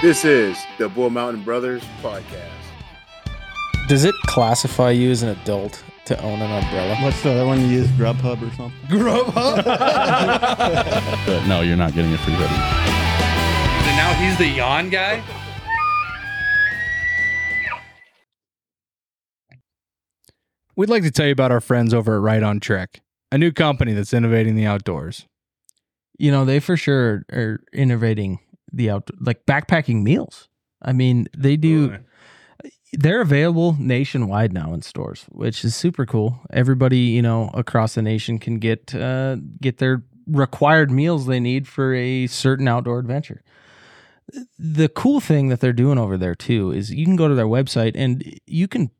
[0.00, 2.52] This is the Bull Mountain Brothers podcast.
[3.88, 6.94] Does it classify you as an adult to own an umbrella?
[7.02, 7.88] What's the other one you use?
[7.88, 8.78] Grubhub or something?
[11.26, 12.54] But no, you're not getting a free hoodie.
[13.88, 15.20] And now he's the yawn guy.
[20.76, 23.00] We'd like to tell you about our friends over at Right on Trek,
[23.32, 25.26] a new company that's innovating the outdoors.
[26.18, 28.38] you know they for sure are innovating
[28.78, 30.48] the out like backpacking meals.
[30.80, 31.98] I mean they do
[32.94, 36.40] they're available nationwide now in stores which is super cool.
[36.50, 41.68] Everybody you know across the nation can get uh get their required meals they need
[41.68, 43.42] for a certain outdoor adventure.
[44.58, 47.46] The cool thing that they're doing over there too is you can go to their
[47.46, 48.90] website and you can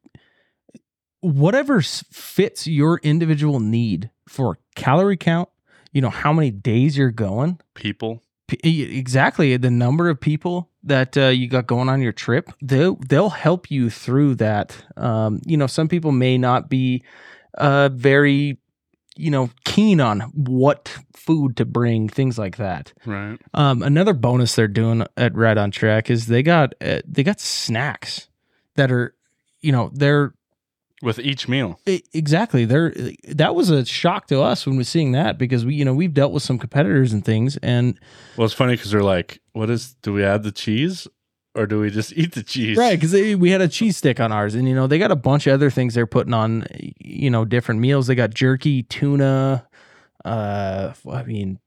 [1.20, 5.48] whatever fits your individual need for calorie count
[5.92, 8.22] you know how many days you're going People.
[8.62, 13.28] Exactly the number of people that uh, you got going on your trip they'll they'll
[13.30, 17.02] help you through that um, you know some people may not be
[17.58, 18.58] uh, very
[19.16, 23.38] you know keen on what food to bring things like that Right.
[23.52, 27.40] um, another bonus they're doing at Right on Trek is they got uh, they got
[27.40, 28.28] snacks
[28.76, 29.14] that are
[29.60, 30.32] you know they're
[31.00, 31.78] With each meal.
[31.86, 32.64] E- Exactly.
[32.64, 32.92] There
[33.28, 35.94] that was a shock to us when we are seeing that because we you know
[35.94, 37.98] we've dealt with some competitors and things and
[38.36, 41.06] Well, it's funny because they're like, what is, do we add the cheese
[41.54, 42.76] or do we just eat the cheese?
[42.76, 45.16] right because we had a cheese stick on ours and you know they got a
[45.16, 46.64] bunch of other things they're putting on
[46.98, 49.66] you know different meals they got jerky tuna
[50.24, 51.60] uh I mean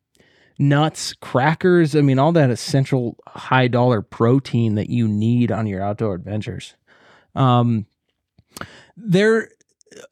[0.59, 5.81] nuts crackers I mean all that essential high dollar protein that you need on your
[5.81, 6.75] outdoor adventures
[7.33, 7.85] um
[8.95, 9.49] there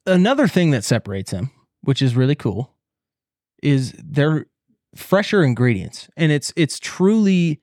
[0.05, 2.73] another thing that separates them which is really cool
[3.61, 4.45] is they're
[4.95, 7.61] fresher ingredients and it's it's truly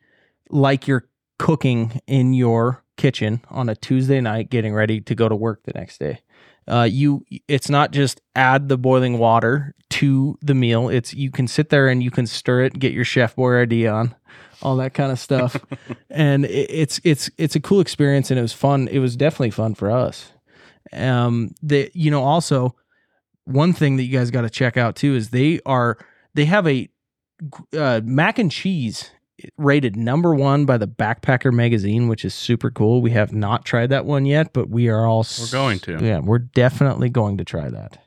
[0.50, 1.08] like you're
[1.38, 5.72] cooking in your kitchen on a Tuesday night getting ready to go to work the
[5.74, 6.20] next day.
[6.68, 10.88] Uh, you it's not just add the boiling water to the meal.
[10.88, 14.14] It's you can sit there and you can stir it, get your Chef Boyardee on,
[14.62, 15.56] all that kind of stuff.
[16.10, 18.88] and it, it's it's it's a cool experience and it was fun.
[18.88, 20.32] It was definitely fun for us.
[20.92, 22.74] Um the you know also
[23.44, 25.98] one thing that you guys got to check out too is they are
[26.34, 26.88] they have a
[27.76, 29.10] uh, mac and cheese
[29.58, 33.02] rated number one by the Backpacker magazine, which is super cool.
[33.02, 35.98] We have not tried that one yet, but we are all We're going to.
[36.02, 37.98] Yeah, we're definitely going to try that.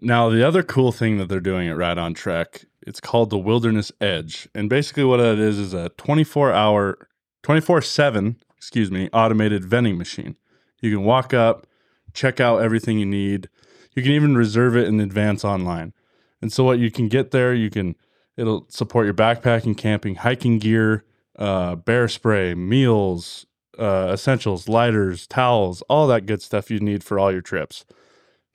[0.00, 3.38] Now, the other cool thing that they're doing at Right on Trek, it's called the
[3.38, 4.48] Wilderness Edge.
[4.54, 7.08] And basically what it is is a 24 hour,
[7.42, 10.36] 24 7, excuse me, automated vending machine.
[10.80, 11.66] You can walk up,
[12.14, 13.48] check out everything you need.
[13.94, 15.92] You can even reserve it in advance online.
[16.40, 17.96] And so what you can get there, you can
[18.36, 21.04] it'll support your backpacking, camping, hiking gear,
[21.38, 23.46] uh, bear spray, meals,
[23.78, 27.84] uh, essentials, lighters, towels, all that good stuff you need for all your trips.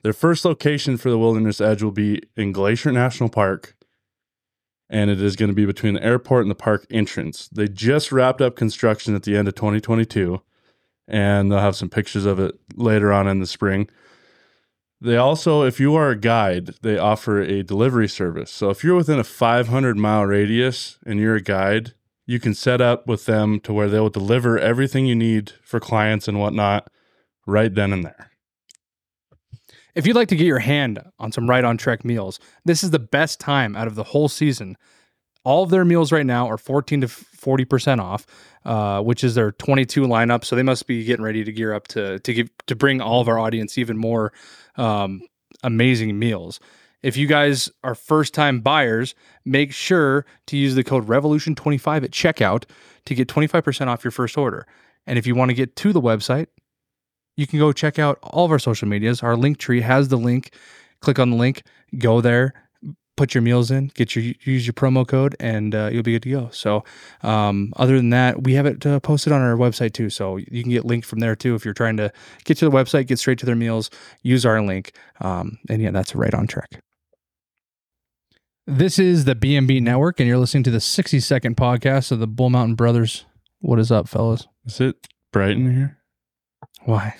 [0.02, 3.76] Their first location for the Wilderness Edge will be in Glacier National Park,
[4.88, 7.48] and it is going to be between the airport and the park entrance.
[7.52, 10.40] They just wrapped up construction at the end of 2022,
[11.10, 13.88] and they'll have some pictures of it later on in the spring.
[15.00, 18.50] They also, if you are a guide, they offer a delivery service.
[18.50, 21.94] So if you're within a 500 mile radius and you're a guide,
[22.26, 25.80] you can set up with them to where they will deliver everything you need for
[25.80, 26.88] clients and whatnot
[27.46, 28.30] right then and there.
[29.94, 32.90] If you'd like to get your hand on some Right on Trek meals, this is
[32.90, 34.76] the best time out of the whole season.
[35.42, 37.08] All of their meals right now are 14 to
[37.40, 38.26] 40% off,
[38.64, 40.44] uh, which is their 22 lineup.
[40.44, 43.20] So they must be getting ready to gear up to to give to bring all
[43.20, 44.32] of our audience even more
[44.76, 45.22] um,
[45.62, 46.60] amazing meals.
[47.02, 49.14] If you guys are first time buyers,
[49.44, 52.64] make sure to use the code Revolution25 at checkout
[53.06, 54.66] to get 25% off your first order.
[55.06, 56.48] And if you want to get to the website,
[57.36, 59.22] you can go check out all of our social medias.
[59.22, 60.52] Our link tree has the link.
[61.00, 61.62] Click on the link,
[61.98, 62.52] go there,
[63.20, 66.22] put your meals in, get your use your promo code, and uh, you'll be good
[66.22, 66.48] to go.
[66.52, 66.84] So,
[67.22, 70.62] um, other than that, we have it uh, posted on our website too, so you
[70.62, 72.10] can get linked from there too if you're trying to
[72.44, 73.90] get to the website, get straight to their meals.
[74.22, 76.80] Use our link, um, and yeah, that's Right on Trek.
[78.66, 82.26] This is the BMB Network, and you're listening to the 60 second podcast of the
[82.26, 83.26] Bull Mountain Brothers.
[83.58, 84.46] What is up, fellas?
[84.64, 84.96] Is it
[85.30, 85.98] bright in here?
[86.84, 87.16] Why?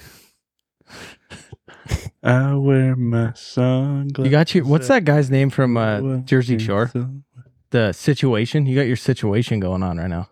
[2.23, 4.25] I wear my sunglasses.
[4.25, 6.91] You got your what's that guy's name from uh, Jersey Shore?
[7.71, 8.67] The situation.
[8.67, 10.29] You got your situation going on right now.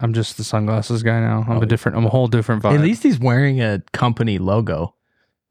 [0.00, 1.44] I'm just the sunglasses guy now.
[1.46, 1.98] I'm a different.
[1.98, 2.74] I'm a whole different vibe.
[2.74, 4.94] At least he's wearing a company logo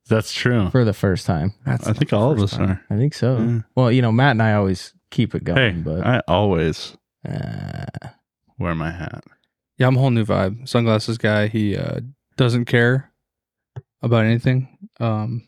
[0.08, 0.70] That's true.
[0.72, 1.54] for the first time.
[1.66, 2.84] That's I think all of us are.
[2.90, 3.38] I think so.
[3.38, 3.60] Yeah.
[3.76, 6.98] Well, you know, Matt and I always keep it going, Hey, but I always
[7.28, 7.86] uh,
[8.58, 9.24] wear my hat.
[9.78, 10.68] Yeah, I'm a whole new vibe.
[10.68, 11.48] Sunglasses guy.
[11.48, 12.00] He uh,
[12.36, 13.12] doesn't care
[14.02, 14.78] about anything.
[15.00, 15.48] Um,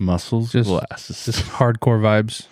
[0.00, 1.24] Muscles, Just- glasses.
[1.24, 2.46] just hardcore vibes.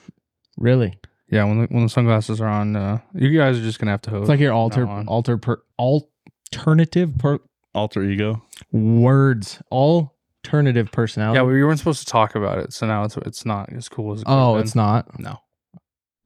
[0.58, 0.98] Really?
[1.30, 4.02] Yeah, when the, when the sunglasses are on, uh, you guys are just gonna have
[4.02, 4.22] to host.
[4.22, 7.38] It's like your alter alter per, alternative per,
[7.74, 8.42] Alter ego.
[8.72, 9.62] words.
[9.70, 11.38] Alternative personality.
[11.38, 14.12] yeah, we weren't supposed to talk about it, so now it's it's not as cool
[14.12, 15.20] as it oh, it's not.
[15.20, 15.38] no.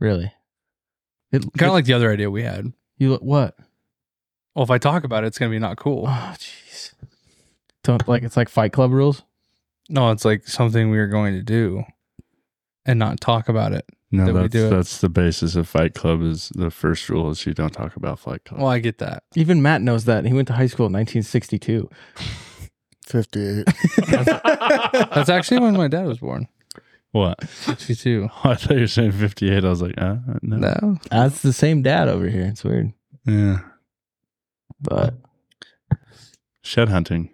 [0.01, 0.33] Really.
[1.33, 2.73] It Kind of like the other idea we had.
[2.97, 3.57] you look what?
[4.55, 6.07] Well, if I talk about it, it's gonna be not cool.
[6.09, 6.95] Oh, jeez.
[7.83, 9.23] Don't like it's like Fight Club rules.
[9.89, 11.85] No, it's like something we are going to do,
[12.87, 13.85] and not talk about it.
[14.11, 14.71] No, That we that's do it.
[14.71, 16.23] that's the basis of Fight Club.
[16.23, 18.61] Is the first rule is you don't talk about Fight Club.
[18.61, 19.25] Well, I get that.
[19.35, 20.25] Even Matt knows that.
[20.25, 21.91] He went to high school in 1962.
[23.07, 23.67] 58.
[25.15, 26.49] That's actually when my dad was born.
[27.13, 27.47] What?
[27.49, 28.29] 62.
[28.45, 29.65] I thought you were saying fifty-eight.
[29.65, 30.57] I was like, uh, no.
[30.57, 30.99] No.
[31.11, 32.47] That's the same dad over here.
[32.47, 32.93] It's weird,
[33.27, 33.61] Yeah,
[34.81, 35.15] but
[36.63, 37.31] shed hunting.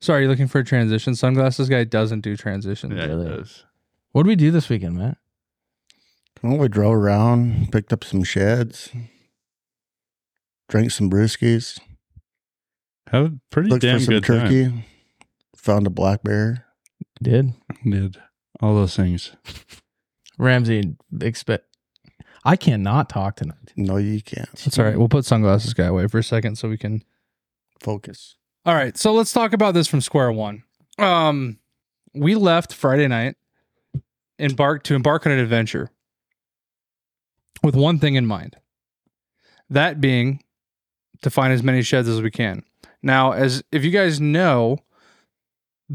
[0.00, 1.14] Sorry, you looking for a transition?
[1.14, 2.94] Sunglasses guy doesn't do transitions.
[2.96, 3.26] Yeah, Really?
[3.26, 3.64] it does.
[4.12, 5.18] what did we do this weekend, Matt?
[6.42, 8.90] Well, we drove around, picked up some sheds,
[10.70, 11.78] drank some brewskis,
[13.08, 14.40] Had a pretty looked damn for some good time.
[14.48, 14.84] turkey,
[15.54, 16.64] found a black bear.
[17.22, 17.52] Did
[17.84, 18.16] Did
[18.60, 19.32] all those things.
[20.38, 21.66] Ramsey expect?
[22.42, 23.74] I cannot talk tonight.
[23.76, 24.48] No, you can't.
[24.52, 24.96] That's all right.
[24.98, 27.02] We'll put sunglasses guy away for a second so we can.
[27.82, 28.36] Focus.
[28.66, 28.96] All right.
[28.96, 30.62] So let's talk about this from square one.
[30.98, 31.58] Um,
[32.14, 33.36] we left Friday night,
[34.38, 35.90] embarked to embark on an adventure
[37.62, 38.56] with one thing in mind.
[39.70, 40.42] That being
[41.22, 42.64] to find as many sheds as we can.
[43.02, 44.78] Now, as if you guys know,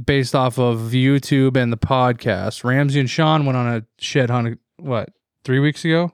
[0.06, 4.60] based off of YouTube and the podcast, Ramsey and Sean went on a shed hunt.
[4.78, 5.10] What
[5.44, 6.14] three weeks ago?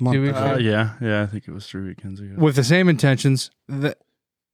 [0.00, 0.54] Month Two weeks ago.
[0.54, 1.22] Uh, yeah, yeah.
[1.22, 2.34] I think it was three weekends ago.
[2.38, 3.50] with the same intentions.
[3.68, 3.98] That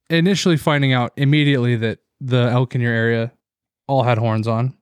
[0.09, 3.31] initially finding out immediately that the elk in your area
[3.87, 4.75] all had horns on.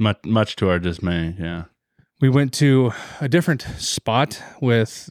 [0.00, 1.34] much, much to our dismay.
[1.38, 1.64] Yeah.
[2.20, 5.10] We went to a different spot with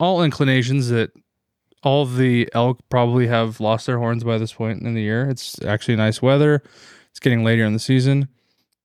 [0.00, 1.10] all inclinations that
[1.82, 5.28] all the elk probably have lost their horns by this point in the year.
[5.28, 6.62] It's actually nice weather.
[7.10, 8.28] It's getting later in the season.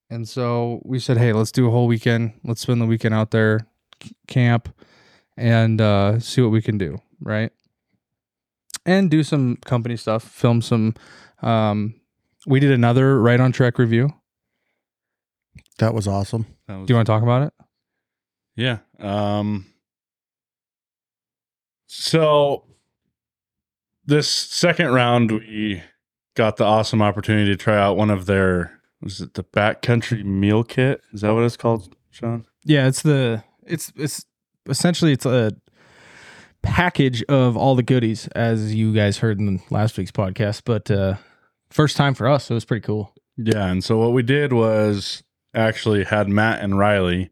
[0.09, 2.33] And so we said, hey, let's do a whole weekend.
[2.43, 3.67] Let's spend the weekend out there,
[4.27, 4.69] camp,
[5.35, 6.99] and uh, see what we can do.
[7.19, 7.51] Right.
[8.85, 10.95] And do some company stuff, film some.
[11.41, 11.95] Um,
[12.45, 14.09] we did another Right on Trek review.
[15.79, 16.45] That was awesome.
[16.67, 17.53] That was, Do you want to talk about it?
[18.55, 18.79] Yeah.
[18.99, 19.65] Um
[21.87, 22.65] so
[24.05, 25.81] this second round we
[26.35, 30.63] got the awesome opportunity to try out one of their was it the backcountry meal
[30.63, 31.01] kit?
[31.11, 32.45] Is that what it's called, Sean?
[32.63, 34.25] Yeah, it's the it's it's
[34.67, 35.51] essentially it's a
[36.63, 40.63] package of all the goodies as you guys heard in last week's podcast.
[40.65, 41.15] But uh
[41.69, 43.13] first time for us, so it was pretty cool.
[43.37, 45.23] Yeah, and so what we did was
[45.53, 47.31] actually had Matt and Riley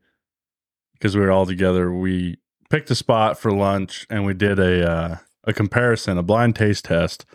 [0.94, 1.92] because we were all together.
[1.94, 2.38] We
[2.70, 6.86] picked a spot for lunch and we did a uh, a comparison, a blind taste
[6.86, 7.26] test.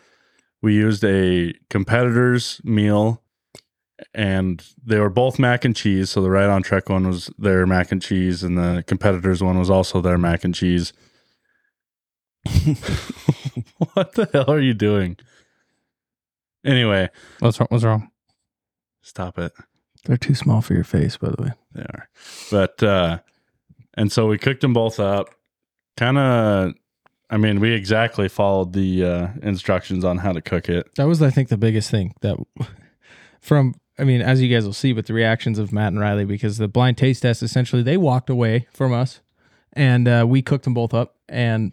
[0.63, 3.23] We used a competitor's meal,
[4.15, 6.11] and they were both mac and cheese.
[6.11, 9.59] So the right on trek one was their mac and cheese, and the competitor's one
[9.59, 10.93] was also their mac and cheese.
[13.95, 15.17] what the hell are you doing?
[16.65, 17.09] Anyway,
[17.41, 17.69] What's wrong?
[17.71, 18.11] What's wrong?
[19.03, 19.53] stop it.
[20.05, 21.51] They're too small for your face, by the way.
[21.73, 22.09] They are.
[22.51, 23.19] But uh
[23.95, 25.29] and so we cooked them both up.
[25.97, 26.75] Kind of
[27.31, 30.93] I mean, we exactly followed the uh instructions on how to cook it.
[30.97, 32.37] That was, I think, the biggest thing that
[33.41, 36.25] from I mean, as you guys will see with the reactions of Matt and Riley,
[36.25, 39.21] because the blind taste test essentially they walked away from us
[39.73, 41.73] and uh, we cooked them both up and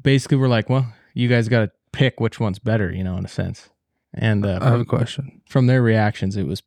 [0.00, 3.24] basically we're like, well, you guys got to pick which one's better, you know, in
[3.24, 3.68] a sense.
[4.14, 5.42] And uh, I have a from, question.
[5.46, 6.62] from their reactions, it was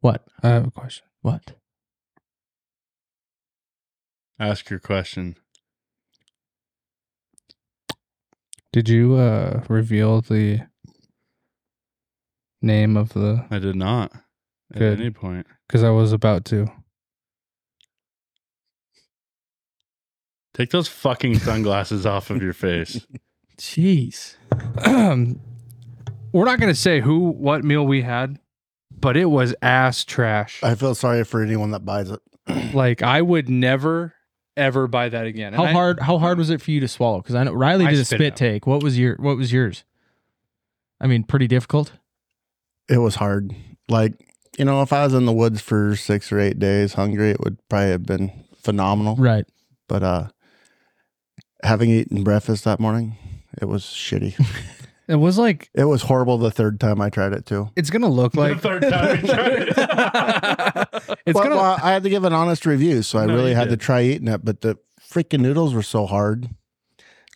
[0.00, 0.24] what?
[0.42, 1.06] I have a question.
[1.22, 1.54] What?
[4.38, 5.36] Ask your question.
[8.72, 10.60] Did you uh reveal the
[12.62, 13.44] name of the?
[13.50, 14.12] I did not
[14.72, 15.00] at Good.
[15.00, 15.46] any point.
[15.66, 16.70] Because I was about to.
[20.58, 23.06] Take those fucking sunglasses off of your face.
[23.58, 24.34] Jeez.
[26.32, 28.38] We're not gonna say who, what meal we had,
[28.90, 30.60] but it was ass trash.
[30.62, 32.20] I feel sorry for anyone that buys it.
[32.74, 34.14] like I would never,
[34.56, 35.52] ever buy that again.
[35.54, 36.00] How And I- hard?
[36.00, 37.18] How hard was it for you to swallow?
[37.22, 38.36] Because I know Riley I did a spit it spit out.
[38.36, 38.66] take.
[38.66, 39.84] What was your What was yours?
[41.00, 41.92] I mean, pretty difficult.
[42.88, 43.54] It was hard.
[43.88, 47.30] Like, you know, if I was in the woods for six or eight days hungry,
[47.30, 49.14] it would probably have been phenomenal.
[49.16, 49.46] Right.
[49.88, 50.28] But uh
[51.62, 53.16] Having eaten breakfast that morning,
[53.60, 54.34] it was shitty.
[55.10, 57.70] It was like it was horrible the third time I tried it too.
[57.76, 59.68] it's gonna look The like third time we tried it.
[61.24, 61.56] it's well, gonna.
[61.56, 63.80] well, I had to give an honest review, so I No, really you had did.
[63.80, 64.44] to try eating it.
[64.44, 66.50] But the freaking noodles were so hard.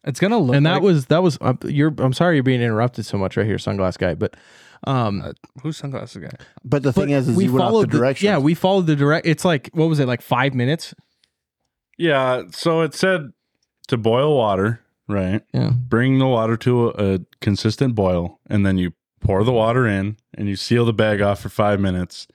[0.04, 0.54] it's gonna look.
[0.54, 3.38] and that like- was that was uh, you're I'm sorry you're being interrupted so much
[3.38, 4.36] right here, sunglass guy, but
[4.86, 6.44] um Uh, who's sunglasses guy.
[6.62, 8.24] But the but thing is, is you went off the directions.
[8.24, 10.92] yeah, we followed the direct it's like what was it, like five minutes?
[11.96, 12.42] yeah.
[12.50, 13.30] So it said
[13.88, 15.42] to boil water, right?
[15.52, 15.70] Yeah.
[15.70, 20.16] Bring the water to a, a consistent boil, and then you pour the water in,
[20.34, 22.26] and you seal the bag off for five minutes.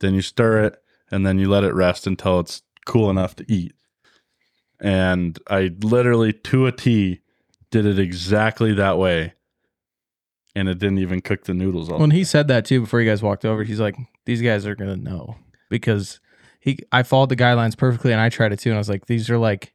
[0.00, 3.44] Then you stir it, and then you let it rest until it's cool enough to
[3.52, 3.74] eat.
[4.80, 7.20] And I literally, to a T,
[7.70, 9.34] did it exactly that way,
[10.54, 11.90] and it didn't even cook the noodles.
[11.90, 14.66] All When he said that too before you guys walked over, he's like, These guys
[14.66, 15.36] are gonna know
[15.68, 16.20] because
[16.60, 19.06] he I followed the guidelines perfectly and I tried it too, and I was like,
[19.06, 19.74] These are like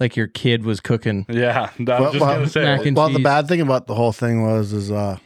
[0.00, 2.62] like your kid was cooking yeah, I was Well, just well, gonna say.
[2.62, 3.24] mac and well, the cheese.
[3.24, 5.18] bad thing about the whole thing was, is uh,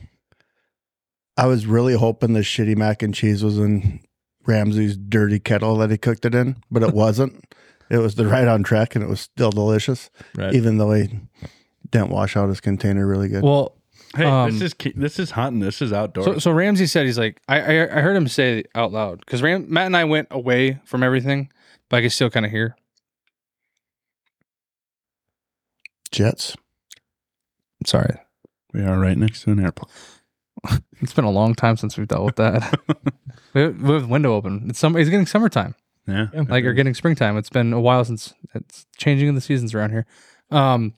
[1.36, 4.00] I was really hoping the shitty mac and cheese was in
[4.46, 7.44] Ramsey's dirty kettle that he cooked it in, but it wasn't.
[7.90, 10.54] it was the Right on Trek, and it was still delicious, Right.
[10.54, 11.08] even though he
[11.90, 13.42] didn't wash out his container really good.
[13.42, 13.76] Well,
[14.14, 15.60] Hey, Um, this is this is hunting.
[15.60, 16.26] This is outdoors.
[16.26, 19.40] so so Ramsey said he's like I I, I heard him say out loud because
[19.40, 21.50] Ram, Matt and I went away from everything,
[21.88, 22.76] but I could still kind of hear.
[26.12, 26.56] Jets.
[27.84, 28.16] Sorry,
[28.72, 29.90] we are right next to an airport.
[31.00, 32.78] it's been a long time since we've dealt with that.
[33.54, 34.66] we, have, we have the window open.
[34.68, 35.00] It's summer.
[35.00, 35.74] It's getting summertime.
[36.06, 37.36] Yeah, like you're getting springtime.
[37.36, 40.06] It's been a while since it's changing in the seasons around here.
[40.50, 40.94] Um,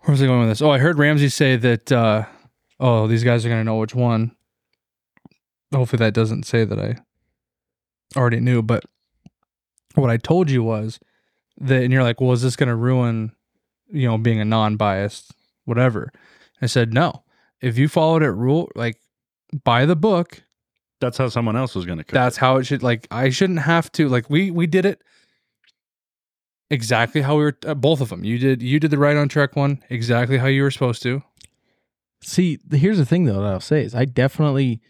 [0.00, 0.62] where was I going with this?
[0.62, 1.92] Oh, I heard Ramsey say that.
[1.92, 2.24] Uh,
[2.80, 4.34] oh, these guys are gonna know which one.
[5.72, 6.96] Hopefully, that doesn't say that I
[8.18, 8.62] already knew.
[8.62, 8.84] But
[9.94, 11.00] what I told you was
[11.58, 13.32] that, and you're like, "Well, is this gonna ruin,
[13.90, 15.32] you know, being a non-biased
[15.64, 16.12] whatever?"
[16.62, 17.22] I said, "No.
[17.60, 19.00] If you followed it rule like
[19.64, 20.42] by the book,
[21.00, 22.14] that's how someone else was going to cook.
[22.14, 22.40] that's it.
[22.40, 25.02] how it should like i shouldn't have to like we we did it
[26.70, 29.28] exactly how we were uh, both of them you did you did the Right on
[29.28, 31.22] Trek one exactly how you were supposed to
[32.22, 34.80] See, here's the thing though that I'll say is I definitely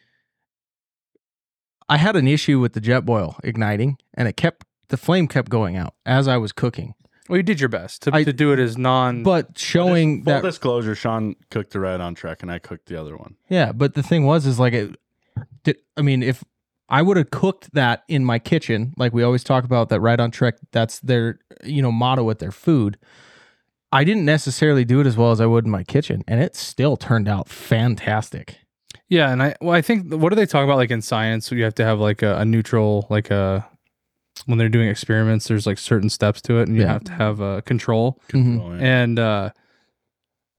[1.88, 5.48] I had an issue with the jet boil igniting and it kept the flame kept
[5.50, 6.94] going out as I was cooking.
[7.28, 10.34] well you did your best to, I- to do it as non But showing Full
[10.34, 13.36] that disclosure: Sean cooked the Right on Trek, and I cooked the other one.
[13.48, 14.96] Yeah, but the thing was is like it
[15.64, 16.44] did I mean if
[16.88, 20.20] I would have cooked that in my kitchen, like we always talk about that Right
[20.20, 22.98] on Trek, that's their you know motto with their food.
[23.90, 26.56] I didn't necessarily do it as well as I would in my kitchen, and it
[26.56, 28.58] still turned out fantastic.
[29.08, 31.62] yeah and i well i think what do they talk about like in science you
[31.64, 33.66] have to have like a, a neutral like a
[34.46, 36.92] when they're doing experiments there's like certain steps to it and you Yeah.
[36.94, 38.60] have to have a control Mhm.
[38.60, 38.80] Oh, yeah.
[39.02, 39.50] and uh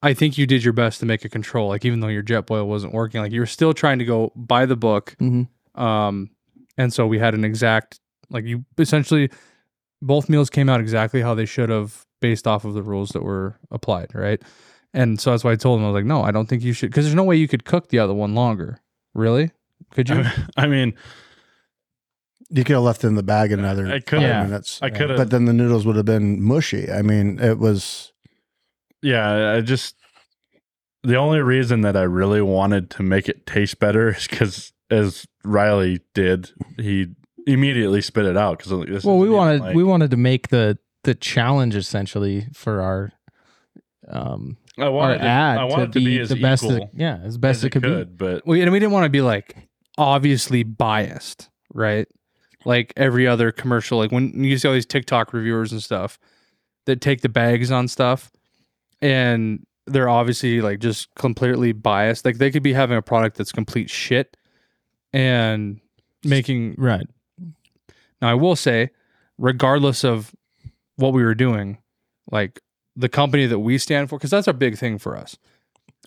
[0.01, 1.70] I think you did your best to make a control.
[1.70, 4.32] Like even though your jet boil wasn't working, like you were still trying to go
[4.36, 5.15] by the book.
[5.20, 5.48] Mhm.
[5.74, 6.30] Um,
[6.77, 8.00] and so we had an exact
[8.30, 9.30] like you essentially
[10.01, 13.24] both meals came out exactly how they should have based off of the rules that
[13.24, 14.42] were applied, right?
[14.94, 16.74] And so that's why I told him I was like, no, I don't think you
[16.74, 18.80] should because there's no way you could cook the other one longer.
[19.15, 19.51] Really?
[19.92, 20.24] Could you?
[20.58, 20.94] I mean,
[22.50, 24.48] You could have left it in the bag another I five could have.
[24.48, 25.18] minutes, I could have.
[25.18, 26.92] but then the noodles would have been mushy.
[26.92, 28.14] I mean, it was
[29.02, 29.96] Yeah, I just
[31.04, 35.28] the only reason that I really wanted to make it taste better is because, as
[35.44, 37.08] Riley did, he
[37.48, 38.60] immediately spit it out.
[38.60, 43.12] Because Well, we wanted we wanted to make the the challenge essentially for our
[44.08, 46.90] um I our wanted, to, ad I wanted to, be as the best equal it,
[46.94, 48.04] yeah as best as it could be.
[48.04, 49.56] but we, and we didn't want to be like
[49.98, 52.08] obviously biased, right?
[52.65, 56.19] Like every other commercial, like when you see all these TikTok reviewers and stuff
[56.86, 58.31] that take the bags on stuff
[59.01, 62.25] and they're obviously like just completely biased.
[62.25, 64.36] Like they could be having a product that's complete shit
[65.13, 65.79] and
[66.24, 67.07] making Right.
[68.22, 68.89] now, I will say,
[69.38, 70.36] regardless of
[70.95, 71.77] what we were doing,
[72.31, 72.62] like
[72.95, 75.38] the company that we stand for, because that's a big thing for us.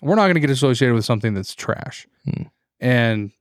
[0.01, 2.07] We're not going to get associated with something that's trash.
[2.25, 2.43] Hmm.
[2.79, 3.31] And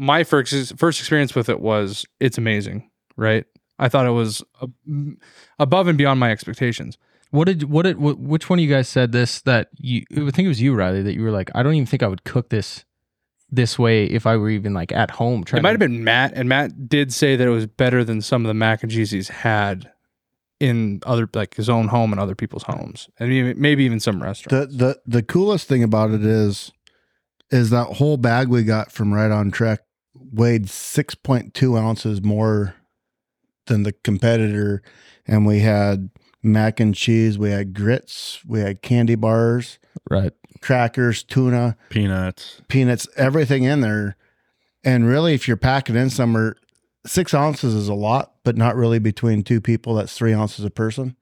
[0.00, 3.44] my first first experience with it was it's amazing, right?
[3.78, 4.42] I thought it was
[5.58, 6.96] above and beyond my expectations.
[7.30, 10.30] What did what did wh- which one of you guys said this that you I
[10.30, 12.24] think it was you Riley that you were like I don't even think I would
[12.24, 12.84] cook this
[13.50, 16.02] this way if I were even like at home trying It might to- have been
[16.04, 18.90] Matt, and Matt did say that it was better than some of the mac and
[18.90, 19.90] cheese he's had
[20.60, 24.22] in other like his own home and other people's homes, and maybe, maybe even some
[24.22, 24.76] restaurants.
[24.76, 26.72] the the the coolest thing about it is
[27.50, 29.80] is that whole bag we got from Right on Trek
[30.14, 32.74] weighed six point two ounces more
[33.66, 34.82] than the competitor,
[35.26, 36.10] and we had
[36.42, 37.38] mac and cheese.
[37.38, 38.40] We had grits.
[38.46, 39.78] We had candy bars,
[40.10, 40.32] Right.
[40.60, 42.62] crackers, tuna, Peanuts.
[42.68, 44.16] peanuts, everything in there.
[44.82, 46.56] And really, if you're packing in somewhere,
[47.06, 49.94] six ounces is a lot, but not really between two people.
[49.94, 51.16] That's three ounces a person.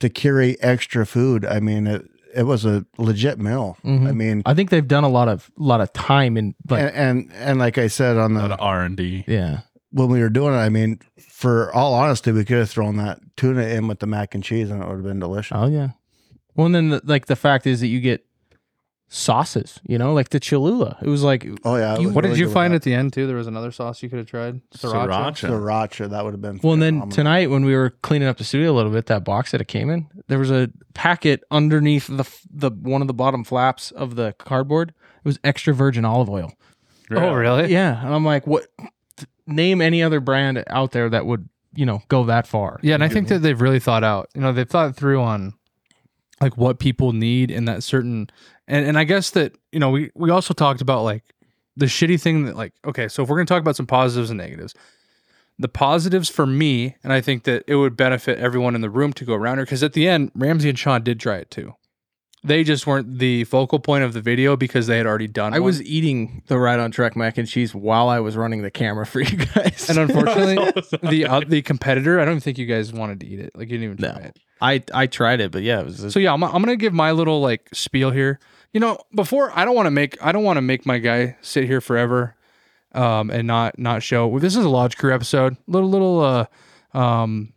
[0.00, 3.76] To carry extra food, I mean, it, it was a legit meal.
[3.84, 4.08] Mhm.
[4.08, 6.94] I mean, I think they've done a lot of lot of time in like and,
[6.94, 9.24] and and like I said on the R and D.
[9.26, 9.60] yeah.
[9.90, 10.98] when we were doing it, I mean,
[11.30, 14.70] for all honesty, we could have thrown that tuna in with the mac and cheese,
[14.70, 15.56] and it would have been delicious.
[15.56, 15.90] Oh yeah.
[16.54, 18.24] Well, and then the, like the fact is that you get
[19.08, 19.80] sauces.
[19.86, 20.98] You know, like the Cholula.
[21.02, 23.26] It was like Oh yeah, You- was What did you find at the end too?
[23.26, 24.60] There was another sauce you could have tried.
[24.70, 25.08] Sriracha.
[25.08, 25.48] Sriracha.
[25.48, 26.10] sriracha?
[26.10, 28.72] That would have been Well, and then tonight when we were cleaning up the studio
[28.72, 32.24] a little bit, that box that it came in, there was a packet underneath the
[32.52, 34.90] the one of the bottom flaps of the cardboard.
[34.90, 36.52] It was extra virgin olive oil.
[37.10, 37.72] Oh, really?
[37.72, 38.66] Yeah, and I'm like, what?
[39.46, 42.80] Name any other brand out there that would you know go that far?
[42.82, 44.28] Yeah, and I think that they've really thought out.
[44.34, 45.54] You know, they've thought through on
[46.40, 48.28] like what people need in that certain
[48.68, 51.22] and and I guess that, you know, we we also talked about like
[51.76, 54.30] the shitty thing that like okay, so if we're going to talk about some positives
[54.30, 54.74] and negatives.
[55.58, 59.14] The positives for me, and I think that it would benefit everyone in the room
[59.14, 61.74] to go around here because at the end, Ramsey and Sean did try it too.
[62.44, 65.54] They just weren't the focal point of the video because they had already done.
[65.54, 65.56] It.
[65.56, 65.64] I one.
[65.68, 69.06] was eating the Right on Trek mac and cheese while I was running the camera
[69.06, 69.88] for you guys.
[69.88, 70.56] and unfortunately,
[71.08, 72.20] the uh, the competitor.
[72.20, 73.52] I don't think you guys wanted to eat it.
[73.56, 74.12] Like you didn't even No.
[74.12, 74.38] try it.
[74.60, 77.12] I I tried it, but yeah, it was So yeah, I'm, I'm gonna give my
[77.12, 78.40] little like spiel here.
[78.76, 81.38] You know, before I don't want to make I don't want to make my guy
[81.40, 82.36] sit here forever,
[82.92, 84.26] um, and not not show.
[84.26, 85.56] Well, this is a Lodge Crew episode.
[85.66, 86.46] Little little uh,
[86.92, 87.54] um,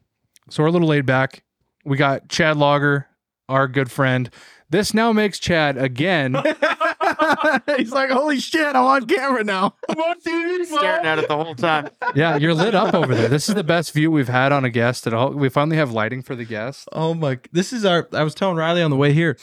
[0.49, 1.43] so we're a little laid back.
[1.83, 3.09] We got Chad Lager,
[3.49, 4.29] our good friend.
[4.69, 6.35] This now makes Chad again.
[7.77, 9.75] He's like, holy shit, I'm on camera now.
[10.21, 11.89] Staring at it the whole time.
[12.15, 13.27] yeah, you're lit up over there.
[13.27, 15.31] This is the best view we've had on a guest at all.
[15.31, 16.87] We finally have lighting for the guest.
[16.93, 17.39] Oh my!
[17.51, 18.07] This is our.
[18.13, 19.35] I was telling Riley on the way here.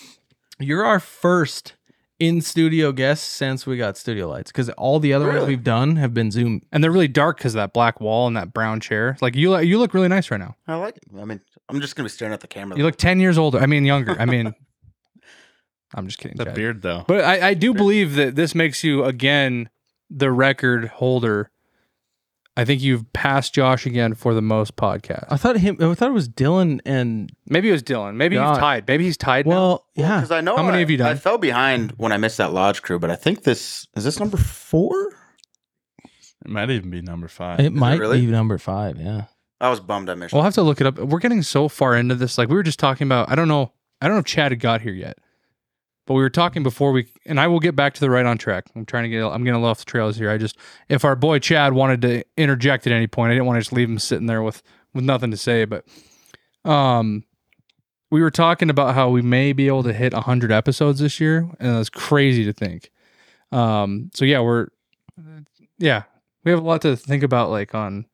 [0.59, 1.75] You're our first
[2.19, 5.97] in studio guest since we got studio lights because all the other ones we've done
[5.97, 6.62] have been Zoom.
[6.73, 9.19] And they're really dark because of that black wall and that brown chair.
[9.21, 10.57] Like you, you look really nice right now.
[10.66, 11.05] I like it.
[11.19, 12.79] I mean, I'm just gonna be staring at the camera.
[12.79, 13.59] You look 10 years older.
[13.59, 14.19] I mean, younger.
[14.19, 14.55] I mean,
[15.95, 16.37] I'm just kidding.
[16.38, 16.55] The Chad.
[16.55, 17.05] beard though.
[17.07, 19.69] But I, I do believe that this makes you, again,
[20.09, 21.51] the record holder.
[22.59, 25.27] I think you've passed Josh again for the most podcast.
[25.29, 25.77] I thought him.
[25.79, 28.14] I thought it was Dylan and Maybe it was Dylan.
[28.14, 28.55] Maybe God.
[28.55, 28.88] he's tied.
[28.88, 29.55] Maybe he's tied now.
[29.55, 30.16] well, yeah.
[30.16, 31.09] because I know How many I, have you done?
[31.09, 34.19] I fell behind when I missed that lodge crew, but I think this is this
[34.19, 35.12] number four.
[36.45, 37.61] It might even be number five.
[37.61, 38.21] It might really?
[38.21, 38.99] be number five.
[38.99, 39.25] Yeah.
[39.61, 40.33] I was bummed I missed.
[40.33, 40.37] It.
[40.37, 40.99] We'll have to look it up.
[40.99, 42.38] We're getting so far into this.
[42.38, 43.31] Like we were just talking about.
[43.31, 43.73] I don't know.
[44.01, 45.19] I don't know if Chad had got here yet,
[46.07, 47.09] but we were talking before we.
[47.27, 48.66] And I will get back to the Right on Trek.
[48.75, 49.25] I'm trying to get.
[49.25, 50.31] I'm getting a little off the trails here.
[50.31, 50.57] I just
[50.88, 53.73] if our boy Chad wanted to interject at any point, I didn't want to just
[53.73, 54.62] leave him sitting there with
[54.95, 55.64] with nothing to say.
[55.64, 55.85] But
[56.64, 57.25] um,
[58.11, 61.49] we were talking about how we may be able to hit 100 episodes this year,
[61.59, 62.90] and that's crazy to think.
[63.53, 64.69] Um, so yeah, we're
[65.79, 66.05] yeah,
[66.45, 67.51] we have a lot to think about.
[67.51, 68.07] Like on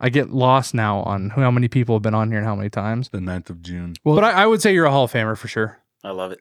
[0.00, 2.70] I get lost now on how many people have been on here and how many
[2.70, 3.08] times.
[3.08, 3.94] the 9th of June.
[4.04, 5.78] Well, but I, I would say you're a Hall of Famer for sure.
[6.04, 6.40] I love it.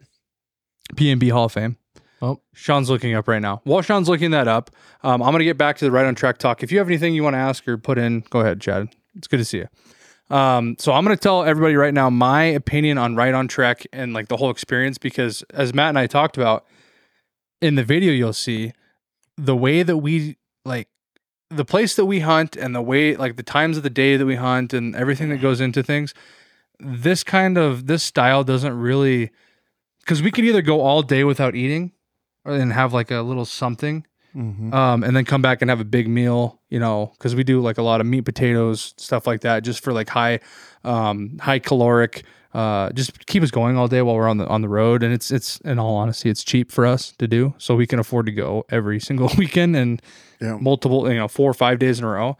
[0.95, 1.77] BMB Hall of Fame.
[2.21, 2.41] Oh.
[2.53, 3.61] Sean's looking up right now.
[3.63, 4.71] While Sean's looking that up,
[5.03, 6.63] um, I'm going to get back to the Right on Trek talk.
[6.63, 8.89] If you have anything you want to ask or put in, go ahead, Chad.
[9.15, 9.67] It's good to see you.
[10.35, 13.85] Um, so I'm going to tell everybody right now my opinion on Right on Trek
[13.93, 16.65] and like the whole experience because as Matt and I talked about
[17.61, 18.73] in the video, you'll see
[19.37, 20.89] the way that we like
[21.49, 24.25] the place that we hunt and the way like the times of the day that
[24.25, 26.13] we hunt and everything that goes into things.
[26.79, 29.31] This kind of this style doesn't really
[30.07, 31.91] because we could either go all day without eating
[32.45, 34.73] or then have like a little something Mhm.
[34.73, 37.59] um, and then come back and have a big meal you know because we do
[37.59, 40.39] like a lot of meat potatoes stuff like that just for like high
[40.83, 44.61] um, high caloric uh, just keep us going all day while we're on the on
[44.61, 47.75] the road and it's it's in all honesty it's cheap for us to do so
[47.75, 50.01] we can afford to go every single weekend and
[50.39, 50.57] Yeah.
[50.61, 52.37] multiple you know four or five days in a row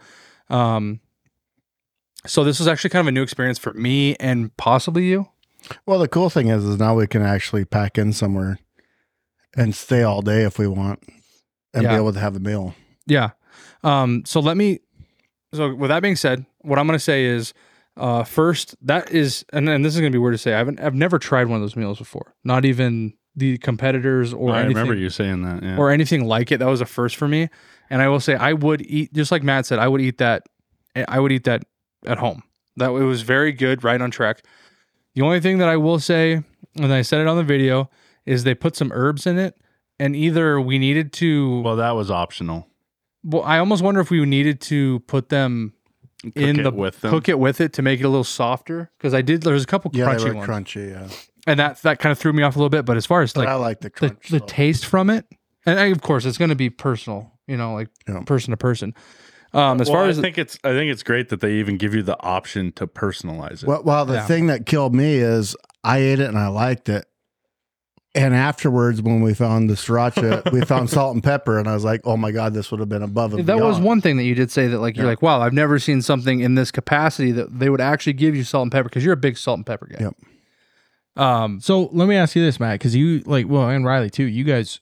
[0.50, 1.00] um,
[2.26, 5.26] so this was actually kind of a new experience for me and possibly you
[5.86, 8.58] Well, the cool thing is, is now we can actually pack in somewhere
[9.56, 11.02] and stay all day if we want,
[11.74, 11.90] and Yeah.
[11.90, 12.74] be able to have a meal.
[13.06, 13.30] Yeah.
[13.82, 14.80] Um, so let me.
[15.54, 17.54] So with that being said, what I'm going to say is,
[17.96, 20.54] uh, first that is, and, and this is going to be weird to say.
[20.54, 22.34] I haven't, I've never tried one of those meals before.
[22.44, 25.62] Not even the competitors or I anything, remember you saying that.
[25.62, 25.76] Yeah.
[25.78, 26.58] or anything like it.
[26.58, 27.48] That was a first for me.
[27.88, 29.78] And I will say, I would eat just like Matt said.
[29.78, 30.42] I would eat that.
[31.08, 31.62] I would eat that
[32.04, 32.42] at home.
[32.76, 34.44] That it was very good, Right on Trek.
[35.18, 36.44] The only thing that I will say,
[36.76, 37.90] and I said it on the video,
[38.24, 39.56] is they put some herbs in it,
[39.98, 42.68] and either we needed to well, that was optional.
[43.24, 45.72] well, I almost wonder if we needed to put them
[46.36, 47.10] in the with them.
[47.10, 49.42] cook it with it to make it a little softer because I did.
[49.42, 50.90] There's a couple Yeah, crunchy they were ones, crunchy.
[50.92, 51.08] Yeah,
[51.48, 52.84] and that that kind of threw me off a little bit.
[52.84, 54.28] But as far as but like I like the the, crunch.
[54.28, 54.46] the though.
[54.46, 55.26] taste from it,
[55.66, 58.20] and I, of course it's going to be personal, you know, like Yeah.
[58.24, 58.94] person to person.
[59.54, 61.54] Um, as Well, far I as I think it's I think it's great that they
[61.54, 63.66] even give you the option to personalize it.
[63.68, 64.26] Well, well the Yeah.
[64.26, 67.06] thing that killed me is I ate it and I liked it.
[68.14, 71.84] And afterwards, when we found the sriracha, we found salt and pepper, and I was
[71.84, 74.24] like, "Oh my god, this would have been above and that was one thing that
[74.24, 77.32] you did say that like you're like, wow, I've never seen something in this capacity
[77.32, 79.66] that they would actually give you salt and pepper because you're a big salt and
[79.66, 79.98] pepper guy.
[80.00, 80.14] Yep.
[81.22, 84.24] Um, So let me ask you this, Matt, because you like well, and Riley too.
[84.24, 84.80] You guys,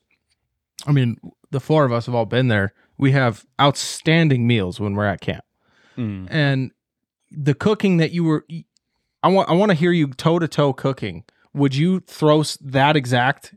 [0.87, 1.19] I mean,
[1.51, 2.75] the four of us have all been there.
[2.99, 5.45] We have outstanding meals when we're at camp,
[5.97, 6.29] Mm.
[6.31, 6.71] and
[7.31, 8.45] the cooking that you were.
[9.23, 9.49] I want.
[9.49, 11.25] I want to hear you toe to toe cooking.
[11.55, 13.55] Would you throw that exact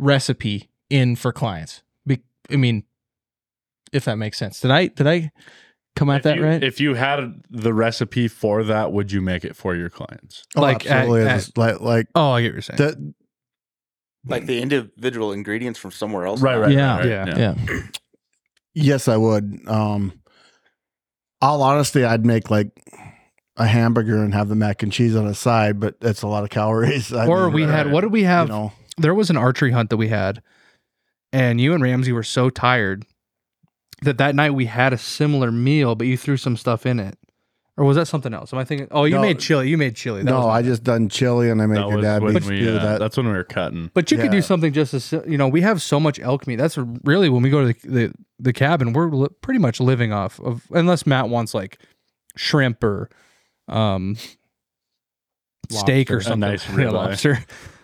[0.00, 1.82] recipe in for clients?
[2.06, 2.20] Be,
[2.50, 2.84] I mean,
[3.92, 4.60] if that makes sense.
[4.60, 4.88] Did I?
[4.88, 5.30] Did I
[5.96, 6.62] come at If that you, right?
[6.62, 10.44] If you had the recipe for that, would you make it for your clients?
[10.56, 11.28] Oh, like, absolutely.
[11.28, 12.76] at- It's like like oh, I get what you're saying.
[12.78, 13.14] the,
[14.26, 16.40] Like the individual ingredients from somewhere else.
[16.40, 16.98] Right, right, Yeah.
[16.98, 17.54] right, Yeah.
[17.68, 17.80] yeah.
[18.74, 19.60] yes, I would.
[19.66, 20.12] Um,
[21.40, 22.70] all honesty, I'd make like
[23.56, 26.44] a hamburger and have the mac and cheese on the side, but that's a lot
[26.44, 27.12] of calories.
[27.12, 28.48] I or mean, we had what did we you have?
[28.48, 30.42] know, there was an archery hunt that we had,
[31.32, 33.04] and you and Ramsey were so tired
[34.02, 37.16] that that night we had a similar meal, but you threw some stuff in it.
[37.78, 38.52] Or was that something else?
[38.52, 38.86] Am I thinking?
[38.90, 39.22] Oh, you No.
[39.22, 39.68] made chili.
[39.70, 40.22] You made chili.
[40.22, 42.34] That no, was I just done chili and I make That your was dad when
[42.34, 42.98] make we, do uh, that.
[42.98, 43.90] That's when we were cutting.
[43.94, 44.42] But you could do Yeah.
[44.42, 45.48] something just as you know.
[45.48, 46.56] We have so much elk meat.
[46.56, 48.92] That's really when we go to the the, the cabin.
[48.92, 51.78] We're li- pretty much living off of unless Matt wants like
[52.36, 53.08] shrimp or
[53.68, 54.16] um
[55.70, 56.40] steak or Lobster, a something.
[56.40, 56.92] nice Yeah, ribeye.
[56.92, 57.38] lobster.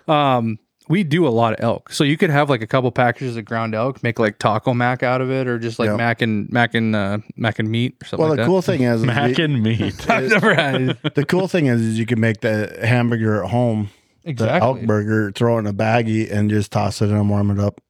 [0.06, 3.36] Um, we do a lot of elk, so you could have like a couple packages
[3.36, 5.96] of ground elk, make like taco mac out of it, or just like Yeah.
[5.96, 8.20] mac and mac and uh, mac and meat or something.
[8.22, 8.48] well, like the that.
[8.48, 10.10] cool thing is, is Mac you- and meat.
[10.10, 13.90] I've never had the cool thing is, is you can make the hamburger at home,
[14.24, 17.50] the elk burger, throw it in a baggie, and just toss it in and warm
[17.50, 17.80] it up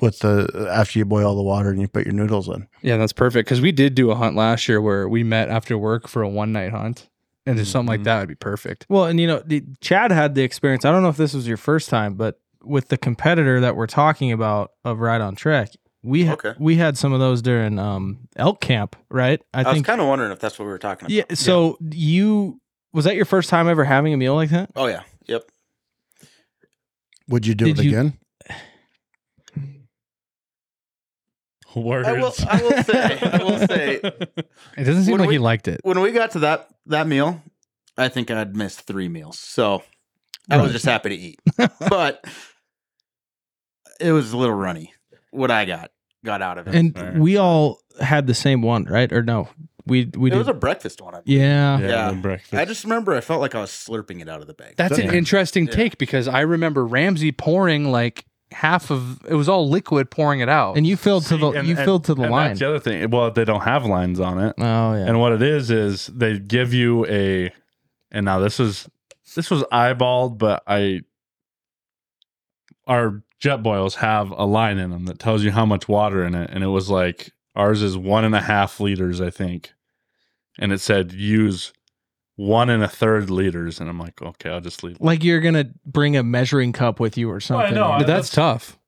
[0.00, 2.66] with the after you boil the water and you put your noodles in.
[2.82, 5.78] Yeah, that's perfect because we did do a hunt last year where we met after
[5.78, 7.08] work for a one night hunt,
[7.46, 8.04] and just something like Mhm.
[8.04, 8.86] that would be perfect.
[8.88, 10.84] Well, and you know, the, Chad had the experience.
[10.84, 13.86] I don't know if this was your first time, but with the competitor that we're
[13.88, 15.70] talking about of Right on Trek,
[16.04, 16.54] we ha- Okay.
[16.58, 19.40] we had some of those during um, elk camp, right?
[19.54, 19.86] I, I, was think.
[19.86, 21.10] kind of wondering if that's what we were talking about.
[21.12, 21.24] yeah.
[21.34, 22.60] So you
[22.92, 24.70] was that your first time ever having a meal like that?
[24.76, 25.02] Oh yeah.
[25.26, 25.44] Yep.
[27.28, 28.18] Would you do Did it you- again?
[31.74, 32.06] Words.
[32.06, 32.34] I will.
[32.48, 33.18] I will say.
[33.22, 34.00] I will say.
[34.76, 35.80] It doesn't seem When like we- he liked it.
[35.84, 37.42] When we got to that that meal,
[37.96, 39.38] I think I'd missed three meals.
[39.38, 39.82] So
[40.50, 41.40] I was just happy to eat.
[41.88, 42.24] but
[44.00, 44.92] it was a little runny.
[45.30, 45.90] What I got
[46.24, 46.74] got out of it.
[46.74, 47.14] And fair.
[47.18, 49.12] we all had the same one, right?
[49.12, 49.48] Or no?
[49.86, 50.38] We we it did.
[50.38, 51.14] was a breakfast one.
[51.14, 51.78] I, yeah.
[51.78, 52.12] yeah, Yeah.
[52.12, 52.54] breakfast.
[52.54, 54.74] I just remember I felt like I was slurping it out of the bag.
[54.76, 55.12] That's an Yeah.
[55.14, 55.72] interesting Yeah.
[55.74, 60.48] take because I remember Ramsey pouring like half of it was all liquid pouring it
[60.48, 60.76] out.
[60.76, 62.48] And you filled to the and- you and- filled to the and line.
[62.48, 63.10] That's the other thing.
[63.10, 64.54] Well, they don't have lines on it.
[64.58, 65.06] Oh yeah.
[65.06, 67.50] And what it is is they give you a
[68.10, 68.88] and now this is
[69.34, 71.00] this was eyeballed, but I
[72.86, 76.34] our jet boils have a line in them that tells you how much water in
[76.34, 76.50] it.
[76.52, 79.72] And it was like ours is one and a half liters, I think.
[80.58, 81.72] And it said use
[82.36, 83.80] one and a third liters.
[83.80, 84.96] And I'm like, okay, I'll just leave.
[85.00, 87.74] like you're gonna bring a measuring cup with you or something.
[87.74, 88.78] know, but that's tough.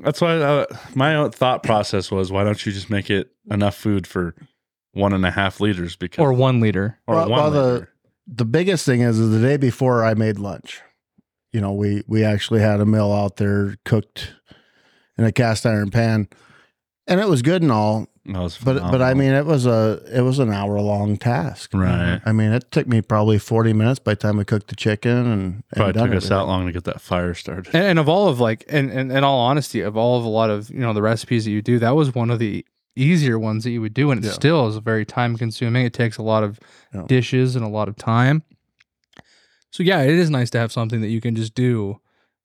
[0.00, 4.06] That's why uh, my thought process was why don't you just make it enough food
[4.06, 4.34] for
[4.92, 6.98] one and a half liters because Or one liter.
[7.06, 7.92] or Well- one well, the- liter.
[8.26, 10.80] the biggest thing is, is the day before I made lunch.
[11.52, 14.34] You know, we we actually had a meal out there cooked
[15.16, 16.28] in a cast iron pan,
[17.06, 18.06] and it was good and all.
[18.28, 21.72] That was But but I mean, it was a it was an hour long task.
[21.72, 22.20] Right.
[22.24, 25.10] I mean, it took me probably forty minutes by the time we cooked the chicken
[25.16, 27.74] and, and Probably done took us that long to get that fire started.
[27.74, 30.28] And, and of all of like, and, and in all honesty, of all of a
[30.28, 33.38] lot of you know the recipes that you do, that was one of the easier
[33.38, 34.32] ones that you would do, and it Yeah.
[34.34, 35.86] still is very time consuming.
[35.86, 36.60] It takes a lot of
[36.92, 37.04] Yeah.
[37.06, 38.42] dishes and a lot of time.
[39.70, 42.00] So yeah, it is nice to have something that you can just do.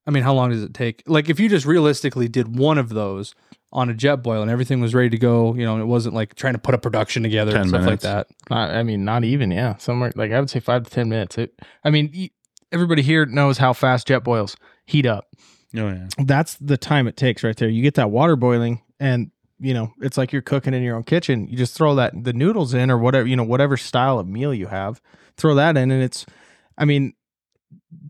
[0.06, 1.02] I mean, how long does it take?
[1.06, 3.34] Like if you just realistically did one of those
[3.74, 6.14] on a jet boil and everything was ready to go, you know, and it wasn't
[6.14, 8.04] like trying to put a production together 10 and stuff minutes.
[8.04, 8.34] like that.
[8.48, 9.50] Not, I mean, not even.
[9.50, 11.36] Yeah, somewhere like I would say five to ten minutes.
[11.36, 11.60] It.
[11.82, 12.30] I mean,
[12.72, 14.56] everybody here knows how fast jet boils
[14.86, 15.28] heat up.
[15.76, 16.06] Oh yeah.
[16.18, 17.68] That's the time it takes right there.
[17.68, 21.02] You get that water boiling, and you know it's like you're cooking in your own
[21.02, 21.48] kitchen.
[21.48, 24.54] You just throw that the noodles in or whatever you know whatever style of meal
[24.54, 25.00] you have.
[25.36, 26.24] Throw that in, and it's.
[26.78, 27.14] I mean,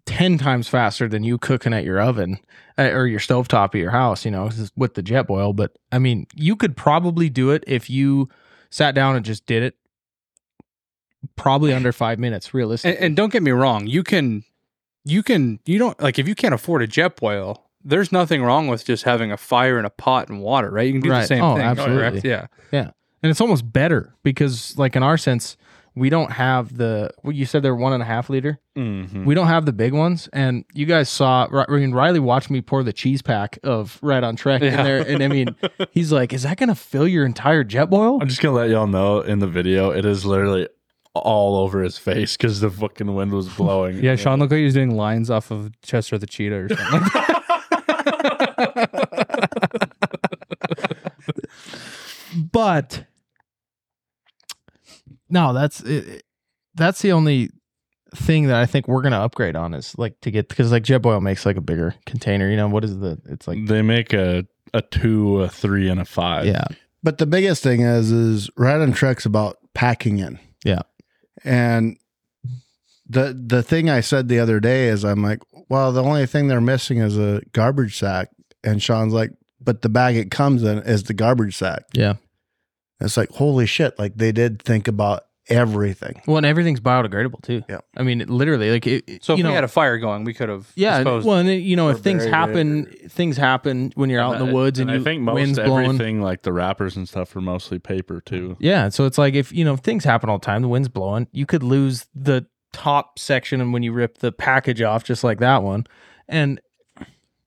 [0.07, 2.39] ten times faster than you cooking at your oven
[2.79, 4.25] uh, or your stovetop at your house.
[4.25, 5.53] You know, with the jet boil.
[5.53, 8.29] But I mean, you could probably do it if you
[8.71, 9.75] sat down and just did it
[11.37, 12.97] probably under five minutes, realistically.
[12.97, 14.45] And, and don't get me wrong, you can,
[15.05, 17.63] you can, you don't like if you can't afford a jet boil.
[17.87, 20.87] There's nothing wrong with just having a fire and a pot and water, right?
[20.87, 21.29] You can do the Right.
[21.29, 21.65] same Oh, thing.
[21.65, 22.21] absolutely.
[22.23, 22.51] correct?
[22.73, 22.91] Yeah.
[23.23, 25.57] and it's almost better because, like in our sense,
[25.97, 27.11] we don't have the.
[27.23, 28.59] What you said they're one and a half liter.
[28.77, 29.25] Mhm.
[29.25, 31.47] We don't have the big ones, and you guys saw.
[31.69, 34.99] I mean, Riley watched me pour the cheese pack of Right on Trek in there,
[35.07, 35.55] and I mean,
[35.93, 38.71] he's like, "Is that going to fill your entire jet boil?" I'm just gonna let
[38.71, 40.69] y'all know in the video, it is literally
[41.15, 44.03] all over his face because the fucking wind was blowing.
[44.03, 47.01] Yeah, Sean looked like he was doing lines off of Chester the Cheetah or something.
[47.01, 47.13] like
[48.75, 48.85] that.
[52.53, 53.05] but
[55.29, 56.23] no, that's it,
[56.75, 57.51] that's the only
[58.15, 61.21] thing that I think we're gonna upgrade on is like to get because like Jetboil
[61.23, 62.49] makes like a bigger container.
[62.51, 63.21] You know what is the?
[63.27, 66.47] It's like they make a a two, a three, and a five.
[66.47, 66.65] yeah,
[67.03, 70.39] But the biggest thing is, is Right on Trek's about packing in.
[70.65, 70.83] Yeah.
[71.45, 71.97] And
[73.09, 76.49] the the thing I said the other day is, I'm like, well, the only thing
[76.49, 78.31] they're missing is a garbage sack.
[78.65, 81.85] And Sean's like, but the bag it comes in is the garbage sack.
[81.93, 82.15] yeah.
[83.05, 83.99] It's like, holy shit!
[83.99, 86.23] Like they did think about everything.
[86.27, 87.63] Well, and everything's biodegradable too.
[87.69, 87.81] Yeah.
[87.97, 90.25] I mean, it, literally, like it, it- so if you we had a fire going,
[90.25, 90.99] we could have yeah.
[90.99, 94.41] disposed Well, and then, you know, if things buried happen, things happen when you're out
[94.41, 95.85] in the woods and, I you think most winds blowing.
[95.87, 98.57] everything, like the wrappers and stuff, are mostly paper too.
[98.59, 101.29] Yeah, so it's like if you know things happen all the time, the wind's blowing,
[101.33, 105.39] you could lose the top section and when you rip the package off, just like
[105.39, 105.87] that one.
[106.29, 106.61] And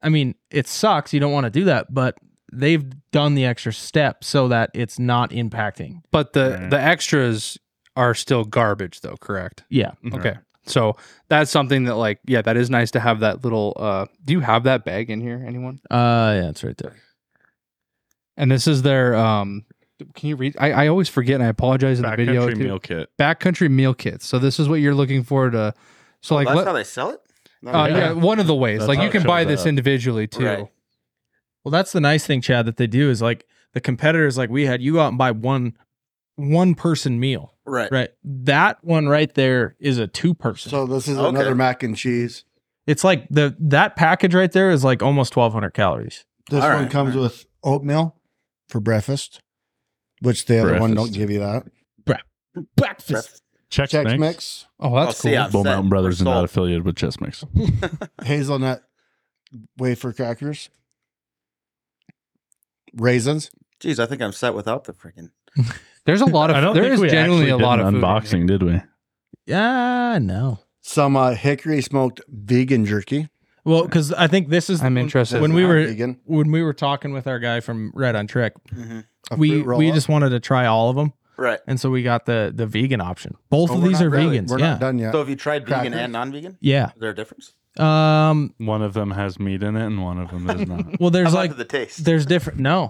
[0.02, 1.14] I mean, it sucks.
[1.14, 2.16] You don't want to do that, but
[2.54, 6.02] they've done the extra step so that it's not impacting.
[6.12, 6.70] But the Right.
[6.70, 7.58] the extras
[7.96, 9.18] are still garbage, though.
[9.20, 9.64] Correct.
[9.70, 10.36] Yeah, Okay.
[10.66, 10.98] So
[11.30, 13.74] that's something that, like, yeah, that is nice to have that little.
[13.80, 15.80] uh Do you have that bag in here, anyone?
[15.90, 16.96] uh, yeah, it's right there.
[18.36, 19.16] And this is their.
[19.16, 19.66] um
[20.14, 20.56] Can you read?
[20.60, 22.48] I, I always forget, and I apologize in the video.
[22.48, 23.10] Backcountry meal kit.
[23.18, 24.26] Backcountry meal kits.
[24.28, 25.74] So this is what you're looking for to.
[26.22, 27.22] So like, Oh, that's let- how they sell it.
[27.66, 28.80] Uh, no, yeah, one of the ways.
[28.80, 29.68] That's like you can buy this up.
[29.68, 30.46] individually too.
[30.46, 30.68] Right.
[31.68, 34.66] Well, that's the nice thing, Chad, that they do is like the competitors, like we
[34.68, 35.74] had, you go out and buy one
[36.38, 37.92] one person meal, right.
[37.92, 38.10] right?
[38.24, 40.70] That one right there is a two person.
[40.70, 41.28] So this is Okay.
[41.28, 42.46] another mac and cheese.
[42.86, 46.24] it's like the that package right there is like almost twelve hundred calories.
[46.50, 47.32] This All one right, comes all right.
[47.32, 48.16] with oatmeal
[48.70, 49.42] for breakfast,
[50.22, 51.66] which the other one don't give you that.
[52.78, 53.42] Breakfast.
[53.70, 54.20] Chex, Chex Mix.
[54.20, 55.38] mix, Oh, that's Oh, see, cool.
[55.40, 55.64] I'm Bull.
[55.66, 57.44] Mountain Brothers are We're not affiliated with Chex Mix.
[58.24, 58.84] hazelnut
[59.78, 60.70] wafer crackers,
[62.98, 63.50] raisins.
[63.80, 65.30] Jeez, I think I'm set without the freaking.
[66.06, 66.64] There's a lot I of.
[66.64, 68.12] don't There think is we genuinely actually a did lot an of food in here.
[68.44, 68.82] unboxing, did we?
[69.46, 70.60] Yeah, no.
[70.82, 73.30] some uh, hickory smoked vegan jerky.
[73.66, 75.42] Well, because I think this is I'm interested.
[75.42, 78.16] When That's we not were vegan, when we were talking with our guy from Right
[78.16, 79.04] on Trek, Mhm.
[79.32, 79.96] a we fruit roll we up.
[79.96, 81.60] just wanted to try all of them, Right.
[81.68, 83.36] and so we got the the vegan option.
[83.50, 84.50] Both Oh, of we're these not are really- vegans.
[84.50, 85.12] We're yeah, not done yet.
[85.12, 86.00] So have you tried vegan Crackers?
[86.00, 86.58] and non-vegan?
[86.62, 86.88] yeah.
[86.96, 87.54] Is there a difference?
[87.80, 88.54] Um.
[88.58, 90.86] One of them has meat in it, and one of them does not.
[91.00, 92.04] Well, there's about like the taste?
[92.06, 92.60] there's different.
[92.60, 92.90] No,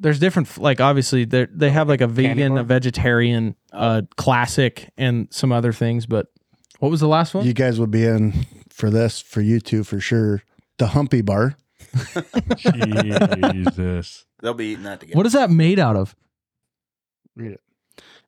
[0.00, 0.56] there's different.
[0.58, 5.72] Like obviously, they they have like a vegan, a vegetarian, uh, classic, and some other
[5.72, 6.06] things.
[6.06, 6.26] But
[6.80, 7.46] what was the last one?
[7.46, 10.42] You guys would be in for this for you two for sure.
[10.78, 11.56] The Humpy Bar.
[12.56, 14.26] Jesus.
[14.42, 15.16] They'll be eating that together.
[15.16, 16.14] what is that made out of?
[17.36, 17.60] Read it.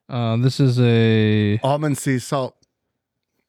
[0.09, 1.59] Uh, this is a.
[1.63, 2.55] Almond sea salt.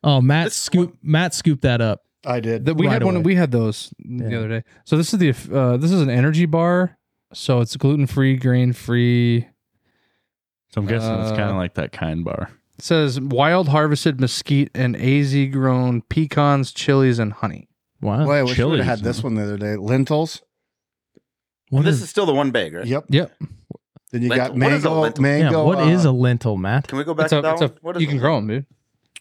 [0.03, 2.03] Oh, Matt This- scoop Matt scooped that up.
[2.27, 2.65] I did.
[2.67, 3.17] That we Right had one.
[3.17, 3.23] away.
[3.25, 4.65] We had those the other day.
[4.85, 5.31] So this is the.
[5.55, 6.99] Uh, this is an energy bar.
[7.33, 9.47] So it's gluten free, grain free.
[10.71, 12.51] So I'm guessing it's Uh, kind of like that kind bar.
[12.79, 17.69] It says wild harvested mesquite and AZ grown pecans, chilies, and honey.
[18.01, 18.25] Wow.
[18.25, 19.77] Boy, I wish we would have had this one the other day.
[19.77, 20.43] Lentils.
[21.71, 22.87] What this is- is still the one bag, right?
[22.87, 23.05] Yep.
[23.11, 23.33] Yep.
[24.11, 24.47] Then you Lentil.
[24.47, 25.01] got What is a mango.
[25.01, 25.25] lentil?
[25.27, 25.65] yeah, Mango.
[25.67, 26.89] what is uh, a lentil, Matt?
[26.89, 27.79] Can we go back It's a, to that it's a, one?
[27.83, 28.11] What is you it?
[28.13, 28.67] can grow them, dude.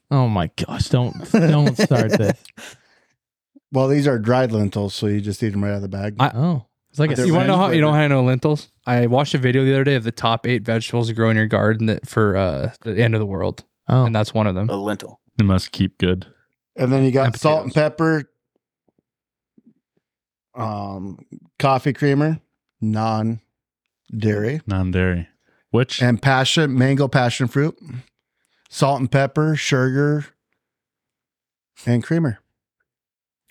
[0.09, 0.87] Oh my gosh!
[0.87, 2.41] Don't don't start this.
[3.71, 6.15] Well, these are dried lentils, so you just eat them right out of the bag.
[6.19, 7.81] I- Oh, it's like a You want to know how you flavor.
[7.81, 8.71] know how I know lentils?
[8.85, 11.35] I watched a video the other day of the top eight vegetables to grow in
[11.37, 14.05] your garden that for uh, the end of the world, oh.
[14.05, 14.69] and that's one of them.
[14.69, 15.19] A lentil.
[15.37, 16.25] It must keep good.
[16.77, 18.23] and then you got and salt and pepper,
[20.55, 21.19] um,
[21.59, 22.39] coffee creamer,
[22.81, 23.41] non
[24.15, 25.27] dairy, Non dairy.
[25.71, 27.77] Which and passion mango passion fruit,
[28.69, 30.25] salt and pepper, sugar,
[31.85, 32.39] and creamer.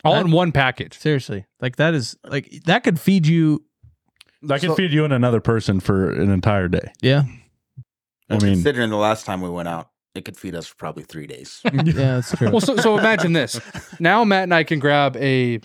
[0.06, 0.98] All in one package.
[0.98, 3.64] Seriously, like that is like that could feed you.
[4.42, 6.92] that could so- feed you and another person for an entire day.
[7.02, 7.22] Yeah,
[8.30, 10.76] I Well, mean, considering the last time we went out, it could feed us for
[10.76, 11.60] probably three days.
[11.64, 12.50] yeah, that's true.
[12.50, 13.60] Well, so so imagine this.
[14.00, 15.60] Now Matt and I can grab a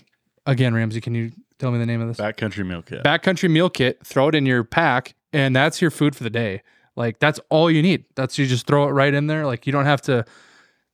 [0.46, 1.00] again, Ramsey.
[1.00, 2.16] Can you tell me the name of this?
[2.18, 3.02] backcountry meal kit.
[3.04, 4.04] Backcountry meal kit.
[4.04, 6.62] Throw it in your pack, and that's your food for the day.
[6.96, 8.04] Like that's all you need.
[8.16, 9.46] That's you just throw it right in there.
[9.46, 10.24] Like you don't have to.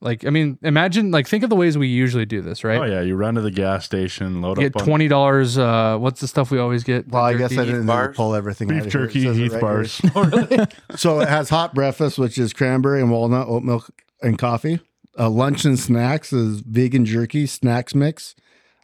[0.01, 2.79] Like I mean, imagine like think of the ways we usually do this, right?
[2.79, 5.59] Oh yeah, you run to the gas station, load Get up on twenty dollars.
[5.59, 7.09] Uh, what's the stuff we always get?
[7.09, 8.17] Well, I guess I didn't bars?
[8.17, 8.71] pull everything.
[8.71, 9.05] out beef of here.
[9.05, 9.97] It jerky, says Heath right bars.
[9.99, 10.69] here.
[10.97, 13.91] So it has hot breakfast, which is cranberry and walnut, oat milk,
[14.23, 14.81] and coffee.
[15.19, 18.37] Uh, lunch and snacks is vegan jerky, snacks mix,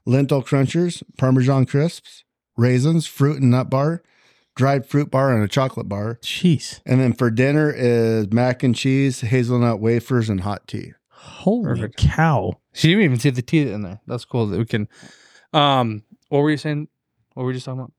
[0.05, 2.25] lentil crunchers, parmesan crisps,
[2.57, 4.03] raisins, fruit and nut bar,
[4.57, 6.19] dried fruit bar, and a chocolate bar.
[6.23, 6.81] Jeez.
[6.85, 10.93] And then for dinner is mac and cheese, hazelnut wafers, and hot tea.
[11.25, 11.97] Holy Perfect.
[11.99, 12.59] cow.
[12.73, 14.01] So you didn't even see the teeth in there.
[14.07, 14.89] That's cool that we can.
[15.53, 16.89] Um, what were you saying?
[17.35, 17.93] What were we just talking about?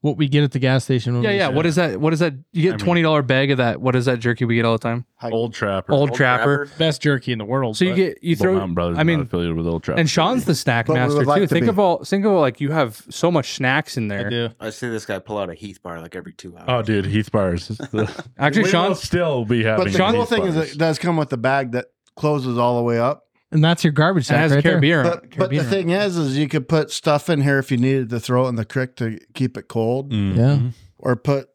[0.00, 1.14] What we get at the gas station.
[1.14, 1.48] when Yeah, we- yeah.
[1.48, 1.98] What is that?
[1.98, 2.34] What is that?
[2.52, 3.80] You I get mean- twenty dollar bag of that.
[3.80, 5.06] What is that jerky we get all the time?
[5.22, 5.92] Old Trapper.
[5.94, 6.68] Old, Old Trapper.
[6.76, 7.78] Best jerky in the world.
[7.78, 8.52] So you but- get you throw.
[8.56, 8.98] Mountain Brothers.
[8.98, 9.98] I I mean, mean, affiliated with Old Trapper.
[9.98, 11.46] And Sean's the snack But we master would like too.
[11.46, 11.68] to Think be.
[11.70, 12.04] of all.
[12.04, 14.28] Think of all, like you have so much snacks in I there.
[14.30, 14.48] do.
[14.60, 16.66] I see this guy pull out a Heath bar like every two hours.
[16.68, 17.70] Oh, dude, Heath bars.
[18.38, 18.88] Actually, we Sean.
[18.90, 19.86] will still be having.
[19.86, 20.72] But the Sean- cool Heath thing is, bars.
[20.72, 21.86] it does come with the bag that
[22.16, 23.22] closes all the way up.
[23.52, 24.72] And that's your garbage It sack has right there.
[24.72, 25.02] Caribbean.
[25.04, 28.10] But, but the thing is, is you could put stuff in here if you needed
[28.10, 30.36] to throw it in the crick to keep it cold, Mhm.
[30.36, 30.70] Yeah.
[30.98, 31.48] or put,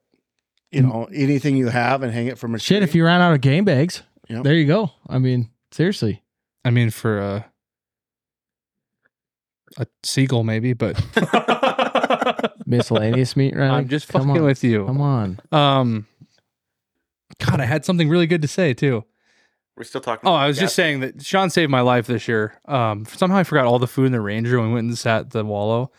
[0.72, 2.84] you know, anything you have and hang it from a Shit, tree.
[2.86, 4.44] if you ran out of game bags, Yep.
[4.44, 4.92] there you go.
[5.10, 6.24] I mean, seriously.
[6.64, 7.46] I mean, for a
[9.78, 10.96] a seagull, maybe, but
[12.66, 13.70] Miscellaneous meat, right?
[13.70, 14.46] I'm just Come fucking on.
[14.48, 14.86] with you.
[14.86, 15.40] Come on.
[15.52, 16.08] Um,
[17.40, 19.04] God, I had something really good to say too.
[19.80, 20.28] We're still talking.
[20.28, 22.54] Oh, about I was just saying that Sean saved my life this year.
[22.66, 25.22] Um, somehow I forgot all the food in the Ranger when we went and sat
[25.22, 25.92] at the Wallow,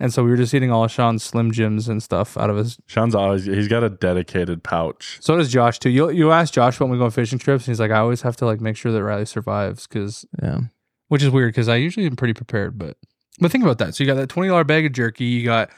[0.00, 2.56] and so we were just eating all of Sean's Slim Jims and stuff out of
[2.56, 2.78] his.
[2.86, 5.18] Sean's always he's got a dedicated pouch.
[5.20, 5.90] So does Josh too.
[5.90, 8.22] You you ask Josh when we go on fishing trips, and he's like, I always
[8.22, 10.60] have to like make sure that Riley survives because Yeah.
[11.08, 12.78] which is weird because I usually am pretty prepared.
[12.78, 12.96] But
[13.38, 13.94] but think about that.
[13.94, 15.24] So you got that twenty dollar bag of jerky.
[15.26, 15.68] You got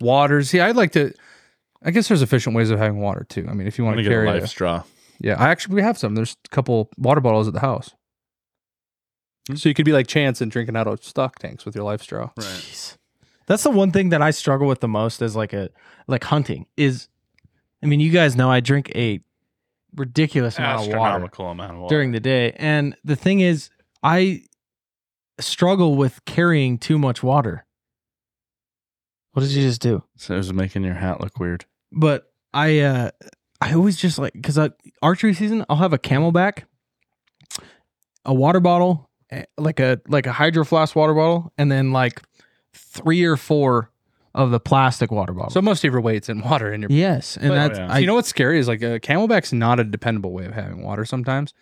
[0.00, 0.40] water.
[0.44, 1.12] See, I'd like to.
[1.82, 3.46] I guess there's efficient ways of having water too.
[3.50, 4.82] I mean, if you want gonna to get a carry, life a, straw.
[5.20, 6.14] Yeah, I actually we have some.
[6.14, 7.90] There's a couple water bottles at the house.
[9.48, 9.56] Hmm.
[9.56, 12.02] So you could be like Chance and drinking out of stock tanks with your life
[12.02, 12.30] straw.
[12.36, 12.44] Right.
[12.46, 12.96] Jeez.
[13.46, 15.70] That's the one thing that I struggle with the most is like a
[16.06, 17.08] like hunting is
[17.82, 19.20] I mean, you guys know I drink a
[19.94, 21.94] ridiculous amount of water amount of water.
[21.94, 22.52] during the day.
[22.56, 23.70] And the thing is,
[24.02, 24.42] I
[25.40, 27.64] struggle with carrying too much water.
[29.32, 30.02] What did you just do?
[30.16, 31.64] so it was making your hat look weird.
[31.92, 33.10] But I uh
[33.60, 34.58] I always just like cuz
[35.02, 36.64] archery season, I'll have a camelback,
[38.24, 42.22] a water bottle, eh, like a like a hydro flask water bottle and then like
[42.74, 43.90] 3 or 4
[44.34, 45.50] of the plastic water bottle.
[45.50, 46.90] So most of your weight's in water in your.
[46.92, 47.92] yes, and But- that's Oh, yeah.
[47.94, 50.82] I, you know what's scary is like a camelback's not a dependable way of having
[50.82, 51.04] water.
[51.04, 51.54] Sometimes,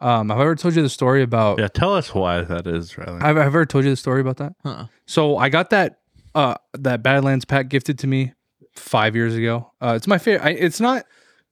[0.00, 1.58] um, have I ever told you the story about?
[1.60, 3.20] Yeah, tell us why that is, Riley.
[3.20, 4.54] I've, I've ever told you the story about that.
[4.64, 4.86] uh-uh.
[5.06, 6.00] So I got that
[6.34, 8.32] uh that Badlands pack gifted to me
[8.74, 9.70] five years ago.
[9.80, 10.44] Uh, it's my favorite.
[10.46, 11.04] I, it's not.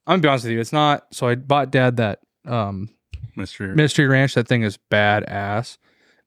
[0.07, 0.59] I'm gonna be honest with you.
[0.59, 1.05] It's not.
[1.13, 2.89] So I bought Dad that um
[3.35, 3.75] Mystery.
[3.75, 4.33] Mystery Ranch.
[4.33, 5.77] That thing is badass.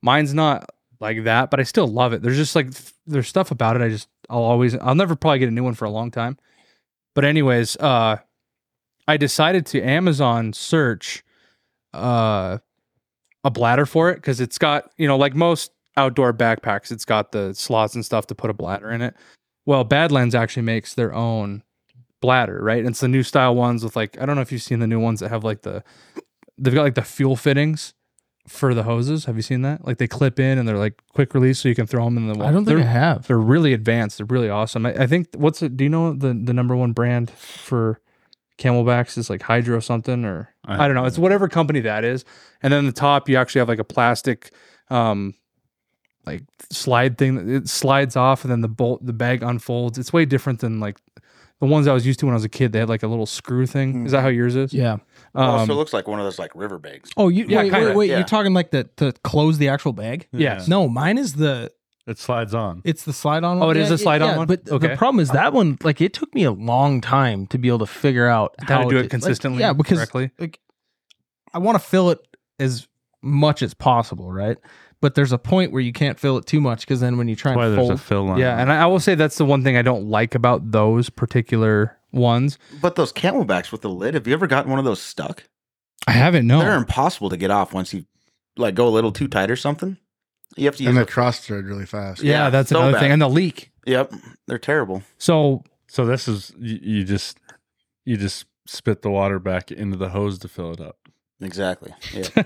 [0.01, 0.69] Mine's not
[1.01, 2.21] like that, but I still love it.
[2.21, 2.69] There's just like
[3.05, 3.81] there's stuff about it.
[3.81, 6.37] I just I'll always I'll never probably get a new one for a long time.
[7.13, 8.17] But anyways, uh,
[9.07, 11.23] I decided to Amazon search
[11.93, 12.59] uh
[13.43, 17.31] a bladder for it because it's got you know like most outdoor backpacks, it's got
[17.31, 19.15] the slots and stuff to put a bladder in it.
[19.65, 21.63] Well, Badlands actually makes their own
[22.21, 22.79] bladder, right?
[22.79, 24.87] And it's the new style ones with like I don't know if you've seen the
[24.87, 25.83] new ones that have like the
[26.57, 27.93] they've got like the fuel fittings
[28.47, 29.25] for the hoses.
[29.25, 29.85] Have you seen that?
[29.85, 32.27] Like they clip in and they're like quick release, so you can throw them in
[32.27, 32.33] the.
[32.43, 33.27] I don't think they're, I have.
[33.27, 34.17] they're really advanced.
[34.17, 34.85] They're really awesome.
[34.85, 35.75] I, I think what's it?
[35.75, 37.99] Do you know the the number one brand for
[38.61, 41.05] Camelbacks is like Hydro something or I, don't know.
[41.05, 42.23] It's whatever company that is.
[42.61, 44.51] And then the top you actually have like a plastic
[44.89, 45.33] um
[46.25, 49.97] like slide thing that it slides off and then the bolt the bag unfolds.
[49.97, 50.97] It's way different than like
[51.61, 52.73] the ones I was used to when I was a kid.
[52.73, 54.05] They had like a little screw thing.
[54.05, 54.73] Is that how yours is?
[54.73, 54.97] Yeah.
[55.33, 57.11] also, Um, it looks like one of those like river bags.
[57.15, 58.09] Oh, you Yeah, wait, kinda, wait, wait.
[58.09, 58.17] yeah.
[58.17, 60.27] You're talking like the to close the actual bag?
[60.33, 60.67] yes.
[60.67, 61.71] No, mine is the
[62.07, 62.81] It slides on.
[62.83, 63.57] it's the slide on.
[63.61, 63.77] Oh, one.
[63.77, 64.47] it is a slide-on yeah, one?
[64.47, 64.87] But Okay.
[64.89, 65.77] the problem is that one.
[65.83, 68.89] Like it took me a long time to be able to figure out How to
[68.89, 70.31] do it like, consistently, yeah, because correctly.
[70.39, 70.59] like
[71.53, 72.19] I want to fill it
[72.59, 72.87] as
[73.21, 74.57] much as possible, right?
[75.01, 77.35] But there's a point where you can't fill it too much because then when you
[77.35, 78.37] try That's why and there's fold, a fill line.
[78.39, 81.09] Yeah, and I, I will say that's the one thing I don't like about those
[81.09, 82.59] particular ones.
[82.81, 85.43] But those camelbacks with the lid, have you ever gotten one of those stuck?
[86.07, 86.59] I haven't no.
[86.59, 88.05] They're impossible to get off once you
[88.57, 89.97] like go a little too tight or something.
[90.55, 90.89] You have to use.
[90.89, 92.21] and they a- cross thread really fast.
[92.21, 92.99] yeah, yeah, that's so another bad.
[92.99, 93.11] thing.
[93.11, 93.71] And the leak.
[93.85, 94.13] yep,
[94.47, 95.01] they're terrible.
[95.17, 97.39] So So this is you, you just
[98.05, 100.97] you just spit the water back into the hose to fill it up.
[101.41, 101.93] Exactly.
[102.13, 102.27] Yeah.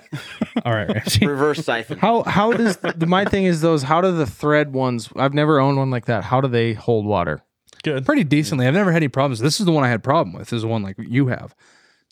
[0.66, 1.28] all right, Ramsey.
[1.28, 1.98] Reverse siphon.
[2.00, 3.84] how how does the, my thing is those?
[3.84, 5.10] How do the thread ones?
[5.16, 6.24] I've never owned one like that.
[6.24, 7.42] How do they hold water?
[7.84, 8.06] Good.
[8.06, 8.66] pretty decently.
[8.68, 9.40] I've never had any problems.
[9.40, 10.44] This is the one I had problem with.
[10.50, 11.54] This is the one like you have.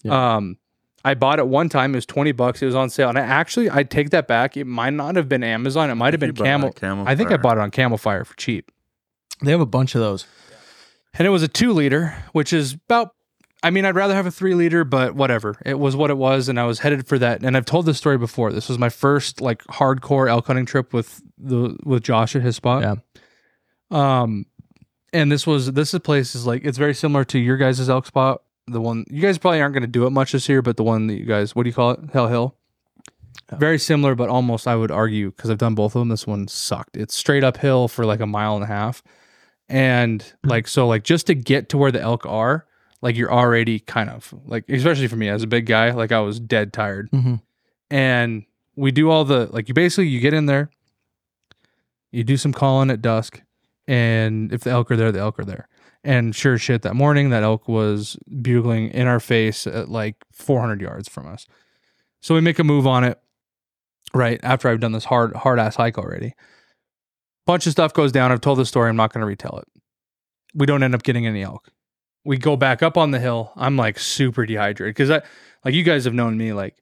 [0.04, 0.36] Yeah.
[0.36, 0.58] Um,
[1.06, 1.94] I bought it one time.
[1.94, 2.62] It was twenty bucks.
[2.62, 4.56] It was on sale, and I actually I take that back.
[4.58, 5.90] It might not have been Amazon.
[5.90, 6.72] It might have been Camel.
[6.72, 8.72] Camel I think I bought it on Camofire for cheap,
[9.42, 10.26] They have a bunch of those.
[11.14, 13.16] and it was a two liter, which is about.
[13.64, 15.56] I mean, I'd rather have a three liter, but whatever.
[15.66, 17.44] It was what it was, and I was headed for that.
[17.44, 18.52] And I've told this story before.
[18.52, 22.58] This was my first like hardcore elk hunting trip with the with Josh at his
[22.58, 22.82] spot.
[22.82, 22.96] Yeah.
[24.22, 24.46] Um,
[25.14, 28.06] and this was this is place is like it's very similar to your guys' elk
[28.06, 28.42] spot.
[28.68, 30.84] The one you guys probably aren't going to do it much this year, but the
[30.84, 32.00] one that you guys what do you call it?
[32.12, 32.56] Hell Hill.
[33.58, 36.10] Very similar, but almost I would argue because I've done both of them.
[36.10, 36.98] This one sucked.
[36.98, 39.04] It's straight uphill for like a mile and a half,
[39.70, 42.66] and like so like just to get to where the elk are,
[43.04, 46.20] like you're already kind of like especially for me as a big guy, like I
[46.22, 47.12] was dead tired.
[47.12, 47.42] Mhm.
[47.92, 48.44] and
[48.76, 50.72] we do all the like you basically you get in there
[52.12, 53.42] you do some calling at dusk
[53.88, 55.68] and if the elk are there the elk are there.
[56.06, 60.82] And sure shit that morning that elk was bugling in our face at like 400
[60.82, 61.48] yards from us.
[62.22, 63.20] So we make a move on it
[64.14, 66.34] right after i've done this hard hard ass hike already.
[67.46, 68.32] Bunch of stuff goes down.
[68.32, 68.90] I've told the story.
[68.90, 69.68] I'm not going to retell it.
[70.54, 71.68] We don't end up getting any elk
[72.26, 75.22] we go back up on the hill i'm like super dehydrated because i
[75.66, 76.76] like you guys have known me like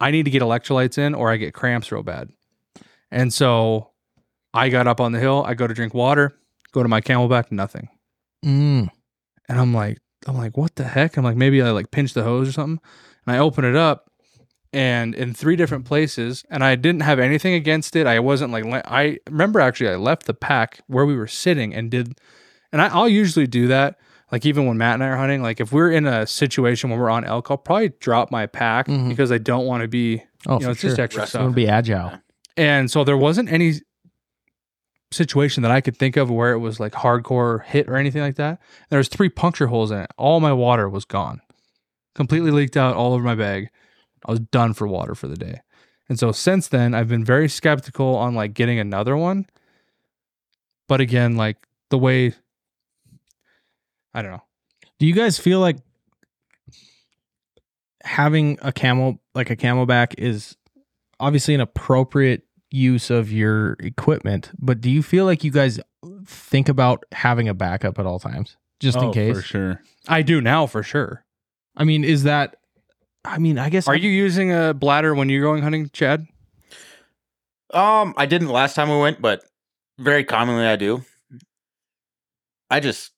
[0.00, 2.30] I need to get electrolytes in or I get cramps real bad.
[3.10, 3.92] And so
[4.52, 6.36] I got up on the hill, I go to drink water,
[6.72, 7.88] go to my camelback, nothing.
[8.44, 8.88] Mm.
[9.48, 11.16] And I'm like, I'm like, what the heck?
[11.16, 12.80] I'm like, maybe I like pinched the hose or something.
[13.26, 14.10] And I open it up
[14.72, 18.06] and in three different places, and I didn't have anything against it.
[18.06, 21.90] I wasn't like, I remember actually I left the pack where we were sitting and
[21.90, 22.18] did,
[22.72, 23.98] and I, I'll usually do that.
[24.32, 26.98] Like even when Matt and I are hunting, like if we're in a situation where
[26.98, 29.08] we're on elk, I'll probably drop my pack Mhm.
[29.08, 30.90] because I don't want to be, Oh, you know, for it's sure.
[30.90, 31.42] just extra Rest stuff.
[31.42, 32.12] want to be agile.
[32.56, 33.74] And so there wasn't any
[35.12, 38.36] situation that I could think of where it was like hardcore hit or anything like
[38.36, 38.60] that.
[38.90, 40.10] There was three puncture holes in it.
[40.18, 41.40] All my water was gone.
[42.14, 43.68] Completely leaked out all over my bag.
[44.26, 45.60] I was done for water for the day.
[46.08, 49.46] And so since then I've been very skeptical on like getting another one.
[50.88, 51.56] But again, like
[51.90, 52.34] the way
[54.16, 54.42] I don't know.
[54.98, 55.76] Do you guys feel like
[58.02, 60.56] having a camel like a camelback is
[61.20, 65.78] obviously an appropriate use of your equipment, but do you feel like you guys
[66.24, 69.36] think about having a backup at all times just in Oh, case?
[69.36, 69.82] for sure.
[70.08, 71.24] I do now for sure.
[71.76, 72.56] I mean, is that
[73.22, 76.26] I mean, I guess Are you using a bladder when you're going hunting, Chad?
[77.74, 79.44] Um, I didn't last time we went, but
[79.98, 81.04] very commonly I do.
[82.70, 83.10] I just,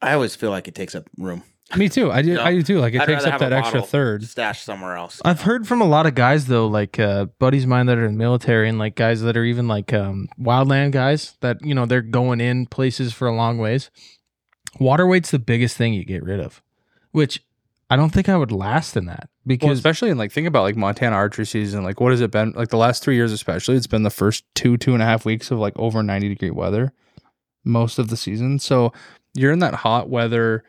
[0.00, 1.42] I always feel like it takes up room.
[1.76, 2.10] Me too.
[2.10, 2.34] I do.
[2.34, 2.42] No.
[2.42, 2.78] I do too.
[2.78, 4.24] Like it I'd takes up have that a extra third.
[4.24, 5.20] Stash somewhere else.
[5.22, 8.06] I've heard from a lot of guys though, like uh, buddies of mine that are
[8.06, 11.74] in the military and like guys that are even like um, wildland guys that you
[11.74, 13.90] know they're going in places for a long ways.
[14.80, 16.62] Water weight's the biggest thing you get rid of,
[17.10, 17.44] which
[17.90, 20.62] I don't think I would last in that Well, because especially in like think about
[20.62, 21.84] like Montana archery season.
[21.84, 22.52] Like what has it been?
[22.52, 25.26] Like the last three years, especially, it's been the first two two and a half
[25.26, 26.94] weeks of like over ninety degree weather
[27.62, 28.58] most of the season.
[28.58, 28.92] So
[29.38, 30.64] you're in that hot weather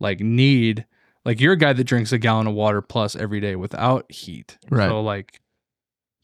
[0.00, 0.86] like need.
[1.24, 4.58] Like you're a guy that drinks a gallon of water plus every day without heat.
[4.70, 4.88] Right.
[4.88, 5.40] So like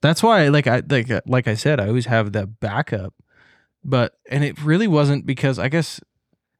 [0.02, 3.14] that's why like I like uh, like I said I always have that backup,
[3.84, 6.00] but and it really wasn't because I guess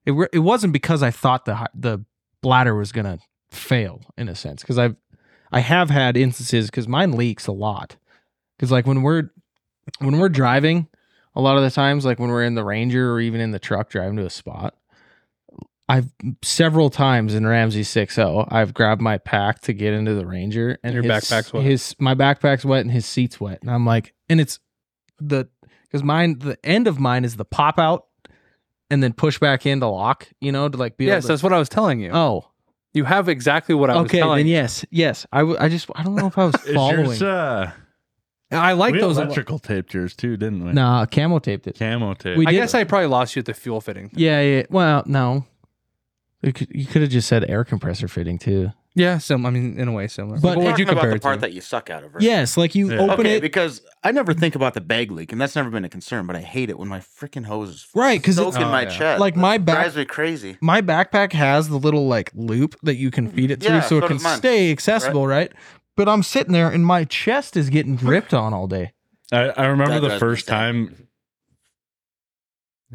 [0.07, 2.05] it re- it wasn't because I thought the the
[2.43, 3.19] bladder was gonna
[3.51, 4.97] fail in a sense because I've
[5.51, 7.97] I have had instances because mine leaks a lot
[8.57, 9.31] because like when we're
[9.99, 10.89] when we're driving
[11.35, 13.59] a lot of the times like when we're in the Ranger or even in the
[13.59, 14.75] truck driving to a spot.
[15.89, 16.11] I've
[16.43, 20.93] several times in Ramsey 6.0, I've grabbed my pack to get into the Ranger and
[20.93, 21.65] Your his, backpack's wet.
[21.65, 24.59] His my backpack's wet and his seat's wet, and I'm like, and it's
[25.19, 25.49] the
[25.83, 28.07] because mine the end of mine is the pop out
[28.91, 31.25] and then push back into lock, you know, to like be yes, able to.
[31.25, 32.11] Yes, that's what I was telling you.
[32.13, 32.51] Oh,
[32.93, 34.19] you have exactly what I was okay.
[34.19, 34.53] telling Then you.
[34.55, 35.27] yes, yes.
[35.33, 37.07] I, w- I just I don't know if I was Is following.
[37.07, 37.71] yours, uh,
[38.51, 39.17] I like we those.
[39.17, 40.73] electrical taped yours too, didn't we?
[40.73, 41.79] Nah, camo taped it.
[41.79, 42.47] Camo tape.
[42.47, 44.11] I guess I probably lost you at the fuel fitting.
[44.11, 44.19] thing.
[44.21, 44.63] Yeah, yeah.
[44.71, 45.47] Well, no.
[46.43, 48.71] You could, you could have just said air compressor fitting too.
[48.95, 49.45] Yeah, sim.
[49.47, 50.39] I mean, in a way, similar.
[50.41, 51.41] But- what would you Talking about compare the it part to?
[51.43, 52.23] that you suck out of, right?
[52.23, 52.99] Yes, like you Yeah.
[53.01, 55.85] open okay, it because I never think about the bag leak, and that's never been
[55.85, 56.27] a concern.
[56.27, 58.83] But I hate it when my freaking hose is right because it's soaking Oh, my
[58.83, 58.89] yeah.
[58.89, 59.21] chest.
[59.21, 60.57] like my back drives me crazy.
[60.61, 63.99] my backpack has the little like loop that you can feed it through Yeah, so
[63.99, 65.53] it can stay accessible, right?
[65.97, 68.93] But I'm sitting there and my chest is getting dripped on all day.
[69.33, 70.59] I, I remember That the first insane.
[70.87, 71.09] time.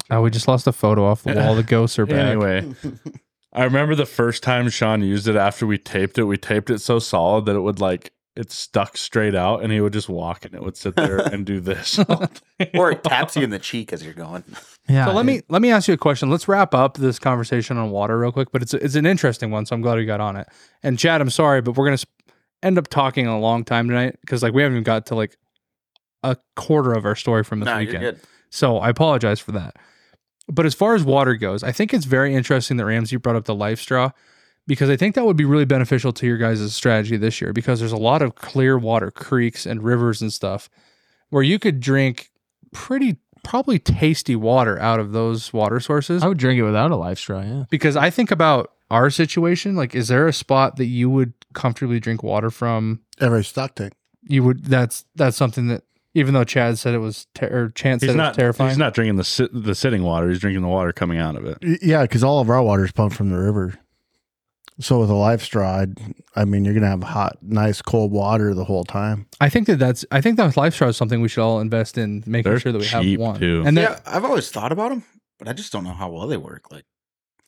[0.09, 1.55] Oh, we just lost a photo off the wall.
[1.55, 2.17] The ghosts are back.
[2.17, 2.73] Anyway,
[3.53, 6.23] I remember the first time Sean used it after we taped it.
[6.23, 9.79] We taped it so solid that it would like it stuck straight out, and he
[9.79, 11.99] would just walk, and it would sit there and do this.
[12.73, 14.43] or it taps you in the cheek as you're going.
[14.89, 15.05] Yeah.
[15.05, 16.31] So let me let me ask you a question.
[16.31, 19.65] Let's wrap up this conversation on water real quick, but it's it's an interesting one,
[19.67, 20.47] so I'm glad we got on it.
[20.81, 22.09] And Chad, I'm sorry, but we're gonna sp-
[22.63, 25.37] end up talking a long time tonight because like we haven't even got to like
[26.23, 28.01] a quarter of our story from this No, you're weekend.
[28.01, 28.19] good.
[28.49, 29.75] So I apologize for that.
[30.47, 33.45] But as far as water goes, I think it's very interesting that Ramsey brought up
[33.45, 34.11] the life straw
[34.67, 37.79] because I think that would be really beneficial to your guys' strategy this year because
[37.79, 40.69] there's a lot of clear water, creeks and rivers and stuff
[41.29, 42.29] where you could drink
[42.73, 46.23] pretty probably tasty water out of those water sources.
[46.23, 47.41] I would drink it without a life straw.
[47.41, 47.65] Yeah.
[47.69, 51.99] because I think about our situation, like is there a spot that you would comfortably
[51.99, 53.01] drink water from?
[53.19, 53.93] Every stock tank.
[54.23, 55.83] You would that's that's something that
[56.13, 58.69] even though Chad said it was ter- or Chance said he's it not was terrifying.
[58.69, 60.29] He's not drinking the sit, the sitting water.
[60.29, 61.57] He's drinking the water coming out of it.
[61.61, 63.77] Y- Yeah, because all of our water is pumped from the river.
[64.79, 65.99] So with a life straw, I'd,
[66.35, 69.27] I mean, you're gonna have hot, nice, cold water the whole time.
[69.39, 71.95] I think that that's I think that life straw is something we should all invest
[71.97, 73.39] in making They're sure that we cheap, have one.
[73.39, 73.63] too.
[73.65, 75.03] And then yeah, I've always thought about them,
[75.37, 76.71] but I just don't know how well they work.
[76.71, 76.85] Like,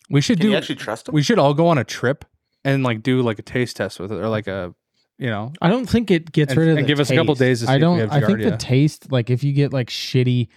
[0.07, 1.16] we should can do you actually trust them?
[1.16, 2.26] we should all go on a trip
[2.63, 4.76] and like do like a taste test with it or like a
[5.18, 7.16] you know I don't think it gets And- rid of and the give us a
[7.16, 7.39] couple taste.
[7.39, 7.99] days to see I if we don't.
[7.99, 8.59] have I think the Giardia.
[8.59, 10.47] taste, like if you get like shitty,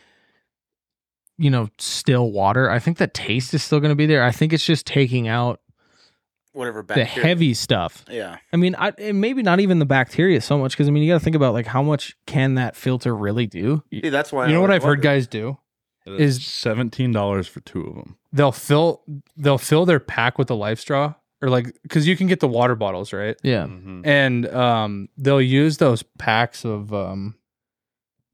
[1.39, 4.25] you know, still water, I think the taste is still going to be there.
[4.25, 5.61] I think it's just taking out
[6.53, 6.81] Whatever.
[6.81, 8.05] the bacteria- heavy stuff.
[8.11, 8.39] Yeah.
[8.53, 11.13] I mean, I, and maybe not even the bacteria so much because I mean, you
[11.13, 13.85] got to think about like how much can that filter really do?
[13.93, 14.49] See, that's why.
[14.49, 15.03] you know what always I've heard wondered.
[15.03, 15.59] guys do
[16.07, 18.17] Is- seventeen dollars for two of them.
[18.33, 19.03] they'll fill
[19.37, 22.49] they'll fill their pack with a life straw or like because you can get the
[22.49, 24.07] water bottles right Yeah, Mhm.
[24.07, 27.35] and um they'll use those packs of um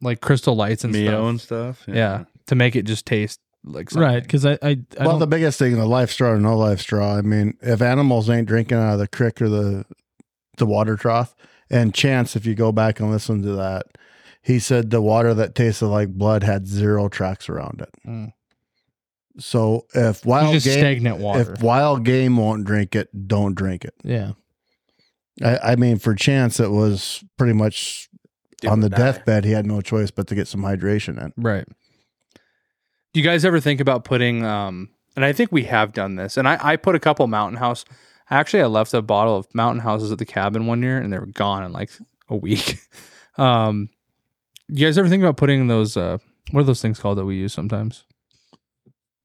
[0.01, 1.85] like crystal lights and Mio stuff and stuff.
[1.87, 2.25] yeah.
[2.47, 4.07] to make it just taste like something.
[4.11, 4.23] right.
[4.23, 6.81] Because I, I, I well, don't- the biggest thing, the life straw or no life
[6.81, 7.17] straw.
[7.17, 9.85] I mean, if animals ain't drinking out of the creek or the
[10.59, 11.35] the water trough,
[11.71, 13.87] and chance if you go back and listen to that,
[14.43, 17.89] he said the water that tasted like blood had zero tracks around it.
[18.07, 18.33] Mm.
[19.39, 23.85] So if wild just game, stagnant water if wild game won't drink it, don't drink
[23.85, 23.95] it.
[24.05, 24.33] yeah.
[25.43, 28.09] I, I mean, for chance, it was pretty much
[28.61, 28.97] Do on the die.
[28.99, 29.45] deathbed.
[29.45, 31.33] He had no choice but to get some hydration in.
[31.37, 31.67] right
[33.13, 36.37] do you guys ever think about putting um and i think we have done this
[36.37, 37.85] and i i put a couple mountain house
[38.31, 41.19] actually i left a bottle of mountain houses at the cabin one year and they
[41.19, 41.91] were gone in like
[42.29, 42.79] a week
[43.39, 43.89] um
[44.69, 46.19] you guys ever think about putting those uh
[46.51, 48.05] what are those things called that we use sometimes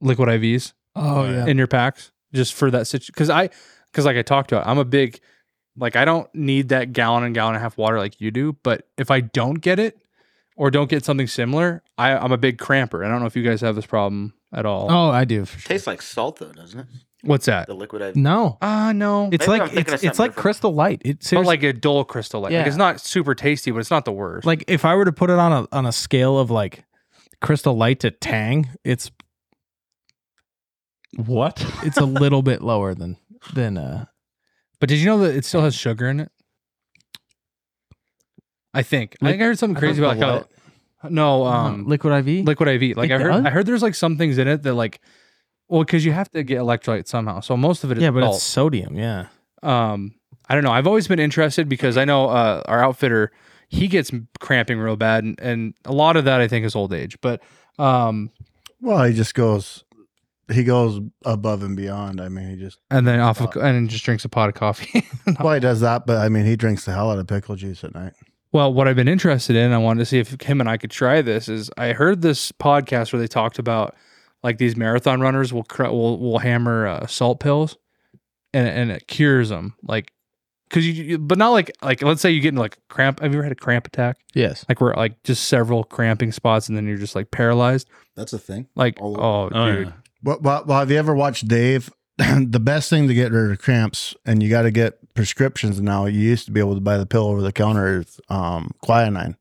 [0.01, 1.45] liquid ivs Oh yeah.
[1.45, 3.49] in your packs just for that situation because i
[3.91, 5.19] because like i talked about i'm a big
[5.77, 8.57] like i don't need that gallon and gallon and a half water like you do
[8.63, 9.97] but if i don't get it
[10.57, 13.43] or don't get something similar I, i'm a big cramper i don't know if you
[13.43, 15.45] guys have this problem at all Oh, I do.
[15.45, 15.67] For sure.
[15.69, 16.85] Tastes like salt though, doesn't it?
[17.21, 18.01] what's that The liquid.
[18.01, 18.15] IV.
[18.15, 20.35] No, uh no it's Maybe like it's, it's like different.
[20.35, 21.01] Crystal Light.
[21.05, 22.67] It's like a dull crystal light like Yeah.
[22.67, 25.29] it's not super tasty but it's not the worst like if I were to put
[25.29, 26.83] it on a on a scale of like
[27.41, 29.11] Crystal Light to Tang, it's
[31.15, 31.65] What?
[31.83, 33.17] it's a little bit lower than
[33.53, 34.05] than uh
[34.79, 36.31] but did you know that it still has sugar in it
[38.73, 40.45] i think i think i heard something crazy about like
[41.01, 42.45] how no um Liquid IV.
[42.45, 42.97] liquid IV.
[42.97, 43.45] Like It I heard, does?
[43.45, 44.99] I heard there's like some things in it that like,
[45.69, 47.39] well, because you have to get electrolytes somehow.
[47.39, 48.35] So most of it is yeah, but salt.
[48.35, 48.97] it's sodium.
[48.97, 49.27] Yeah.
[49.63, 50.13] um,
[50.49, 50.71] I don't know.
[50.71, 53.31] I've always been interested because I know uh, our outfitter
[53.69, 56.91] he gets cramping real bad, and, and a lot of that I think is old
[56.91, 57.17] age.
[57.21, 57.41] But
[57.77, 58.29] um,
[58.81, 59.85] Well, he just goes,
[60.51, 62.19] he goes above and beyond.
[62.19, 64.55] I mean, he just, and then off of and then just drinks a pot of
[64.55, 65.05] coffee.
[65.39, 67.83] well, he does that, but I mean, he drinks the hell out of pickle juice
[67.83, 68.13] at night.
[68.51, 70.89] Well, what I've been interested in, I wanted to see if him and I could
[70.89, 71.47] try this.
[71.47, 73.95] Is I heard this podcast where they talked about
[74.43, 77.77] like these marathon runners will cr- will will hammer uh, salt pills,
[78.53, 79.75] and and it cures them.
[79.83, 80.11] Like,
[80.71, 83.19] cause you, you, but not like like let's say you get in like cramp.
[83.19, 84.17] Have you ever had a cramp attack?
[84.33, 84.65] Yes.
[84.67, 87.87] Like where like just several cramping spots, and then you're just like paralyzed.
[88.15, 88.67] That's a thing.
[88.75, 89.93] Like All oh, Oh, dude, yeah.
[90.23, 91.91] Well, well, well, have you ever watched Dave?
[92.17, 96.05] the best thing to get rid of cramps, and you got to get prescriptions now.
[96.05, 99.37] You used to be able to buy the pill over the counter, is, um, quinine.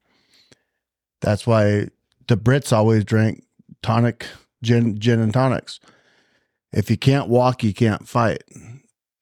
[1.20, 1.88] That's why
[2.28, 3.42] the Brits always drink
[3.82, 4.26] tonic,
[4.62, 5.80] gin, gin and tonics.
[6.72, 8.44] If you can't walk, you can't fight.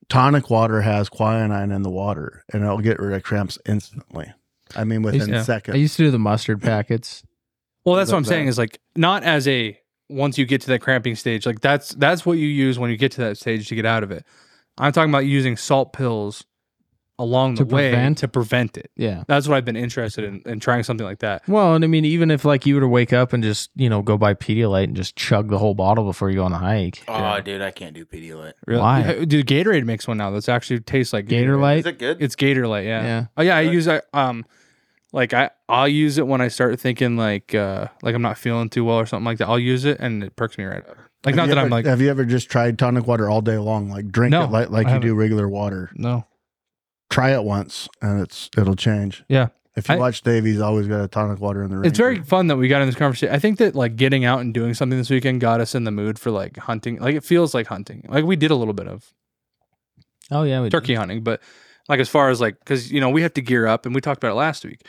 [0.08, 4.32] Tonic water has quinine in the water, and it'll get rid of cramps instantly.
[4.76, 5.40] I mean, within Yeah.
[5.40, 5.78] I seconds.
[5.78, 7.22] used to do the mustard packets.
[7.84, 9.78] Well, that's what I'm That- saying is like not as a
[10.08, 12.96] once you get to that cramping stage, like that's that's what you use when you
[12.96, 14.24] get to that stage to get out of it.
[14.78, 16.44] I'm talking about using salt pills
[17.18, 18.18] along the To way prevent?
[18.18, 18.90] to prevent it.
[18.94, 19.24] Yeah.
[19.26, 21.48] That's what I've been interested in, in trying something like that.
[21.48, 23.88] Well, and I mean, even if like you were to wake up and just you
[23.88, 26.58] know go buy Pedialyte and just chug the whole bottle before you go on a
[26.58, 27.02] hike.
[27.08, 28.52] Oh, dude, I can't do Pedialyte.
[28.66, 28.80] Really?
[28.82, 29.24] Why?
[29.24, 32.20] Dude, Gatorade makes one now that's actually tastes like Gator Is it good?
[32.22, 33.02] It's Gatorlyte, yeah.
[33.02, 33.26] Yeah.
[33.38, 34.04] Oh yeah, I use it.
[34.12, 34.44] Um,
[35.16, 38.68] like I I'll use it when I start thinking like uh like I'm not feeling
[38.68, 39.48] too well or something like that.
[39.48, 40.96] I'll use it and it perks me right up.
[41.24, 43.40] Like Have not that ever- I'm like Have you ever just tried tonic water all
[43.40, 43.88] day long?
[43.90, 45.18] Like drink No, it like, like I you do haven't.
[45.18, 45.90] regular water.
[45.96, 46.24] no.
[47.08, 49.22] Try it once, and it's it'll change.
[49.28, 49.48] Yeah.
[49.76, 51.82] If you I- watch Dave, he's always got a tonic water in the.
[51.86, 53.32] It's very fun that we got in this conversation.
[53.34, 55.92] I think that like getting out and doing something this weekend got us in the
[55.92, 56.98] mood for like hunting.
[56.98, 58.04] Like it feels like hunting.
[58.08, 59.12] Like we did a little bit of
[60.32, 61.40] Oh yeah, we turkey hunting, but
[61.88, 64.00] like as far as like because you know we have to gear up and we
[64.00, 64.84] talked about it last week.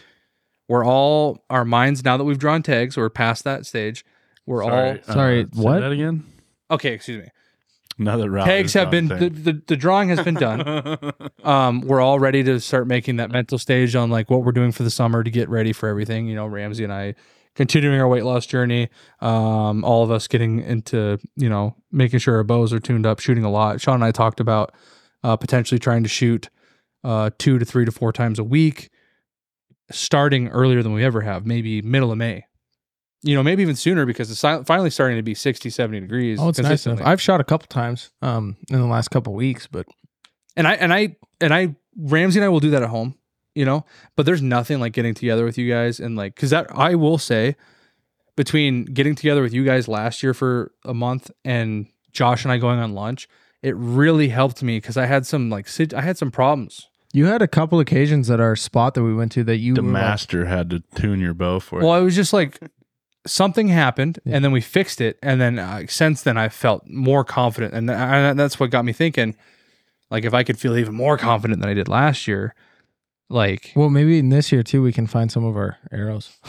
[0.68, 2.98] We're all our minds now that we've drawn tags.
[2.98, 4.04] We're past that stage.
[4.46, 5.80] We're Sorry, uh, Sorry, say what?
[5.82, 6.26] that again?
[6.72, 6.94] okay.
[6.94, 7.30] Excuse me.
[8.00, 11.00] Now that Rob tags have been the, the, the drawing has been done.
[11.44, 14.72] um, we're all ready to start making that mental stage on like what we're doing
[14.72, 16.28] for the summer to get ready for everything.
[16.28, 17.16] You know, Ramsey and I
[17.56, 18.90] continuing our weight loss journey.
[19.20, 23.20] Um, all of us getting into you know making sure our bows are tuned up,
[23.20, 23.82] shooting a lot.
[23.82, 24.74] Sean and I talked about
[25.24, 26.50] uh, potentially trying to shoot
[27.04, 28.90] uh, two to three to four times a week,
[29.92, 32.46] starting earlier than we ever have, maybe middle of May.
[33.24, 36.40] You know, maybe even sooner because it's finally starting to be 60, 70 degrees.
[36.40, 37.02] Oh, it's nice enough.
[37.04, 39.88] I've shot a couple times um in the last couple weeks, but
[40.56, 43.16] and I and I and I Ramsey and I will do that at home,
[43.56, 43.86] you know.
[44.16, 47.18] But there's nothing like getting together with you guys and like because that I will
[47.18, 47.56] say
[48.36, 52.58] between getting together with you guys last year for a month and Josh and I
[52.58, 53.28] going on lunch,
[53.62, 56.88] it really helped me because I had some like I had some problems.
[57.18, 59.82] You had a couple occasions at our spot that we went to that you the
[59.82, 61.98] were like- master had to tune your bow for Well, it.
[61.98, 62.60] I was just like
[63.26, 67.24] something happened and then we fixed it and then uh, since then I felt more
[67.26, 69.36] confident and I, that's what got me thinking
[70.10, 72.56] like if I could feel even more confident than I did last year
[73.30, 76.38] like well, maybe in this year too, we can find some of our arrows.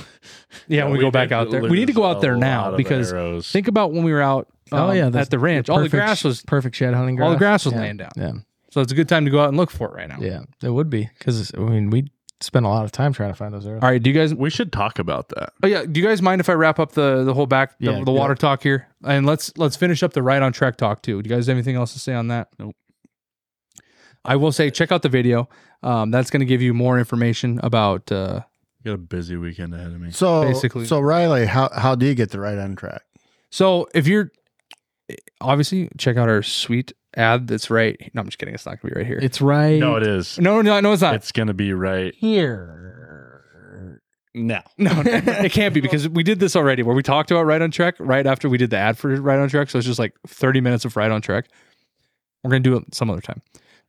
[0.67, 1.63] Yeah, when we, go back did out there.
[1.63, 3.51] We need to go lose out there a now of because arrows.
[3.51, 4.49] think about when we were out.
[4.71, 7.27] Oh, um, yeah, at the ranch, all the Perfect- grass was perfect shed hunting grass.
[7.27, 7.81] all the grass was yeah.
[7.81, 8.11] laying down.
[8.17, 8.33] Yeah,
[8.71, 10.19] So it's a good time to go out and look for it right now.
[10.21, 12.11] yeah, it would be because I mean we
[12.41, 13.83] spent a lot of time trying to find those arrows.
[13.83, 14.33] All right, do you guys?
[14.35, 15.53] we should talk about that.
[15.63, 17.91] Oh yeah, do you guys mind if I wrap up the the whole back the,
[17.93, 18.37] Yeah, the water yeah.
[18.37, 21.23] talk here and let's let's finish up the Right on Trek talk too.
[21.23, 22.49] Do you guys have anything else to say on that?
[22.59, 22.75] Nope.
[24.25, 25.49] I will say check out the video.
[25.83, 28.11] Um, that's going to give you more information about.
[28.13, 28.41] Uh,
[28.85, 30.11] Got a busy weekend ahead of me.
[30.11, 33.03] So Basically- so Riley, how how do you get the Right on Trek?
[33.51, 34.31] so if you're
[35.41, 37.97] obviously check out our sweet ad that's right.
[38.15, 38.55] No, I'm just kidding.
[38.55, 39.19] It's not going to be right here.
[39.21, 39.79] It's right.
[39.81, 40.39] No, it is.
[40.39, 41.15] no, no, no, it's not.
[41.15, 44.01] It's gonna be right here.
[44.35, 44.63] now.
[44.79, 47.61] No, no, it can't be because we did this already where we talked about Right
[47.61, 49.69] on Trek right after we did the ad for Right on Trek.
[49.69, 51.47] So it's just like 30 minutes of Right on Trek.
[52.45, 53.43] We're going to do it some other time.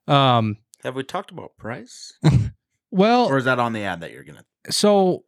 [0.08, 2.14] Um, Have we talked about price?
[2.92, 4.44] well, Or is that on the ad that you're gonna?
[4.72, 5.24] so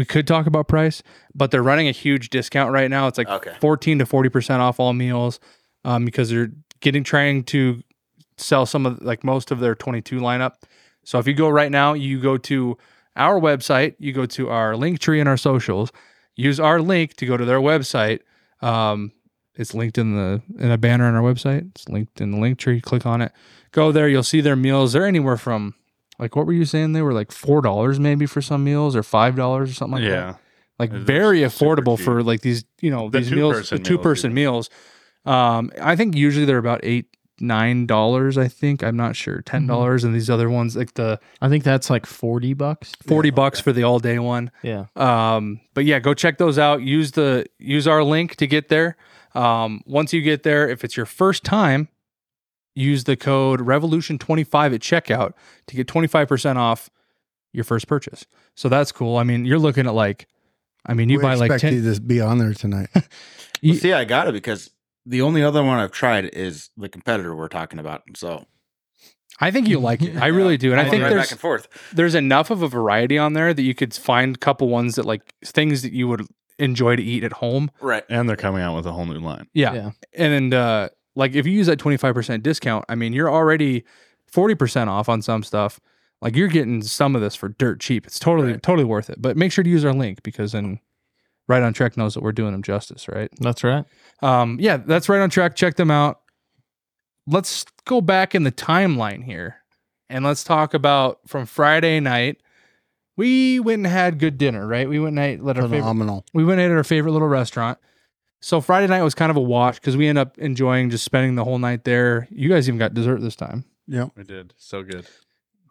[0.00, 1.02] we could talk about price,
[1.34, 3.06] but they're running a huge discount right now.
[3.06, 3.52] It's like Okay.
[3.60, 5.38] 14 to 40% off all meals
[5.84, 6.48] um, because they're
[6.80, 7.82] getting trying to
[8.38, 10.52] sell some of like most of their 22 lineup.
[11.04, 12.78] So if you go right now, you go to
[13.14, 15.92] our website, you go to our link tree and our socials,
[16.34, 18.20] use our link to go to their website.
[18.62, 19.12] Um,
[19.54, 21.68] it's linked in the in a banner on our website.
[21.74, 22.80] It's linked in the link tree.
[22.80, 23.32] Click on it.
[23.72, 24.08] Go there.
[24.08, 24.94] You'll see their meals.
[24.94, 25.74] They're anywhere from
[26.20, 26.92] like what were you saying?
[26.92, 30.08] They were like four dollars maybe for some meals or five dollars or something like
[30.10, 30.34] that yeah.
[30.78, 32.04] like It's very affordable cheap.
[32.04, 34.34] for like these you know The these meals two-person meals, person even.
[34.34, 34.70] meals
[35.24, 37.06] um i think usually they're about eight
[37.42, 41.18] nine dollars i think i'm not sure ten dollars and these other ones like the
[41.40, 42.92] I think that's like forty bucks.
[43.06, 44.86] 40 bucks for the all day one Yeah.
[44.96, 48.96] um but yeah go check those out use the use our link to get there
[49.34, 51.88] um once you get there if it's your first time
[52.80, 55.32] use the code revolution 25 at checkout
[55.66, 56.88] to get 25% off
[57.52, 60.26] your first purchase so that's cool i mean you're looking at like
[60.86, 62.88] i mean you we buy like expect 10 you to be on there tonight.
[63.62, 64.70] You- Well, see, I got it because
[65.04, 68.02] the only other one I've tried is the competitor we're talking about.
[68.16, 68.46] So
[69.38, 70.16] I think you like it.
[70.16, 71.68] I really do, and I Going think there's back and forth.
[71.92, 75.04] there's enough of a variety on there that you could find a couple ones that
[75.04, 76.26] like things that you would
[76.58, 77.70] enjoy to eat at home.
[77.82, 78.04] Right.
[78.08, 79.46] And they're coming out with a whole new line.
[79.52, 79.90] Yeah, Yeah.
[80.14, 83.84] and uh, like if you use that twenty five percent discount, I mean you're already
[84.26, 85.80] forty percent off on some stuff.
[86.22, 88.06] Like you're getting some of this for dirt cheap.
[88.06, 88.62] It's totally Right.
[88.62, 89.20] totally worth it.
[89.22, 90.78] But make sure to use our link because then
[91.48, 93.28] Right on Trek knows that we're doing them justice, right?
[93.40, 93.84] That's right.
[94.22, 95.56] Um, yeah, that's Right on Trek.
[95.56, 96.20] Check them out.
[97.26, 99.56] Let's go back in the timeline here
[100.08, 102.38] and let's talk about from Friday night.
[103.16, 104.88] We went and had good dinner, right?
[104.88, 106.24] We went and ate at our favorite, Phenomenal.
[106.32, 107.78] we went and ate at our favorite little restaurant.
[108.40, 111.34] So Friday night was kind of a wash because we ended up enjoying just spending
[111.34, 112.26] the whole night there.
[112.30, 113.64] You guys even got dessert this time.
[113.86, 114.12] Yep.
[114.16, 115.06] We did so good.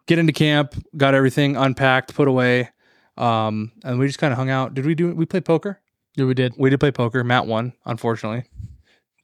[0.06, 2.68] Get into camp, got everything unpacked, put away,
[3.16, 4.74] um, and we just kind of hung out.
[4.74, 5.14] Did we do?
[5.14, 5.80] We play poker.
[6.16, 6.54] Yeah, we did.
[6.58, 7.22] We did play poker.
[7.24, 8.44] Matt won, unfortunately.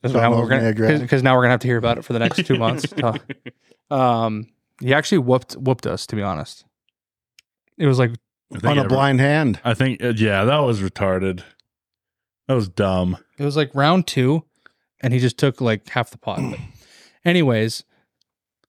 [0.03, 1.09] Because So now, we're gonna, a grand.
[1.09, 2.85] 'cause now we're gonna have to hear about it for the next two months.
[3.91, 4.49] um,
[4.81, 6.07] he actually whooped whooped us.
[6.09, 6.65] To be honest,
[7.79, 8.11] it was like
[8.63, 9.61] On a every- blind hand.
[9.65, 11.43] I think uh, yeah, that was retarded.
[12.49, 13.19] That was dumb.
[13.39, 14.45] it was like round two,
[15.01, 16.41] and he just took like half the pot.
[16.51, 16.61] But
[17.25, 17.85] anyways,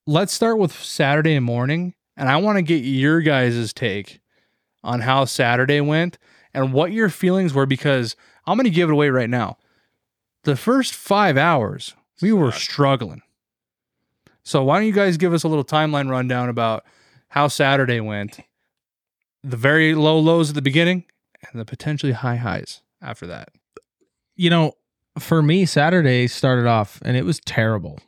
[0.05, 4.19] let's start with Saturday morning, and I want to get your guys' take
[4.84, 6.17] on how Saturday went
[6.53, 8.15] and what your feelings were because
[8.45, 9.57] I'm going to give it away right now.
[10.43, 13.21] The first five hours, we were struggling.
[14.43, 16.86] So why don't you guys give us a little timeline rundown about
[17.30, 18.39] how Saturday went,
[19.43, 21.03] the very low lows at the beginning,
[21.41, 23.49] and the potentially high highs after that.
[24.38, 24.73] You know,
[25.19, 27.99] for me, Saturday started off and it was terrible.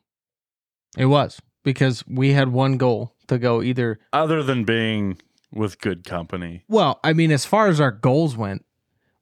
[0.97, 3.99] It was because we had one goal to go either.
[4.13, 5.17] Other than being
[5.51, 8.63] with good company, Well, I mean, as far as our goals went,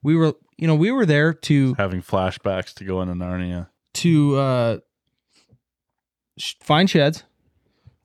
[0.03, 3.69] we were, you know, we were there to having flashbacks to go into Narnia.
[3.95, 4.77] to uh,
[6.37, 7.23] sh- find sheds,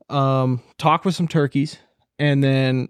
[0.08, 1.78] um, talk with some turkeys,
[2.18, 2.88] and then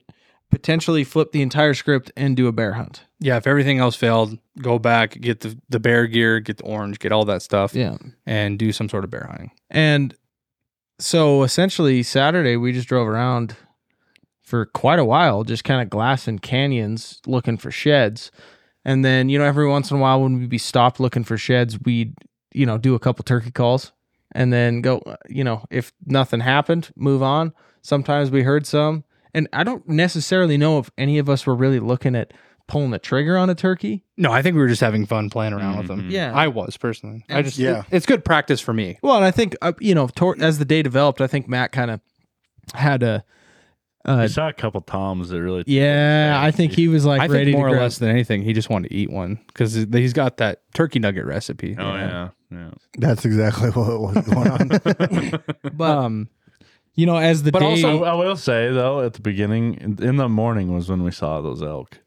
[0.53, 3.03] potentially flip the entire script and do a bear hunt.
[3.19, 6.99] Yeah, if everything else failed, go back, get the, the bear gear, get the orange,
[7.01, 7.97] get all that stuff, Yeah.
[8.27, 9.51] and do some sort of bear hunting.
[9.71, 10.15] And
[10.99, 13.57] so essentially, Saturday we just drove around
[14.43, 18.31] for quite a while, just kind of glassing canyons looking for sheds.
[18.85, 21.37] And then, you know, every once in a while when we'd be stopped looking for
[21.39, 22.15] sheds, we'd,
[22.53, 23.93] you know, do a couple turkey calls
[24.33, 27.53] and then go, you know, if nothing happened, move on.
[27.83, 29.05] Sometimes we heard some.
[29.35, 32.33] And I don't necessarily know if any of us were really looking at
[32.69, 34.05] pulling the trigger on a turkey.
[34.17, 36.03] No, I think we were just having fun playing around with them.
[36.03, 36.11] Mhm.
[36.11, 36.33] Yeah.
[36.35, 37.25] I was personally.
[37.29, 37.83] I just Yeah.
[37.91, 38.99] it's good practice for me.
[39.03, 41.73] Well, and I think, uh, you know, tor- as the day developed, I think Matt
[41.73, 42.01] kind of
[42.75, 43.25] had a
[44.05, 45.63] I uh, saw a couple toms that really.
[45.67, 48.09] Yeah, I think he was like I ready think more to or grab- less than
[48.11, 51.77] anything, he just wanted to eat one because he's got that turkey nugget recipe.
[51.79, 52.71] Oh yeah, yeah.
[52.99, 55.43] That's exactly what was going on.
[55.73, 56.29] But Um,
[56.95, 59.75] you know, as the but day, also- I, I will say though, at the beginning,
[59.75, 61.99] in, in the morning was when we saw those elk.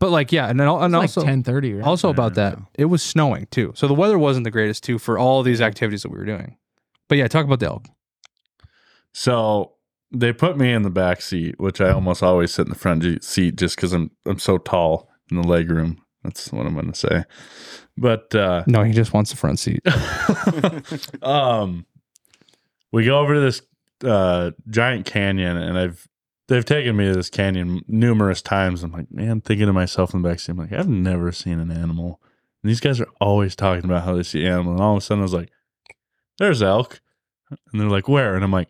[0.00, 1.84] but like yeah, and, then, al- and like also ten thirty, right?
[1.86, 5.18] also about that, it was snowing too, so the weather wasn't the greatest too for
[5.18, 6.56] all these activities that we were doing.
[7.08, 7.86] But yeah, talk about the elk.
[9.12, 9.72] So
[10.12, 13.02] they put me in the back seat, which I almost always sit in the front
[13.02, 16.02] je- seat just because I'm I'm so tall in the leg room.
[16.22, 17.24] That's what I'm going to say.
[17.96, 19.80] But uh, No, he just wants the front seat.
[21.22, 21.86] um,
[22.92, 23.62] we go over to this
[24.04, 26.08] uh, giant canyon, and I've
[26.48, 28.82] they've taken me to this canyon numerous times.
[28.82, 31.60] I'm like, man, thinking to myself in the back seat, I'm like, I've never seen
[31.60, 32.20] an animal.
[32.62, 35.00] And these guys are always talking about how they see animals, and all of a
[35.00, 35.50] sudden I was like,
[36.38, 37.00] there's elk,
[37.50, 38.34] and they're like, where?
[38.34, 38.68] And I'm like.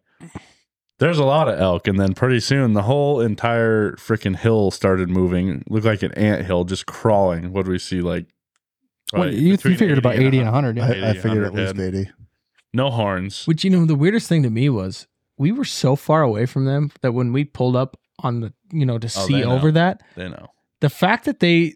[0.98, 5.10] There's a lot of elk, and then pretty soon the whole entire freaking hill started
[5.10, 5.62] moving.
[5.68, 7.52] Looked like an ant hill, just crawling.
[7.52, 8.00] What do we see?
[8.00, 8.28] Like,
[9.12, 10.76] Well, you, you between figured about 80 and 100.
[10.78, 10.90] Yeah.
[10.90, 12.10] 80, I, I figured at least 80.
[12.72, 13.46] No horns.
[13.46, 15.06] Which you know, the weirdest thing to me was
[15.38, 18.86] we were so far away from them that when we pulled up on the, you
[18.86, 19.52] know, to Oh, see they know.
[19.52, 20.48] over that, They know.
[20.80, 21.74] the fact that they,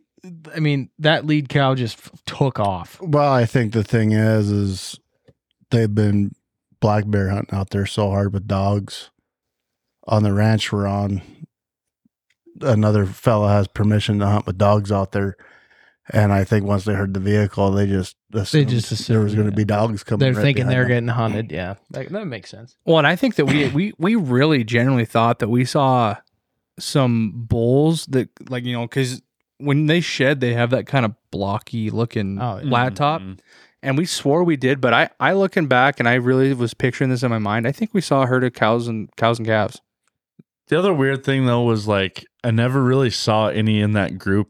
[0.55, 3.01] I mean, that lead cow just f- took off.
[3.03, 4.99] Well, I think the thing is, is
[5.71, 6.33] they've been
[6.81, 9.11] black bear hunting out there so hard with dogs.
[10.07, 11.21] On the ranch we're on,
[12.63, 15.37] another fella has permission to hunt with dogs out there.
[16.13, 19.35] And I think once they heard the vehicle, they just assumed just assumed, there was
[19.35, 19.57] going to yeah.
[19.57, 20.19] be dogs coming.
[20.21, 20.89] They're right thinking they're them.
[20.89, 21.53] getting hunted.
[21.53, 22.77] Yeah, that, that makes sense.
[22.85, 26.17] Well, and I think that we we we really genuinely thought that we saw
[26.79, 29.23] some bulls that like you know because
[29.59, 32.69] when they shed they have that kind of blocky looking Oh, yeah.
[32.69, 33.39] flat top, Mhm.
[33.83, 37.11] and we swore we did, but I I looking back and I really was picturing
[37.11, 37.67] this in my mind.
[37.69, 39.81] I think we saw a herd of cows and cows and calves.
[40.69, 44.49] The other weird thing though was like I never really saw any in that group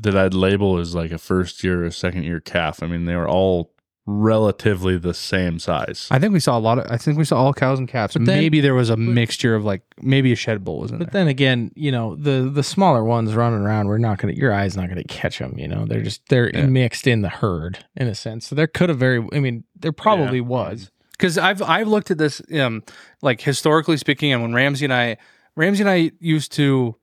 [0.00, 2.82] that I'd label as like a first year or second year calf.
[2.82, 3.72] I mean, they were all
[4.06, 6.08] relatively the same size.
[6.10, 6.86] I think we saw a lot of.
[6.90, 8.14] I think we saw all cows and calves.
[8.14, 10.98] But then- maybe there was a mixture of like maybe a shed bull was in
[10.98, 11.22] But there.
[11.22, 14.34] then again, you know, the the smaller ones running around, we're not gonna.
[14.34, 15.58] Your eyes not gonna catch them.
[15.58, 16.66] You know, they're just they're Yeah.
[16.66, 18.46] mixed in the herd in a sense.
[18.46, 19.26] So there could have very.
[19.32, 20.90] I mean, there probably was.
[21.12, 22.82] because I've I've looked at this um
[23.22, 25.16] like historically speaking, and when Ramsey and I
[25.56, 26.96] Ramsey and I used to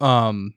[0.00, 0.54] um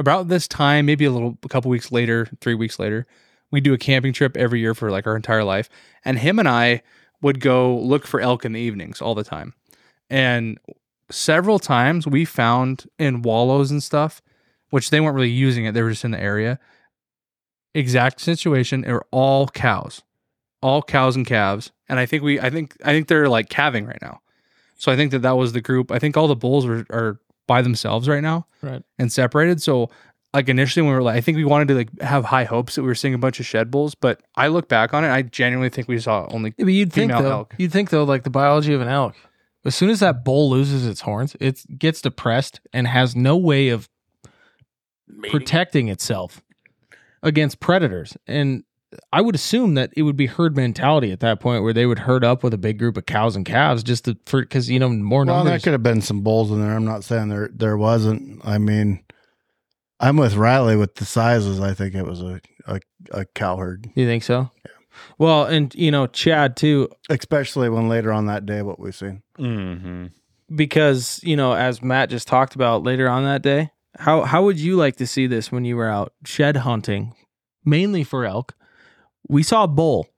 [0.00, 3.06] about this time, maybe a little a couple weeks later, three weeks later,
[3.50, 5.68] we do a camping trip every year for like our entire life,
[6.04, 6.82] and him and I
[7.22, 9.54] would go look for elk in the evenings all the time,
[10.08, 10.58] and
[11.10, 14.20] several times we found in wallows and stuff,
[14.70, 16.58] which they weren't really using it; they were just in the area.
[17.74, 18.80] Exact situation.
[18.80, 20.02] They were all cows
[20.62, 23.86] all cows and calves, and I think we, I think, I think they're like calving
[23.86, 24.20] right now.
[24.76, 25.90] So I think that that was the group.
[25.90, 27.20] I think all the bulls are, are
[27.50, 28.80] by themselves right now, Right.
[28.96, 29.60] and separated.
[29.60, 29.90] So
[30.32, 32.76] like initially when we were like, I think we wanted to like have high hopes
[32.76, 35.08] that we were seeing a bunch of shed bulls, but I look back on it,
[35.10, 36.54] I genuinely think we saw only.
[36.56, 37.54] Yeah, but you'd think though, elk.
[37.58, 39.16] you'd think though, like the biology of an elk,
[39.64, 43.70] as soon as that bull loses its horns, it gets depressed and has no way
[43.70, 43.88] of
[45.30, 46.42] protecting itself
[47.24, 48.16] against predators.
[48.28, 48.62] And
[49.12, 52.00] I would assume that it would be herd mentality at that point, where they would
[52.00, 54.78] herd up with a big group of cows and calves just to, for because you
[54.80, 55.50] know more Well, numbers.
[55.50, 56.74] there could have been some bulls in there.
[56.74, 58.40] I'm not saying there there wasn't.
[58.44, 59.04] I mean,
[60.00, 61.60] I'm with Riley with the sizes.
[61.60, 62.80] I think it was a a,
[63.12, 64.50] a cow herd, you think so?
[64.64, 64.72] Yeah.
[65.18, 69.22] Well, and you know, Chad too, especially when later on that day, what we've seen.
[69.38, 70.06] Mm-hmm.
[70.54, 74.58] because you know, as Matt just talked about later on that day, how how would
[74.58, 77.14] you like to see this when you were out shed hunting,
[77.64, 78.54] mainly for elk?
[79.30, 80.08] We saw a bull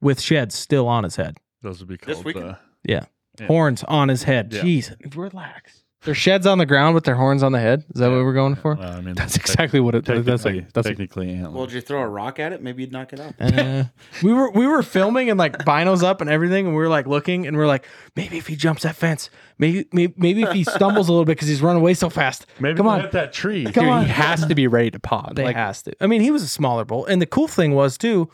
[0.00, 2.24] with sheds still on his head, Those would be This called.
[2.26, 2.50] weekend?
[2.50, 2.54] Uh,
[2.84, 3.04] yeah,
[3.40, 3.46] Yeah.
[3.46, 4.52] horns on his head.
[4.52, 4.60] Yeah.
[4.62, 5.84] Jeez, relax.
[6.04, 7.80] Their sheds on the ground with their horns on the head.
[7.92, 8.76] Is that what we're going for?
[8.76, 10.04] well, I mean, That's exactly what it.
[10.04, 10.72] That's technically, like.
[10.72, 11.50] That's like, technically antler.
[11.50, 12.62] Well, did you throw a rock at it?
[12.62, 13.34] Maybe you'd knock it out.
[13.40, 13.84] Uh,
[14.22, 17.08] we were we were filming and like binos up and everything, and we were like
[17.08, 20.52] looking, and we are like, maybe if he jumps that fence, maybe maybe, maybe if
[20.52, 22.46] he stumbles a little bit because he's running away so fast.
[22.60, 23.00] Maybe come on.
[23.00, 23.64] hit that tree.
[23.64, 24.04] Come dude, on.
[24.04, 25.34] he has to be ready to pop.
[25.34, 25.92] They like, has to.
[26.00, 28.30] I mean, he was a smaller bull, and the cool thing was too.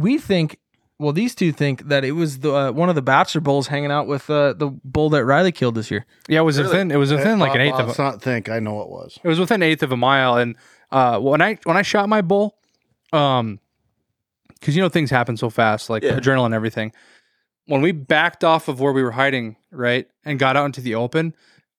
[0.00, 0.58] We think,
[0.98, 3.90] well, these two think that it was the uh, one of the bachelor bulls hanging
[3.90, 6.06] out with uh, the bull that Riley killed this year.
[6.28, 6.90] yeah, it was within.
[6.90, 7.86] It was within like an eighth of.
[7.88, 8.48] Let's A, not think.
[8.48, 9.18] I know it was.
[9.22, 10.56] it was within an eighth of a mile, and
[10.90, 12.56] uh, when I when I shot my bull,
[13.12, 13.60] um,
[14.54, 16.12] because you know things happen so fast, like Yeah.
[16.18, 16.92] adrenaline and everything.
[17.66, 20.94] When we backed off of where we were hiding, right, and got out into the
[20.94, 21.34] open,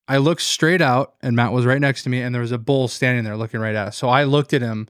[0.07, 2.57] I looked straight out, and Matt was right next to me, and there was a
[2.57, 3.97] bull standing there looking right at us.
[3.97, 4.89] So I looked at him,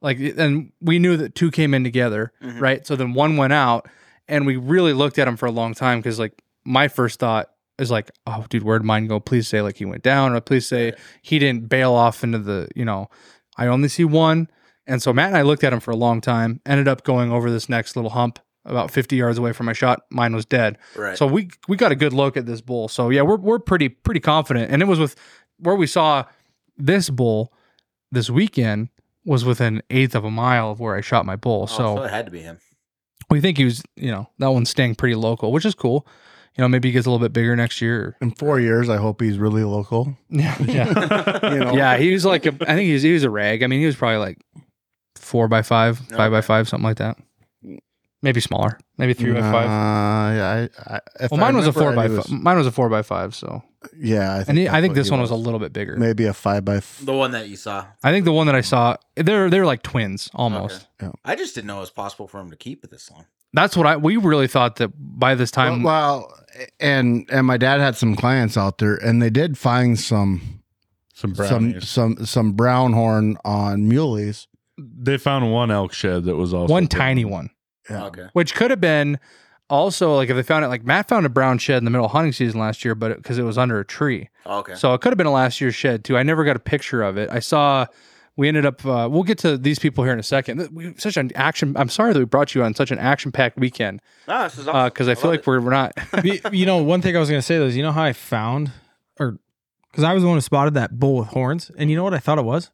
[0.00, 2.60] like, and we knew that two came in together, Mhm.
[2.60, 2.86] right?
[2.86, 3.88] So then one went out,
[4.28, 7.50] and we really looked at him for a long time because, like, my first thought
[7.78, 9.20] is like, oh, dude, where'd mine go?
[9.20, 12.68] Please say like he went down, or please say he didn't bail off into the,
[12.74, 13.08] you know,
[13.56, 14.48] I only see one.
[14.86, 17.30] And so Matt and I looked at him for a long time, ended up going
[17.30, 20.02] over this next little hump about 50 yards away from my shot.
[20.10, 20.78] Mine was dead.
[20.96, 21.16] Right.
[21.16, 22.88] So we we got a good look at this bull.
[22.88, 24.72] So yeah, we're we're pretty pretty confident.
[24.72, 25.14] And it was with
[25.58, 26.24] where we saw
[26.76, 27.52] this bull
[28.10, 28.88] this weekend
[29.26, 31.64] was within eighth of a mile of where I shot my bull.
[31.64, 32.58] Oh, so so it had to be him.
[33.28, 36.06] we think he was, you know, that one's staying pretty local, which is cool.
[36.56, 38.16] You know, maybe he gets a little bit bigger next year.
[38.22, 40.16] In four years, I hope he's really local.
[40.30, 41.98] Yeah, yeah, You know, yeah.
[41.98, 43.62] He was like, a, I think he was, he was a rag.
[43.62, 44.38] I mean, he was probably like
[45.16, 47.18] four by five, five by five, something like that.
[48.22, 50.36] Maybe smaller, maybe three by Uh, five.
[50.36, 52.30] yeah, I, I, if Well, I mine was a four by he five.
[52.30, 53.34] Mine was a four by five.
[53.34, 53.62] So,
[53.98, 55.30] Yeah, I think, and I think this one was.
[55.30, 55.96] a little bit bigger.
[55.96, 56.76] maybe a five by.
[56.76, 57.86] F- The one that you saw.
[58.02, 60.88] I think the one that I saw, they're they're like twins almost.
[61.24, 63.26] I just didn't know it was possible for him to keep it this long.
[63.52, 63.96] That's what I.
[63.96, 65.82] We really thought that by this time.
[65.82, 66.32] well,
[66.80, 70.62] and and my dad had some clients out there, and they did find some
[71.14, 71.88] Some some brownies.
[71.88, 74.46] some some brown horn on muleys.
[74.78, 77.50] they found one elk shed that was also one tiny one.
[77.88, 78.06] Yeah.
[78.06, 78.26] Okay.
[78.32, 79.18] which could have been
[79.68, 82.06] also like if they found it like Matt found a brown shed in the middle
[82.06, 84.74] of hunting season last year, but because it, was under a tree, Okay.
[84.74, 86.16] so it could have been a last year's shed too.
[86.16, 87.28] I never got a picture of it.
[87.30, 87.86] I saw.
[88.38, 88.84] We ended up.
[88.84, 90.68] Uh, we'll get to these people here in a second.
[90.70, 91.74] We, such an action.
[91.74, 94.88] I'm sorry that we brought you on such an action-packed weekend Ah, this is awesome.
[94.88, 95.92] because I feel love like we're we're not.
[96.24, 98.02] you you know, one thing I was going to say though is, you know how
[98.04, 98.72] I found,
[99.18, 99.38] or
[99.90, 102.12] because I was the one who spotted that bull with horns, and you know what
[102.12, 102.70] I thought it was?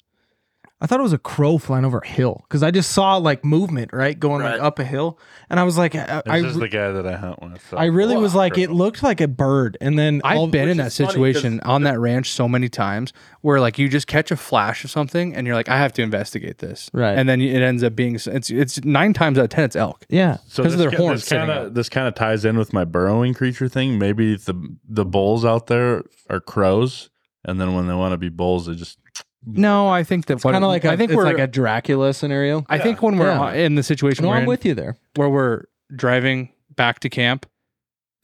[0.82, 3.44] I thought it was a crow flying over a hill because I just saw like
[3.44, 4.54] movement, right, going Right.
[4.54, 5.16] like up a hill,
[5.48, 7.64] and I was like, I, I, This is the guy that I hunt with.
[7.70, 8.38] so- I really was Wow.
[8.40, 11.08] like, it looked like a bird, and then I've been in that that is funny
[11.08, 13.12] situation 'cause on that ranch so many times
[13.42, 16.02] where like you just catch a flash of something and you're like, I have to
[16.02, 17.16] investigate this, Right.
[17.16, 20.04] And then it ends up being it's it's nine times out of ten it's elk.
[20.08, 22.58] yeah, So 'Cause of this their ki- horns kind of this kind of ties in
[22.58, 24.00] with my burrowing creature thing.
[24.00, 24.54] Maybe the
[24.88, 27.08] the bulls out there are crows,
[27.44, 28.98] and then when they want to be bulls, they just
[29.44, 32.12] No, I think that kind of like a, I think it's we're like a Dracula
[32.14, 32.64] scenario.
[32.68, 33.52] I think when we're Yeah.
[33.54, 34.96] in the situation No, we're I'm in, with you there.
[35.16, 35.64] where we're
[35.94, 37.46] driving back to camp,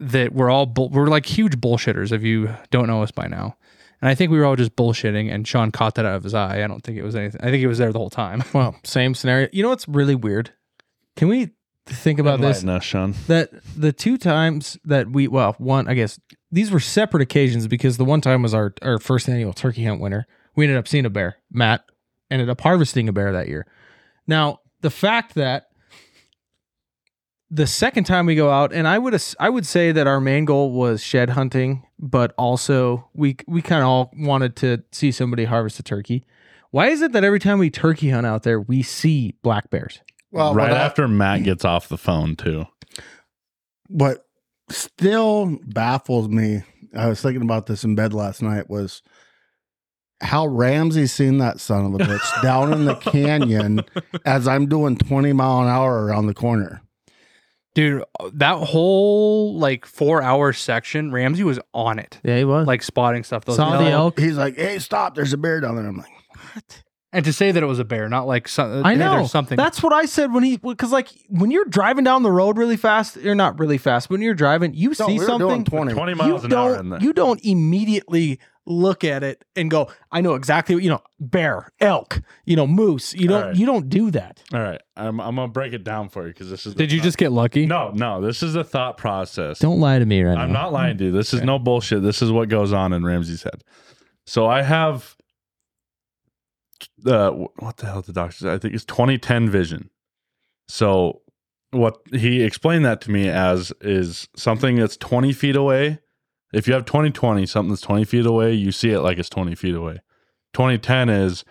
[0.00, 2.12] that we're all bull- we're like huge bullshitters.
[2.12, 3.56] If you don't know us by now,
[4.00, 6.34] and I think we were all just bullshitting, and Sean caught that out of his
[6.34, 6.62] eye.
[6.62, 7.40] I don't think it was anything.
[7.40, 8.44] I think he was there the whole time.
[8.54, 9.48] Well, same scenario.
[9.52, 10.52] You know what's really weird?
[11.16, 11.50] Can we
[11.86, 12.62] think about this?
[12.62, 13.14] enlighten us, Sean.
[13.26, 16.20] that the two times that we well one i guess
[16.52, 19.98] these were separate occasions because the one time was our our first annual turkey hunt
[19.98, 20.26] winter
[20.58, 21.36] we ended up seeing a bear.
[21.52, 21.84] Matt
[22.32, 23.64] ended up harvesting a bear that year.
[24.26, 25.68] Now the fact that
[27.48, 30.44] the second time we go out and i would i would say that our main
[30.44, 35.44] goal was shed hunting but also we we kind of all wanted to see somebody
[35.44, 36.24] harvest a turkey.
[36.70, 40.00] Why is it that every time we turkey hunt out there we see black bears?
[40.30, 42.66] Well, right what I- after Matt gets off the phone too.
[43.86, 44.26] what
[44.70, 46.62] still baffles me
[46.94, 49.00] i was thinking about this in bed last night was
[50.20, 53.80] how ramsey seen that son of a bitch down in the canyon
[54.24, 56.82] as i'm doing 20 mile an hour around the corner
[57.74, 58.02] Dude,
[58.32, 62.66] that whole like four hour section, Ramsey was on it, Yeah, he was.
[62.66, 63.44] like spotting stuff.
[63.44, 64.18] Those Saw the elk.
[64.18, 66.10] he's like hey stop there's a bear down there i'm like
[66.54, 69.26] what and to say that it was a bear, not like some, uh, I know
[69.26, 69.56] something.
[69.56, 72.76] That's what I said when he because like when you're driving down the road really
[72.76, 74.10] fast, you're not really fast.
[74.10, 75.48] When you're driving, you no, see we something.
[75.48, 77.00] doing 20 Twenty you miles an hour in don't there.
[77.00, 81.72] you don't immediately look at it and go, I know exactly what you know, bear,
[81.80, 83.14] elk, you know, moose.
[83.14, 83.56] You don't All right.
[83.56, 84.42] you don't do that.
[84.52, 86.74] All right, I'm I'm gonna break it down for you because this is.
[86.74, 87.64] Did you thought- just get lucky?
[87.64, 88.20] No, no.
[88.20, 89.58] This is a thought process.
[89.60, 90.42] Don't lie to me right now.
[90.42, 90.64] I'm now.
[90.64, 91.12] not lying to you.
[91.12, 92.02] This is no bullshit.
[92.02, 93.64] This is what goes on in Ramsey's head.
[94.26, 95.16] So I have
[97.06, 98.52] uh what the hell did the doctor say?
[98.52, 99.90] I think it's 2010 vision.
[100.68, 101.22] So
[101.70, 105.98] what he explained that to me as is something that's 20 feet away.
[106.52, 109.54] If you have 2020, something that's 20 feet away, you see it like it's 20
[109.54, 109.98] feet away.
[110.54, 111.44] 2010 is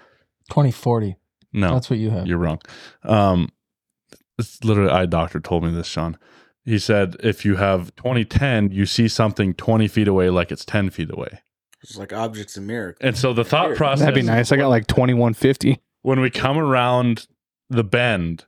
[0.50, 1.16] 2040.
[1.54, 1.74] no.
[1.74, 2.26] That's what you have.
[2.26, 2.60] You're wrong.
[3.04, 3.50] Um,
[4.40, 6.18] it's literally eye doctor told me this, Sean.
[6.66, 10.90] He said if you have 2010, you see something 20 feet away like it's 10
[10.90, 11.42] feet away.
[11.88, 12.96] It's like objects in mirror.
[13.02, 13.78] And so the thought Weird.
[13.78, 14.52] process That'd be nice.
[14.52, 15.80] I got like 2150.
[16.02, 17.28] when we come around
[17.70, 18.46] the bend,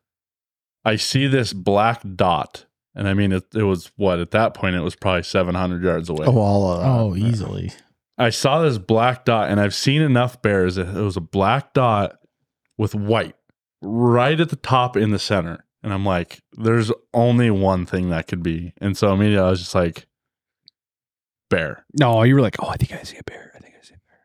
[0.86, 2.66] I see this black dot.
[2.96, 6.10] And I mean, it, it was what at that point, it was probably 700 yards
[6.10, 6.26] away.
[6.28, 7.72] oh all of that Oh, easily.
[8.18, 10.78] I saw this black dot, and I've seen enough bears.
[10.78, 12.18] It was a black dot
[12.78, 13.36] with white
[13.82, 15.64] right at the top in the center.
[15.82, 18.74] And I'm like, there's only one thing that could be.
[18.82, 20.06] And so immediately I was just like,
[21.50, 21.86] bear.
[22.00, 23.52] No, you were like, oh, I think I see a bear.
[23.56, 24.20] I think I see a bear.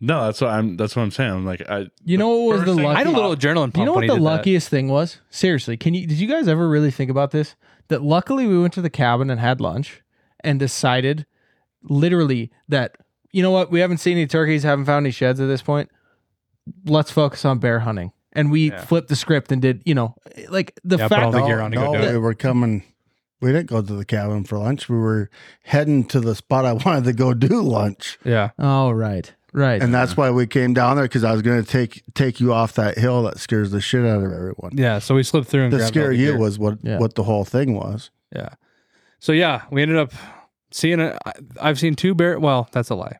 [0.00, 0.76] No, that's what I'm.
[0.76, 1.30] That's what I'm saying.
[1.30, 1.86] I'm like, I.
[2.04, 2.94] You know what was first the thing- lucky?
[2.96, 3.76] I had a little adrenaline pump.
[3.78, 4.30] You know when what he the did that.
[4.30, 5.20] luckiest thing was?
[5.30, 7.54] Seriously, can you did you guys ever really think about this?
[7.88, 10.02] That luckily we went to the cabin and had lunch
[10.44, 11.26] and decided
[11.82, 12.96] literally that
[13.32, 15.90] you know what, we haven't seen any turkeys, haven't found any sheds at this point.
[16.86, 18.12] Let's focus on bear hunting.
[18.32, 18.84] And we Yeah.
[18.84, 20.14] flipped the script and did, you know,
[20.48, 22.12] like the Yeah, put all fact the gear on to go no, do it.
[22.12, 22.84] we were coming
[23.40, 25.30] we didn't go to the cabin for lunch we were
[25.64, 28.50] heading to the spot i wanted to go do lunch Yeah.
[28.58, 29.32] Oh right.
[29.52, 29.82] Right.
[29.82, 30.22] and that's uh-huh.
[30.22, 32.98] why we came down there because i was going to take take you off that
[32.98, 34.98] hill that scares the shit out of everyone Yeah.
[34.98, 36.38] So we slipped through and to grabbed all scare you gear.
[36.38, 36.98] was what Yeah.
[36.98, 38.50] what the whole thing was Yeah.
[39.20, 40.12] So yeah, we ended up
[40.70, 41.16] seeing it.
[41.60, 42.38] I've seen two bear.
[42.38, 43.18] Well, that's a lie.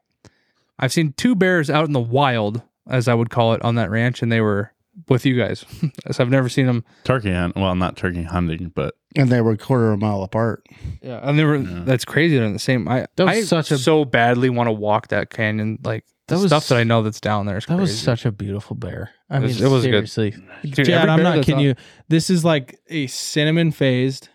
[0.78, 3.90] I've seen two bears out in the wild, as I would call it, on that
[3.90, 4.72] ranch, and they were
[5.08, 5.64] with you guys.
[6.10, 6.84] so I've never seen them.
[7.04, 7.56] Turkey hunt.
[7.56, 10.66] Well, not turkey hunting, but and they were a quarter of a mile apart
[11.02, 11.56] Yeah, and they were.
[11.56, 11.82] Yeah.
[11.84, 12.36] That's crazy.
[12.36, 12.88] They're in the same.
[12.88, 15.78] I That was I such a- so badly want to walk that canyon.
[15.84, 17.56] Like the That was- stuff that I know that's down there.
[17.58, 19.10] Is that was such a beautiful bear.
[19.30, 20.08] I It mean, was- it was good.
[20.08, 20.34] seriously.
[20.62, 21.74] Dude, Chad, I'm not kidding on- you.
[22.08, 24.28] This is like a cinnamon phased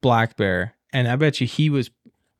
[0.00, 1.90] black bear, and I bet you he was.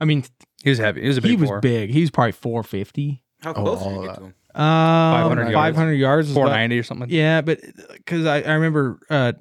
[0.01, 0.25] I mean,
[0.65, 1.03] He was heavy.
[1.03, 1.61] He was a big he was four.
[1.61, 1.91] big.
[1.91, 3.23] He's probably 450.
[3.41, 4.35] How Oh, close all did you get uh, to him?
[4.55, 5.55] Um, 500 yards.
[5.55, 6.29] 500 yards.
[6.29, 7.11] is about- 490 or something.
[7.11, 7.61] Yeah, but
[7.93, 9.33] because I, I remember uh,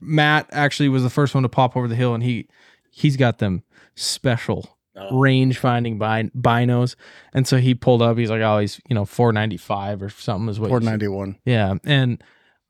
[0.00, 2.48] Matt actually was the first one to pop over the hill, and he
[2.90, 3.62] he's got them
[3.94, 5.18] special Oh.
[5.20, 6.96] range finding bin- binos,
[7.32, 8.18] and so he pulled up.
[8.18, 10.68] He's like, oh, he's you know 495 or something is what.
[10.68, 12.22] 491 Yeah, and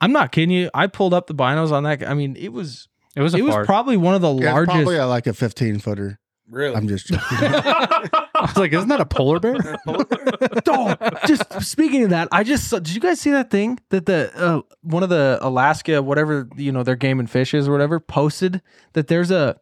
[0.02, 0.70] I'm not kidding you.
[0.74, 2.06] I pulled up the binos on that.
[2.06, 3.64] I mean, it was It was a it was far.
[3.64, 4.74] probably one of the yeah, largest.
[4.74, 6.19] probably uh, like a 15 footer
[6.50, 6.74] Really?
[6.74, 7.38] i'm just joking
[8.40, 9.54] I was like, isn't that a polar bear?
[9.86, 10.94] oh,
[11.26, 14.32] just speaking of that, I just saw, did you guys see that thing that the
[14.34, 18.00] uh, one of the Alaska whatever you know their game and fish is or whatever
[18.00, 18.62] posted
[18.94, 19.58] that there's a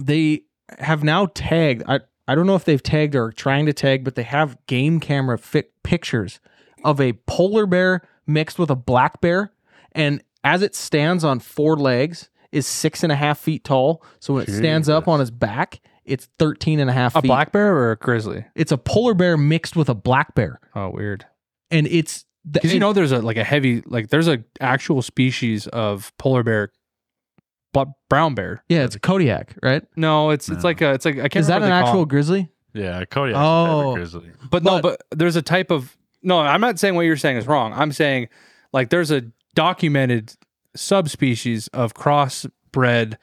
[0.00, 0.44] they
[0.78, 4.14] have now tagged I I don't know if they've tagged or trying to tag but
[4.14, 6.40] they have game camera fi- pictures
[6.84, 9.52] of a polar bear mixed with a black bear
[9.92, 14.34] and as it stands on four legs is six and a half feet tall so
[14.34, 17.50] when it stands up on its back it's 13 and a half a feet black
[17.52, 18.44] bear or a grizzly?
[18.54, 21.26] it's a polar bear mixed with a black bear Oh, weird.
[21.70, 25.00] and it's the, Because you know, there's a like a heavy like there's a actual
[25.00, 26.70] species of polar bear,
[27.72, 28.62] but brown bear.
[28.68, 30.54] yeah it's a Kodiak right No, it's No.
[30.54, 31.36] it's like a it's like I can't.
[31.36, 33.32] is that remember an what they call actual grizzly yeah, Cody.
[33.36, 33.94] Oh.
[33.94, 34.32] grizzly.
[34.50, 36.40] But no, but- but there's a type of no.
[36.40, 37.72] I'm not saying what you're saying is wrong.
[37.72, 38.28] I'm saying
[38.72, 39.22] like there's a
[39.54, 40.34] documented
[40.76, 43.16] subspecies of crossbred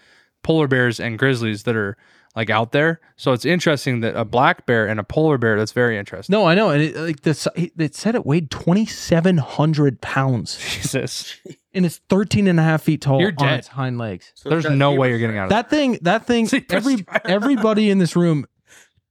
[0.43, 1.97] polar bears and grizzlies that are
[2.35, 3.01] like out there.
[3.17, 5.57] So it's interesting that a black bear and a polar bear.
[5.57, 6.33] That's very interesting.
[6.33, 11.35] no I know and it, like this it said it weighed 2700 pounds Jesus,
[11.73, 13.59] and it's 13 and a half feet tall You're on dead.
[13.59, 16.47] its hind legs So there's no way you're getting out of that thing that thing
[16.69, 18.45] every everybody in this room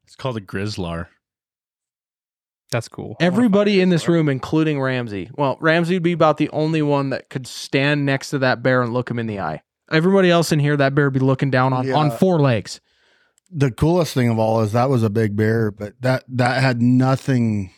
[0.07, 1.09] It's called a grizzlar.
[2.71, 3.17] That's cool.
[3.21, 5.31] Everybody in this room, including Ramsey.
[5.37, 8.83] Well, Ramsey would be about the only one that could stand next to that bear
[8.83, 9.63] and look him in the eye.
[9.91, 12.81] Everybody else in here, that bear would be looking down on, on four legs.
[13.51, 16.81] The coolest thing of all is that was a big bear, but that that had
[16.81, 17.73] nothing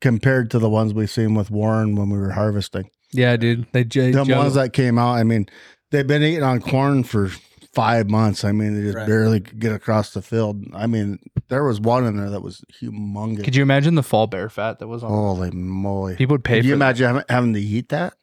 [0.00, 2.90] compared to the ones we seen with Warren when we were harvesting.
[3.12, 3.66] Yeah, dude.
[3.72, 5.46] They j- The juggle- ones that came out, I mean,
[5.92, 7.30] they've been eating on corn for
[7.74, 8.44] five months.
[8.44, 9.06] I mean, they just Right.
[9.06, 10.64] barely could get across the field.
[10.74, 11.18] I mean,
[11.48, 13.44] there was one in there that was humongous.
[13.44, 15.10] Could you imagine the fall bear fat that was on?
[15.10, 16.16] Holy moly!
[16.16, 18.14] People would pay Could for you imagine having, having to eat that?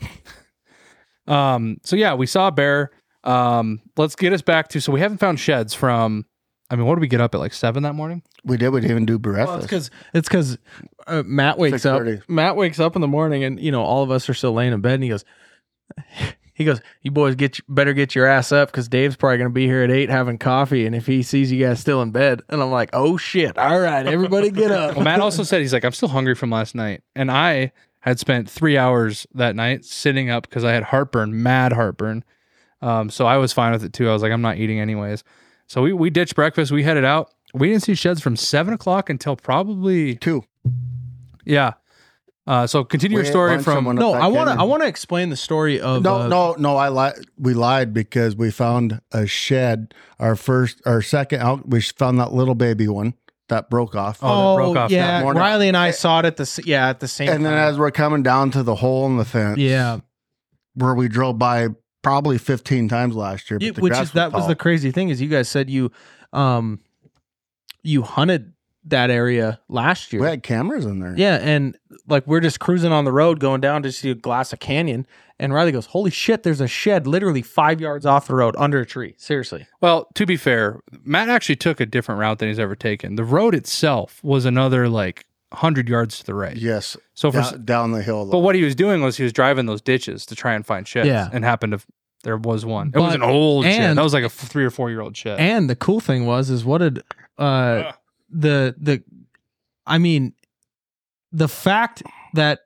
[1.26, 2.90] Um, so yeah, we saw a bear.
[3.24, 6.26] Um, let's get us back to so we haven't found sheds from
[6.70, 8.22] I mean, what did we get up at like seven that morning?
[8.44, 8.68] We did.
[8.70, 9.56] We didn't even do Well, breakfast.
[9.56, 10.58] it's because it's because
[11.06, 12.02] uh, Matt wakes up.
[12.28, 14.72] Matt wakes up in the morning, and you know all of us are still laying
[14.74, 14.94] in bed.
[14.94, 15.24] And he goes,
[16.54, 19.66] he goes, "You boys get better get your ass up because Dave's probably gonna be
[19.66, 20.86] here at eight having coffee.
[20.86, 23.80] And if he sees you guys still in bed, and I'm like, oh shit, all
[23.80, 24.94] right, everybody get up.
[24.96, 28.18] Well, Matt also said he's like, I'm still hungry from last night, and I had
[28.18, 32.22] spent three hours that night sitting up because I had heartburn, mad heartburn.
[32.82, 34.08] Um, so I was fine with it too.
[34.08, 35.24] I was like, I'm not eating anyways.
[35.66, 36.70] So we we ditched breakfast.
[36.70, 37.32] We headed out.
[37.54, 40.44] We didn't see sheds from seven o'clock until probably two.
[41.44, 41.74] yeah.
[42.46, 44.56] Uh, so continue We your story lunch from no, I want to.
[44.60, 46.76] I want to explain the story of No, uh, no, no.
[46.76, 47.14] I lied.
[47.38, 49.94] We lied because we found a shed.
[50.18, 51.66] Our first, our second out.
[51.68, 53.14] We found that little baby one
[53.48, 54.18] that broke off.
[54.20, 55.06] Oh, that broke off yeah.
[55.06, 55.40] that morning.
[55.40, 57.30] Riley and I saw it at the yeah at the same.
[57.30, 60.00] and then as we're coming down to the hole in the fence, yeah,
[60.74, 61.68] where we drove by
[62.02, 63.58] probably 15 times last year.
[63.58, 65.70] But Yeah, the which grass is that was the crazy thing is you guys said
[65.70, 65.90] you
[66.32, 66.80] um
[67.82, 68.53] you hunted
[68.86, 70.22] that area last year.
[70.22, 71.14] We had cameras in there.
[71.16, 71.76] Yeah, and
[72.06, 75.06] like we're just cruising on the road going down to see a glass of canyon,
[75.38, 76.42] and Riley goes, "Holy shit!
[76.42, 79.14] There's a shed literally five yards off the road under a tree.
[79.18, 83.16] Seriously." Well, to be fair, Matt actually took a different route than he's ever taken.
[83.16, 86.56] The road itself was another like hundred yards to the right.
[86.56, 86.96] Yes.
[87.14, 88.26] So for down, down the hill.
[88.26, 90.86] But what he was doing was he was driving those ditches to try and find
[90.86, 91.06] sheds.
[91.06, 91.28] Yeah.
[91.32, 91.86] And happened to
[92.24, 92.90] there was one.
[92.94, 93.96] It was an old shed.
[93.96, 95.38] That was like a f- three or four year old shed.
[95.38, 97.02] And the cool thing was is what did
[97.38, 97.92] uh
[98.34, 99.02] the the
[99.86, 100.34] I mean
[101.32, 102.02] the fact
[102.34, 102.60] that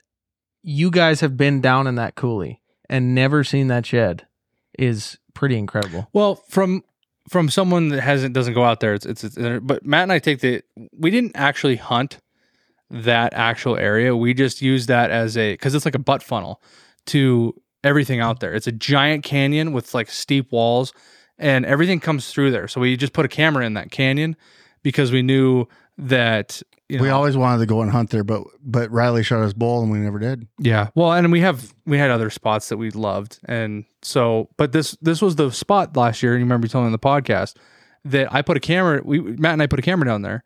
[0.63, 4.27] you guys have been down in that coulee and never seen that shed
[4.79, 6.09] is pretty incredible.
[6.13, 6.83] well, from
[7.29, 10.19] from someone that hasn't doesn't go out there, it's, it's it's but Matt and I
[10.19, 10.63] take the
[10.97, 12.19] we didn't actually hunt
[12.91, 14.17] that actual area.
[14.17, 16.63] We just use that as a because it's like a butt funnel
[17.07, 17.55] to
[17.85, 18.55] everything out there.
[18.55, 20.93] It's a giant canyon with like steep walls
[21.39, 22.67] and everything comes through there.
[22.67, 24.37] So we just put a camera in that canyon
[24.83, 25.67] because we knew
[25.99, 29.43] that you know, we always wanted to go and hunt there, but but Riley shot
[29.43, 30.47] us bull and we never did.
[30.59, 30.89] Yeah.
[30.95, 34.97] Well, and we have we had other spots that we loved, and so but this
[35.03, 36.33] this was the spot last year.
[36.33, 37.57] And you remember you told me on the podcast
[38.07, 39.03] that I put a camera.
[39.05, 40.45] We Matt and I put a camera down there,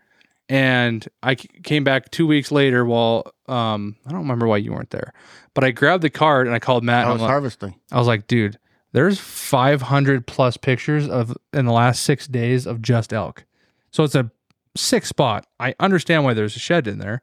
[0.48, 2.84] and I came back two weeks later.
[2.84, 5.12] While um I don't remember why you weren't there,
[5.54, 7.06] but I grabbed the card and I called Matt.
[7.06, 7.76] I was like, harvesting.
[7.92, 8.58] I was like, dude,
[8.90, 13.44] there's 500 plus pictures of in the last six days of just elk.
[13.92, 14.30] So it's a
[14.76, 15.46] sick spot.
[15.60, 17.22] I understand why there's a shed in there.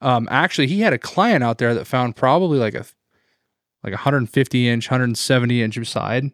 [0.00, 2.84] Um, actually, he had a client out there that found probably like a
[3.84, 6.24] like a 150 inch, 170 inch side,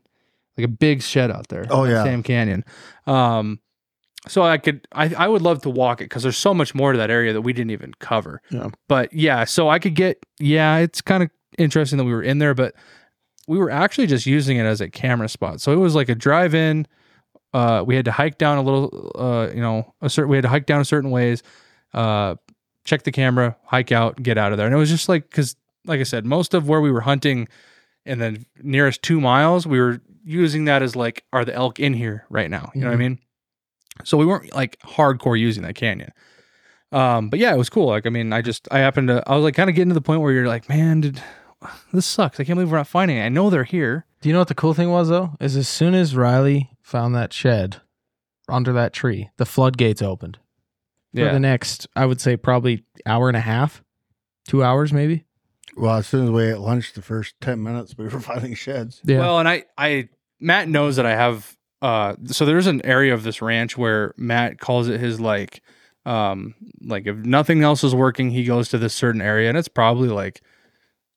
[0.56, 1.66] like a big shed out there.
[1.68, 2.02] Oh, yeah.
[2.02, 2.64] Sam Canyon.
[3.06, 3.60] Um,
[4.26, 6.92] so I could, I, I would love to walk it because there's so much more
[6.92, 8.40] to that area that we didn't even cover.
[8.50, 8.68] Yeah.
[8.88, 12.38] But yeah, so I could get, yeah, it's kind of interesting that we were in
[12.38, 12.74] there, but
[13.48, 15.60] we were actually just using it as a camera spot.
[15.60, 16.86] So it was like a drive in.
[17.52, 20.42] Uh, we had to hike down a little, uh, you know, a certain, we had
[20.42, 21.42] to hike down a certain ways,
[21.92, 22.34] uh,
[22.84, 24.66] check the camera, hike out, get out of there.
[24.66, 27.48] And it was just like, cause like I said, most of where we were hunting
[28.06, 31.92] in the nearest two miles, we were using that as like, are the elk in
[31.92, 32.70] here right now?
[32.74, 33.18] You know what I mean?
[34.04, 36.12] So we weren't like hardcore using that canyon.
[36.90, 37.88] Um, but yeah, it was cool.
[37.88, 39.94] Like, I mean, I just, I happened to, I was like kind of getting to
[39.94, 41.22] the point where you're like, man, did,
[41.92, 42.40] this sucks.
[42.40, 43.24] I can't believe we're not finding it.
[43.24, 44.06] I know they're here.
[44.22, 45.32] Do you know what the cool thing was though?
[45.40, 47.80] Is as soon as Riley found that shed
[48.48, 50.38] under that tree, the floodgates opened.
[51.14, 51.32] For Yeah.
[51.32, 53.82] the next, I would say probably hour and a half,
[54.48, 55.24] two hours maybe.
[55.76, 59.00] Well, as soon as we ate lunch, the first 10 minutes, we were finding sheds.
[59.04, 59.18] Yeah.
[59.18, 60.08] Well, and I, I,
[60.40, 64.58] Matt knows that I have, uh, so there's an area of this ranch where Matt
[64.60, 65.62] calls it his like,
[66.06, 69.68] um, like if nothing else is working, he goes to this certain area and it's
[69.68, 70.42] probably like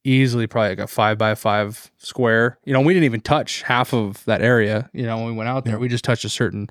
[0.05, 2.59] easily probably like a five by five square.
[2.63, 4.89] You know, we didn't even touch half of that area.
[4.93, 6.69] You know, when we went out there, we just touched a certain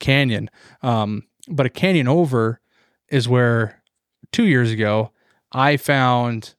[0.00, 0.50] canyon.
[0.82, 2.60] Um, but a canyon over
[3.08, 3.82] is where
[4.32, 5.12] two years ago
[5.52, 6.54] I found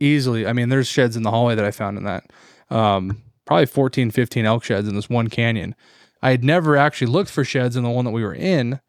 [0.00, 2.30] easily, I mean, there's sheds in the hallway that I found in that.
[2.70, 5.74] Um, probably 14, 15 elk sheds in this one canyon.
[6.22, 8.80] I had never actually looked for sheds in the one that we were in.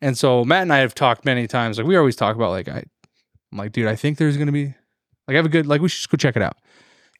[0.00, 1.78] And so Matt and I have talked many times.
[1.78, 2.84] Like we always talk about like I,
[3.52, 4.74] I'm like, dude, I think there's gonna be
[5.32, 6.56] like I have a good like we should just go check it out.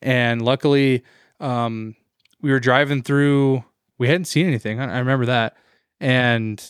[0.00, 1.04] And luckily,
[1.40, 1.94] um,
[2.40, 3.64] we were driving through.
[3.98, 4.80] We hadn't seen anything.
[4.80, 5.56] I, I remember that,
[6.00, 6.62] and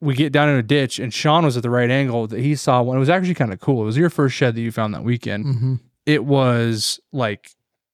[0.00, 2.54] we get down in a ditch, and Sean was at the right angle that he
[2.54, 2.96] saw one.
[2.96, 3.82] It was actually kind of cool.
[3.82, 5.44] It was your first shed that you found that weekend.
[5.44, 5.74] Mm-hmm.
[6.06, 7.50] It was like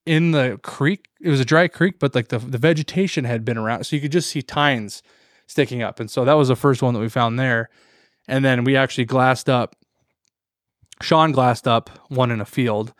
[0.06, 1.09] in the creek.
[1.20, 4.02] It was a dry creek, but like the the vegetation had been around, so you
[4.02, 5.02] could just see tines
[5.46, 6.00] sticking up.
[6.00, 7.68] And so that was the first one that we found there.
[8.28, 9.76] And then we actually glassed up.
[11.02, 12.94] Sean glassed up one in a field.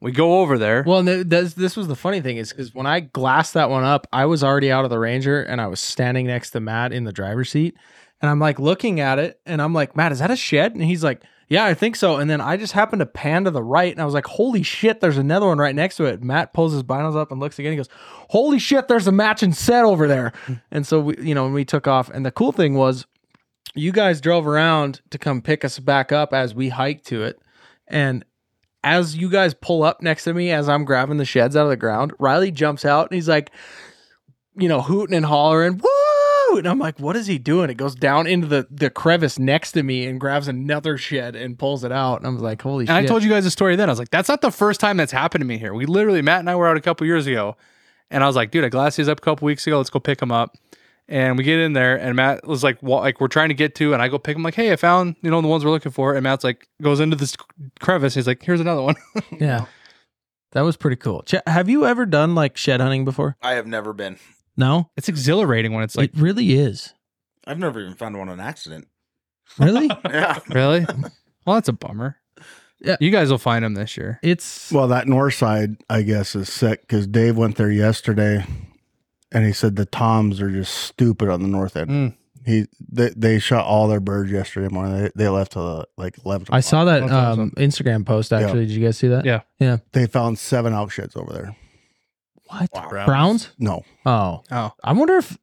[0.00, 0.82] We go over there.
[0.84, 3.84] Well, th- this, this was the funny thing is because when I glassed that one
[3.84, 6.92] up, I was already out of the Ranger and I was standing next to Matt
[6.92, 7.76] in the driver's seat.
[8.20, 10.74] And I'm like looking at it and I'm like, Matt, is that a shed?
[10.74, 12.16] And he's like, Yeah, I think so.
[12.16, 14.64] And then I just happened to pan to the right and I was like, Holy
[14.64, 16.20] shit, there's another one right next to it.
[16.20, 17.70] Matt pulls his binos up and looks again.
[17.70, 17.88] He goes,
[18.30, 20.32] Holy shit, there's a matching set over there.
[20.72, 22.10] and so we, you know, we took off.
[22.10, 23.06] And the cool thing was,
[23.74, 27.40] you guys drove around to come pick us back up as we hiked to it.
[27.88, 28.24] And
[28.84, 31.70] as you guys pull up next to me as I'm grabbing the sheds out of
[31.70, 33.50] the ground, Riley jumps out and he's like,
[34.56, 36.58] you know, hooting and hollering, woo!
[36.58, 37.70] And I'm like, what is he doing?
[37.70, 41.58] It goes down into the, the crevice next to me and grabs another shed and
[41.58, 42.16] pulls it out.
[42.16, 43.04] And I was like, holy and shit.
[43.04, 43.88] I told you guys a story then.
[43.88, 45.72] I was like, that's not the first time that's happened to me here.
[45.72, 47.56] We literally, Matt and I were out a couple years ago.
[48.10, 49.78] And I was like, dude, I glassed these up a couple weeks ago.
[49.78, 50.58] Let's go pick them up.
[51.12, 53.74] And we get in there, and Matt was like, wa- like we're trying to get
[53.76, 54.42] to, and I go pick him.
[54.42, 56.14] Like, hey, I found you know the ones we're looking for.
[56.14, 57.36] And Matt's like goes into this
[57.80, 58.14] crevice.
[58.14, 58.94] He's like, here's another one.
[59.38, 59.66] yeah.
[60.52, 61.22] That was pretty cool.
[61.22, 63.36] Ch- have you ever done like shed hunting before?
[63.42, 64.16] I have never been.
[64.56, 64.90] No?
[64.96, 66.92] it's exhilarating when it's like, it really is.
[67.46, 68.86] I've never even found one on accident.
[69.58, 69.90] Really?
[70.04, 70.38] Yeah.
[70.48, 70.86] really?
[71.46, 72.16] Well, that's a bummer.
[72.80, 72.96] Yeah.
[73.00, 74.18] you guys will find them this year.
[74.22, 78.44] it's Well, that north side, I guess, is sick because Dave went there yesterday,
[79.32, 81.90] and he said the toms are just stupid on the north end.
[81.90, 82.16] Mm.
[82.44, 85.00] He they, they shot all their birds yesterday morning.
[85.00, 86.46] They, they left till uh, like eleven.
[86.50, 87.52] I saw that That's um.
[87.56, 88.66] Instagram post actually.
[88.66, 89.24] Did you guys see that?
[89.24, 89.42] Yeah.
[89.60, 89.76] Yeah.
[89.92, 91.56] They found seven elk sheds over there.
[92.48, 92.68] What?
[92.74, 93.04] Wow.
[93.06, 93.50] Browns?
[93.58, 94.42] No, Oh.
[94.50, 95.38] Oh, I wonder if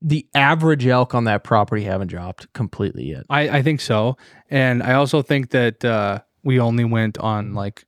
[0.00, 3.24] the average elk on that property haven't dropped completely yet.
[3.28, 4.16] I, I think so.
[4.48, 7.84] And I also think that uh, we only went on like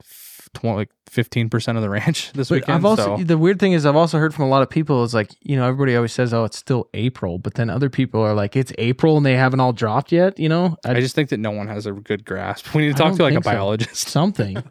[0.00, 2.74] f- tw- like 15% of the ranch this But weekend.
[2.76, 5.04] I've also so- the weird thing is I've also heard from a lot of people
[5.04, 8.20] is like you know everybody always says oh it's still April but then other people
[8.20, 11.28] are like it's April and they haven't all dropped yet you know I just think
[11.30, 12.74] that no one has a good grasp.
[12.74, 13.50] We need to talk to like a think so.
[13.50, 14.08] biologist.
[14.08, 14.62] something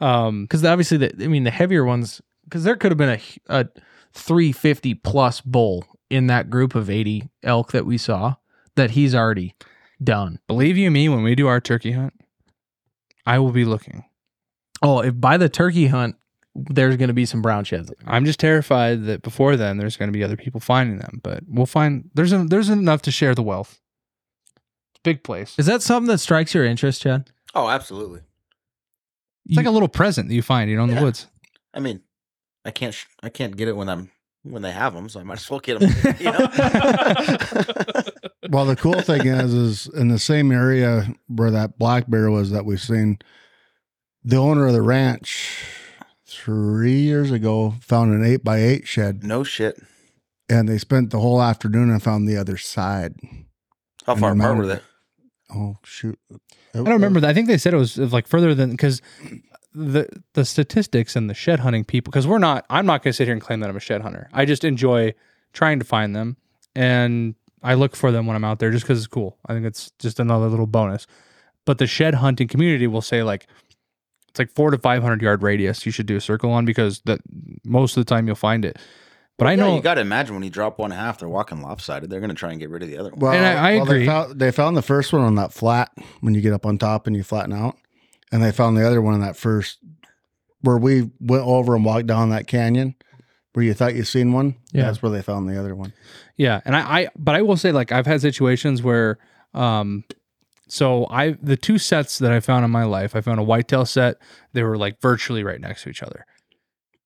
[0.00, 3.18] Um, because obviously the I mean the heavier ones because there could have been
[3.48, 3.68] a a
[4.12, 8.36] 350 plus bull in that group of 80 elk that we saw
[8.76, 9.54] that he's already
[10.02, 10.38] done.
[10.46, 12.14] believe you me, when we do our turkey hunt,
[13.26, 14.04] I will be looking.
[14.82, 16.16] Oh, if by the turkey hunt
[16.54, 17.92] there's going to be some brown sheds.
[18.06, 21.44] I'm just terrified that before then there's going to be other people finding them, but
[21.46, 23.80] we'll find there's a, there's enough to share the wealth.
[24.92, 25.54] It's a big place.
[25.56, 27.30] Is that something that strikes your interest, Chad?
[27.54, 28.22] Oh, absolutely.
[29.46, 31.26] It's like a little present that you find, you know, in the woods.
[31.72, 32.02] I mean,
[32.64, 32.92] I can't.
[32.92, 34.10] Sh- I can't get it when I'm
[34.42, 35.90] when they have them, so I might as well get them.
[36.18, 36.48] You know?
[38.50, 42.50] Well, the cool thing is, is in the same area where that black bear was
[42.50, 43.18] that we've seen,
[44.28, 45.64] the owner of the ranch
[46.26, 49.80] three years ago found an eight by eight shed, no shit.
[50.48, 53.14] and they spent the whole afternoon and found the other side.
[54.06, 54.80] How And far apart were they?
[55.54, 56.18] Oh shoot!
[56.30, 56.36] I
[56.74, 57.30] don't remember that.
[57.30, 59.00] I think they said it was like further than because
[59.74, 62.66] the the statistics and the shed hunting people because we're not.
[62.68, 64.28] I'm not going to sit here and claim that I'm a shed hunter.
[64.32, 65.14] I just enjoy
[65.54, 66.36] trying to find them
[66.76, 69.38] and I look for them when I'm out there just because it's cool.
[69.46, 71.06] I think it's just another little bonus.
[71.64, 73.46] But the shed hunting community will say like
[74.28, 77.00] it's like four to five hundred yard radius you should do a circle on because
[77.06, 77.20] that
[77.64, 78.78] most of the time you'll find it.
[79.38, 81.62] But I Yeah, know you got to imagine when you drop one half, they're walking
[81.62, 82.10] lopsided.
[82.10, 83.20] They're going to try and get rid of the other one.
[83.20, 83.98] Well, And I- I well, agree.
[84.00, 85.90] They found, they found the first one on that flat
[86.20, 87.76] when you get up on top and you flatten out,
[88.32, 89.78] and they found the other one on that first
[90.62, 92.96] where we went over and walked down that canyon
[93.52, 94.56] where you thought you seen one.
[94.72, 94.82] Yeah.
[94.86, 95.92] that's where they found the other one.
[96.36, 99.18] Yeah, and I, I but I will say like I've had situations where
[99.54, 100.02] um
[100.68, 103.84] so I the two sets that I found in my life, I found a whitetail
[103.84, 104.16] set,
[104.52, 106.26] they were like virtually right next to each other.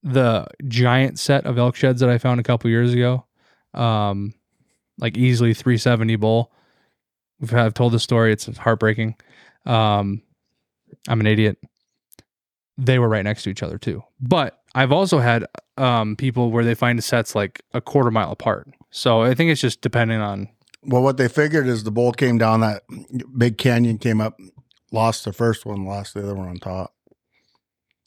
[0.03, 3.25] The giant set of elk sheds that I found a couple years ago,
[3.75, 4.35] um
[4.99, 6.53] like easily 370 bull.
[7.41, 9.17] We've I've told the story, it's heartbreaking.
[9.65, 10.23] Um
[11.09, 11.59] I'm an idiot.
[12.79, 14.03] They were right next to each other too.
[14.21, 18.69] But I've also had um, people where they find sets like a quarter mile apart.
[18.91, 20.49] So I think it's just depending on.
[20.85, 22.83] Well, what they figured is the bull came down that
[23.37, 24.39] big canyon, came up,
[24.91, 26.95] lost the first one, lost the other one on top.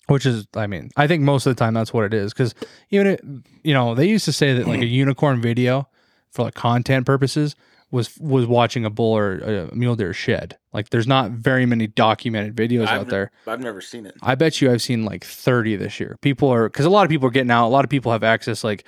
[0.07, 2.31] Which is, I mean, I think most of the time that's what it is.
[2.31, 2.53] Because
[2.91, 3.22] even, it,
[3.64, 4.93] you know, they used to say that like a mm-hmm.
[4.93, 5.88] unicorn video,
[6.35, 7.56] for like content purposes
[7.91, 10.57] was was watching a bull or a mule deer shed.
[10.73, 13.31] Like there's not very many documented videos I've out there.
[13.47, 14.15] I've never seen it.
[14.22, 16.18] I bet you I've seen like 30 this year.
[16.22, 17.68] People are because a lot of people are getting out.
[17.68, 18.64] A lot of people have access.
[18.64, 18.85] Like,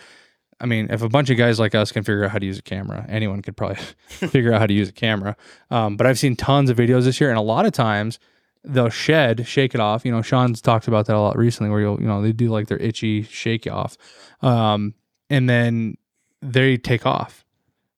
[0.60, 2.58] I mean, if a bunch of guys like us can figure out how to use
[2.58, 3.76] a camera, anyone could probably
[4.08, 5.36] figure out how to use a camera.
[5.70, 8.20] Um, but I've seen tons of videos this year, and a lot of times
[8.64, 10.04] they'll shed, shake it off.
[10.04, 12.50] You know, Sean's talked about that a lot recently, where you'll, you know, they do
[12.50, 13.98] like their itchy shake off,
[14.42, 14.96] um,
[15.30, 15.98] and then
[16.42, 17.46] they take off.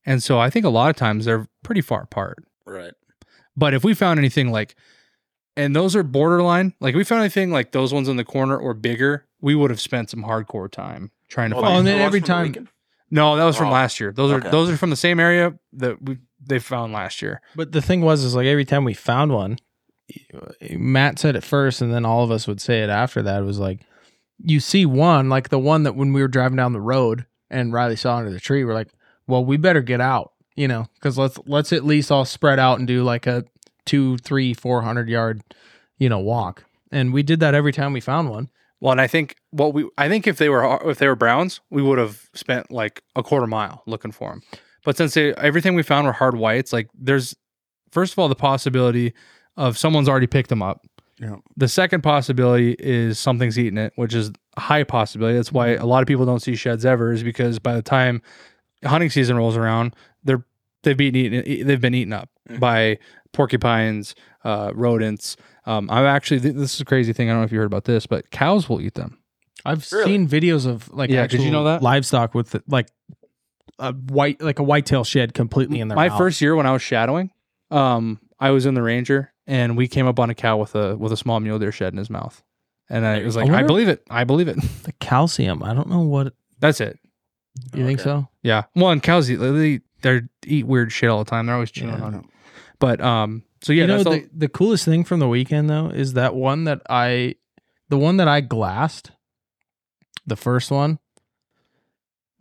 [0.06, 2.44] And so I think a lot of times they're pretty far apart.
[2.66, 2.94] Right.
[3.56, 4.76] But if we found anything like,
[5.56, 8.58] and those are borderline, like if we found anything like those ones in the corner
[8.58, 11.78] or bigger, we would have spent some hardcore time trying to Oh, find.
[11.80, 12.70] and then every ones from the time-
[13.12, 14.12] no, that was from Oh, last year.
[14.12, 14.48] Those okay.
[14.48, 17.42] are those are from the same area that we they found last year.
[17.56, 19.58] But the thing was, is like every time we found one,
[20.72, 23.42] Matt said it first, and then all of us would say it after that.
[23.42, 23.82] It was like,
[24.42, 27.74] you see one, like the one that when we were driving down the road and
[27.74, 28.90] Riley saw under the tree, we're like,
[29.28, 32.80] well, we better get out, you know, because let's let's at least all spread out
[32.80, 33.44] and do like a
[33.86, 35.42] two, three, four hundred yard,
[35.98, 36.64] you know, walk.
[36.92, 38.50] And we did that every time we found one.
[38.82, 41.60] Well, and I think what we I think if they were if they were Browns,
[41.70, 44.42] we would have spent like a quarter mile looking for them.
[44.86, 47.36] But since they, everything we found were hard whites, like there's
[47.92, 49.14] first of all the possibility
[49.58, 50.86] of someone's already picked them up.
[51.20, 51.36] Yeah.
[51.58, 55.36] The second possibility is something's eating it, which is a high possibility.
[55.36, 58.22] That's why a lot of people don't see sheds ever, is because by the time
[58.86, 59.94] hunting season rolls around,
[60.24, 60.46] they're
[60.84, 62.60] they've been eaten they've been eaten up Mhm.
[62.62, 62.98] by
[63.34, 64.16] porcupines,
[64.46, 65.36] uh, rodents.
[65.70, 67.30] Um, I'm actually th- this is a crazy thing.
[67.30, 69.20] I don't know if you heard about this, but cows will eat them.
[69.66, 70.06] I've Really?
[70.06, 71.82] seen videos of like Yeah, did you actual know that?
[71.84, 72.88] livestock with like
[73.78, 76.18] a white like a whitetail shed completely in their My mouth.
[76.18, 77.32] first year when I was shadowing,
[77.72, 80.96] um, I was in the ranger and we came up on a cow with a
[80.98, 82.42] with a small mule deer shed in his mouth,
[82.90, 84.56] and I was like, I, wonder- believe it, I believe it.
[84.84, 85.62] the calcium.
[85.64, 86.98] I don't know what That's it.
[87.76, 88.28] you think so.
[88.44, 88.64] Yeah.
[88.76, 91.46] Well, and cows eat they they eat weird shit all the time.
[91.46, 92.04] They're always chewing Yeah.
[92.06, 92.26] on it.
[92.80, 96.14] But um, so yeah, you know the, the coolest thing from the weekend though is
[96.14, 97.36] that one that I
[97.90, 99.12] the one that I glassed
[100.26, 101.00] the first one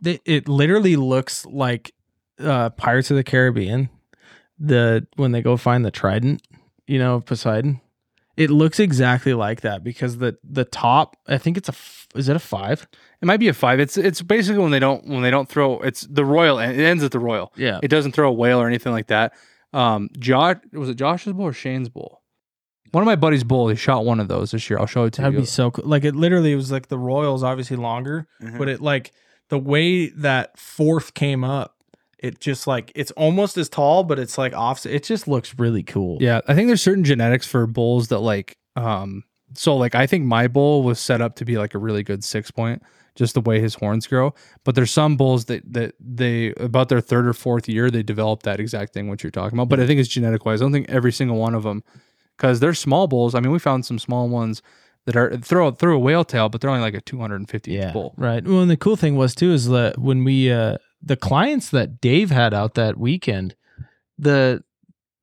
[0.03, 1.93] it, it literally looks like
[2.39, 3.89] uh Pirates of the Caribbean
[4.57, 6.41] the when they go find the trident
[6.87, 7.81] you know Poseidon
[8.37, 11.75] it looks exactly like that because the the top I think it's a
[12.17, 12.87] is it a 5
[13.21, 13.79] it might be a five.
[13.79, 15.79] It's it's basically when they don't when they don't throw.
[15.79, 16.57] It's the royal.
[16.59, 17.51] It ends at the royal.
[17.55, 19.33] yeah It doesn't throw a whale or anything like that.
[19.73, 22.21] Um, Josh was it Josh's bull or Shane's bull?
[22.91, 23.67] One of my buddies' bull.
[23.69, 24.79] He shot one of those this year.
[24.79, 25.25] I'll show it to you.
[25.25, 25.85] That'd be so cool.
[25.87, 28.57] Like it literally was like the Royals obviously longer, Mhm.
[28.57, 29.11] but it like
[29.49, 31.75] the way that fourth came up,
[32.17, 34.85] it just like it's almost as tall, but it's like off.
[34.87, 36.17] It just looks really cool.
[36.19, 39.23] Yeah, I think there's certain genetics for bulls that like um
[39.55, 42.23] so like I think my bull was set up to be like a really good
[42.23, 42.81] six point,
[43.19, 44.33] just the way his horns grow.
[44.63, 48.43] But there's some bulls that that they about their third or fourth year they develop
[48.43, 49.67] that exact thing what you're talking about.
[49.67, 50.61] But I think it's genetic wise.
[50.61, 51.83] I don't think every single one of them
[52.37, 53.35] because they're small bulls.
[53.35, 54.61] I mean, we found some small ones
[55.05, 57.93] that are throw through a whale tail, but they're only like a 250 yeah, inch
[57.93, 58.13] bull.
[58.17, 58.43] right.
[58.43, 61.99] Well, and the cool thing was too is that when we uh the clients that
[61.99, 63.55] Dave had out that weekend,
[64.17, 64.63] the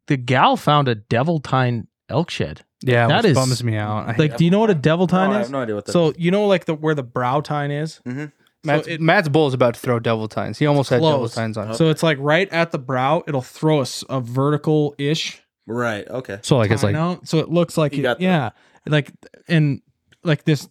[0.07, 2.63] the gal found a devil tine elk shed.
[2.83, 4.09] Yeah, That that is- bums me out.
[4.09, 5.47] I hate Like, do you know what a devil No, tine I is?
[5.47, 8.01] have no idea what that So you know, like the where the brow tine is.
[8.07, 8.33] Mhm.
[8.65, 10.59] Matt's, so it- Matt's bull is about to throw devil tines.
[10.59, 11.35] He almost had devil close.
[11.35, 11.71] tines on.
[11.71, 11.75] it.
[11.77, 13.23] So it's like right at the brow.
[13.27, 16.07] It'll throw us a vertical ish Right.
[16.09, 16.39] Okay.
[16.43, 18.25] So like it's like out, so it looks like You it- got that.
[18.25, 18.51] yeah,
[18.87, 19.13] like
[19.49, 19.81] and
[20.23, 20.69] like this.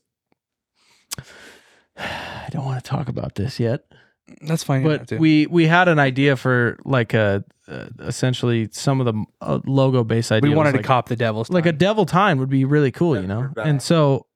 [1.98, 3.86] I don't want to talk about this yet,
[4.42, 4.84] that's fine.
[4.84, 9.60] but we we had an idea for like a uh, essentially some of the uh,
[9.66, 10.50] logo based ideas.
[10.50, 13.16] we wanted like, to cop the devil's like a devil tine would be really cool,
[13.16, 13.50] Yeah, you know.
[13.58, 14.28] And so,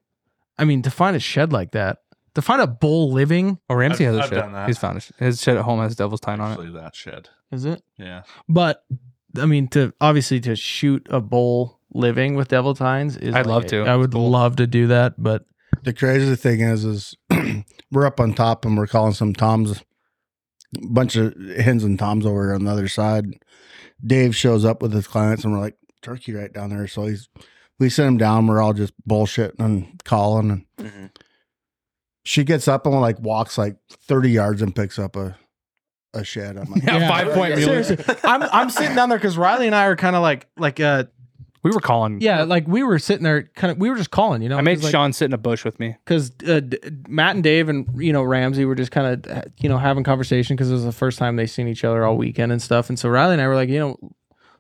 [0.57, 1.99] I mean, to find a shed like that,
[2.33, 4.35] to find a bull living, Oh, Ramsey I've- has a I've shed.
[4.41, 4.67] done that.
[4.67, 5.09] He's found it.
[5.19, 6.53] His shed at home has devil's tine on it.
[6.53, 7.29] Actually, that shed.
[7.51, 7.83] is it?
[7.97, 8.23] Yeah.
[8.47, 8.83] But
[9.39, 13.35] I mean, to obviously to shoot a bull living with devil tines is.
[13.35, 13.81] I'd like- love to.
[13.83, 14.29] I would Cool.
[14.31, 15.45] love to do that, but
[15.83, 17.15] The crazy thing is, is
[17.91, 19.83] we're up on top and we're calling some toms,
[20.89, 23.25] bunch of hens and toms over on the other side.
[24.05, 26.87] Dave shows up with his clients and we're like, turkey right down there.
[26.87, 27.27] So he's,
[27.79, 28.47] we send him down.
[28.47, 30.65] We're all just bullshitting and calling.
[30.77, 31.09] And Mhm.
[32.23, 33.77] she gets up and like walks like
[34.07, 35.37] 30 yards and picks up a,
[36.13, 36.57] a shed.
[36.57, 37.07] I'm like, Yeah, Yeah.
[37.09, 37.67] five point mule.
[37.67, 40.79] seriously, I'm I'm sitting down there because Riley and I are kind of like like
[40.79, 41.05] uh
[41.61, 42.21] We were calling.
[42.21, 44.61] yeah like we were sitting there kind of we were just calling you know I
[44.61, 45.95] made like, Sean sit in a bush with me.
[46.05, 46.77] because uh, D-
[47.07, 50.55] Matt and Dave and you know Ramsey were just kind of you know having conversation
[50.55, 52.89] because it was the first time they seen each other all weekend and stuff.
[52.89, 53.97] And so Riley and I were like, you know,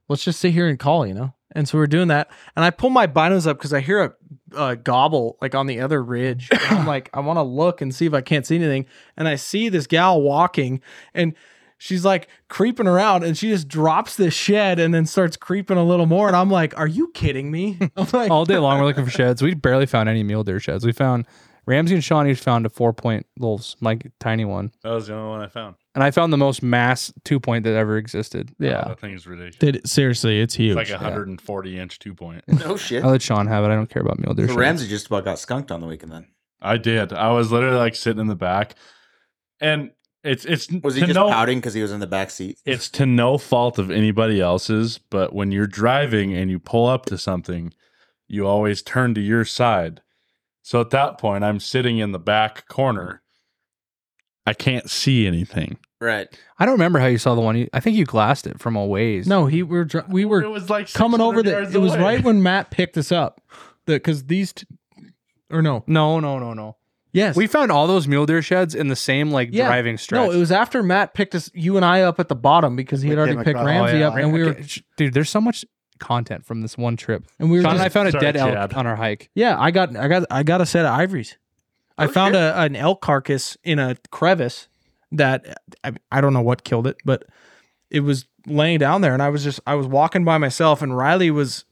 [0.07, 1.33] let's just sit here and call, you know.
[1.53, 4.15] And so we're doing that, and I pull my binos up because I hear
[4.53, 6.49] a, a gobble like on the other ridge.
[6.51, 8.85] And I'm like, I want to look and see if I can't see anything,
[9.17, 10.79] and I see this gal walking,
[11.15, 11.33] and
[11.79, 15.83] she's like creeping around and she just drops this shed and then starts creeping a
[15.83, 16.27] little more.
[16.27, 17.79] And I'm like, Are you kidding me?
[17.97, 19.41] I'm like, All day long, we're looking for sheds.
[19.41, 20.85] We barely found any mule deer sheds.
[20.85, 21.25] We found
[21.65, 25.13] Ramsey and Sean each found a four point little like tiny one, That was the
[25.15, 25.75] only one I found.
[25.93, 28.49] and I found the most mass two point that ever existed.
[28.59, 28.83] Oh, Yeah.
[28.87, 29.55] that thing is ridiculous.
[29.57, 30.75] Did, seriously, it's huge.
[30.77, 32.43] It's like a 140 inch two point.
[32.65, 33.03] No shit.
[33.03, 33.67] I let Sean have it.
[33.67, 34.47] I don't care about mule deer.
[34.47, 34.59] So sheds.
[34.59, 36.27] Ramsey just about got skunked on the weekend then.
[36.61, 37.13] I did.
[37.13, 38.73] I was literally like sitting in the back,
[39.61, 39.91] and
[40.23, 42.57] it's it's Was he to just no, pouting because he was in the back seat?
[42.65, 47.05] It's to no fault of anybody else's, but when you're driving and you pull up
[47.07, 47.73] to something,
[48.27, 50.01] you always turn to your side.
[50.61, 53.21] So at that point, I'm sitting in the back corner.
[54.45, 55.77] I can't see anything.
[56.01, 56.27] Right.
[56.57, 57.57] I don't remember how you saw the one.
[57.57, 59.27] You, I think you glassed it from a ways.
[59.27, 61.51] no, he we were dri- we were it was like coming over the.
[61.51, 62.01] yards It was away.
[62.03, 63.41] right when Matt picked us up.
[63.85, 64.67] Because these, t-
[65.49, 66.77] or no, no, no, no, no.
[67.11, 69.67] Yes, We found all those mule deer sheds in the same like Yeah.
[69.67, 70.27] driving stretch.
[70.27, 73.01] No, it was after Matt picked us, you and I, up at the bottom because
[73.01, 74.07] he We had already came picked across- Ramsey Oh, yeah.
[74.09, 75.13] up, and we were Okay, sh- dude.
[75.13, 75.65] There's so much
[75.99, 77.25] content from this one trip.
[77.39, 78.73] and we were Sean and just, I found a Sorry, dead elk Chad.
[78.73, 79.29] on our hike.
[79.35, 79.59] yeah.
[79.59, 81.37] I got I got I got a set of ivories.
[81.97, 82.41] I Oh, found shit.
[82.41, 84.69] a, an elk carcass in a crevice
[85.11, 87.25] that I, I don't know what killed it, but
[87.91, 90.95] it was laying down there, and I was just I was walking by myself, and
[90.95, 91.65] Riley was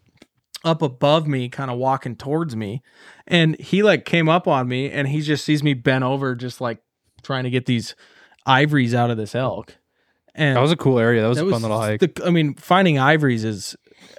[0.63, 2.81] up above me, kind of walking towards me,
[3.27, 6.59] and he like came up on me, and he just sees me bent over, just
[6.61, 6.79] like
[7.23, 7.95] trying to get these
[8.45, 9.77] ivories out of this elk.
[10.35, 11.21] And That was a cool area.
[11.23, 11.99] That was that a was fun little hike.
[11.99, 13.75] the- I mean, finding ivories is,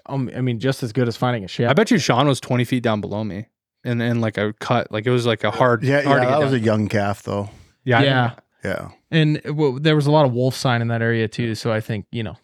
[0.07, 1.71] um, I mean, just as good as finding a ship.
[1.71, 3.47] I bet you Sean was 20 feet down below me,
[3.85, 5.83] and and like a cut, like it was like a hard.
[5.85, 7.51] Yeah, hard yeah, that was a young calf though.
[7.85, 8.31] yeah, yeah,
[8.65, 11.55] Yeah, and well, there was a lot of wolf sign in that area too.
[11.55, 12.37] So I think you know,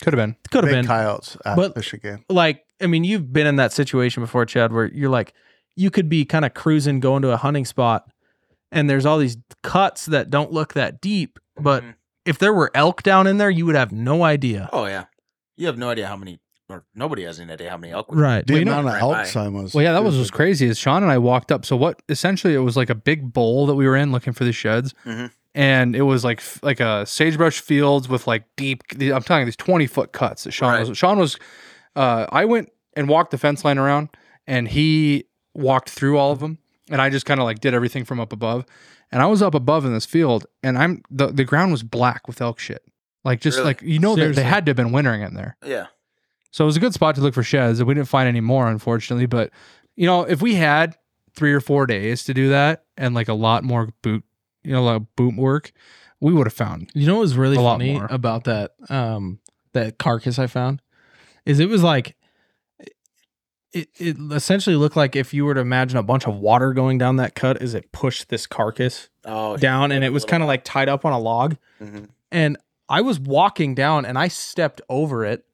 [0.00, 0.36] could have been.
[0.50, 2.24] could have big been coyotes at But- Michigan.
[2.28, 5.34] like, I mean, you've been in that situation before, Chad, where you're like,
[5.76, 8.10] you could be kind of cruising, going to a hunting spot,
[8.70, 11.94] and there's all these cuts that don't look that deep, but Mhm.
[12.24, 14.68] if there were elk down in there, you would have no idea.
[14.72, 15.04] Oh yeah.
[15.56, 18.10] You have no idea how many, or nobody has any idea how many elk.
[18.10, 18.46] was- Right.
[18.46, 19.74] The Well, you know- amount of elk sign was.
[19.74, 20.66] Well, yeah, that was was what's crazy.
[20.66, 21.64] Is Sean and I walked up.
[21.64, 22.00] So what?
[22.08, 24.94] Essentially, it was like a big bowl that we were in looking for the sheds,
[25.06, 25.30] Mhm.
[25.54, 28.82] And it was like like a sagebrush fields with like deep.
[29.00, 30.88] I'm talking these 20 foot cuts that Sean Right.
[30.88, 30.96] was.
[30.96, 31.36] Sean was.
[31.94, 34.08] Uh, I went and walked the fence line around,
[34.46, 35.24] and he
[35.54, 36.58] walked through all of them,
[36.90, 38.64] and I just kind of like did everything from up above,
[39.10, 42.26] and I was up above in this field, and I'm the the ground was black
[42.26, 42.82] with elk shit.
[43.24, 43.66] Like just Really?
[43.68, 44.42] like you know that Seriously.
[44.42, 45.56] they had to have been wintering in there.
[45.64, 45.86] Yeah.
[46.50, 47.78] So it was a good spot to look for sheds.
[47.78, 49.26] and We didn't find any more, unfortunately.
[49.26, 49.50] But
[49.96, 50.96] you know, if we had
[51.34, 54.24] three or four days to do that and like a lot more boot,
[54.64, 55.72] you know, a lot of boot work,
[56.20, 56.90] we would have found.
[56.94, 58.06] You know what was really funny more.
[58.10, 59.40] about that um
[59.72, 60.80] that carcass I found
[61.46, 62.16] is it was like
[63.72, 66.98] it, it essentially looked like if you were to imagine a bunch of water going
[66.98, 69.56] down that cut as it pushed this carcass Oh.
[69.56, 72.08] down and it was kind of like tied up on a log Mhm.
[72.30, 72.56] and
[72.88, 75.44] I was walking down and I stepped over it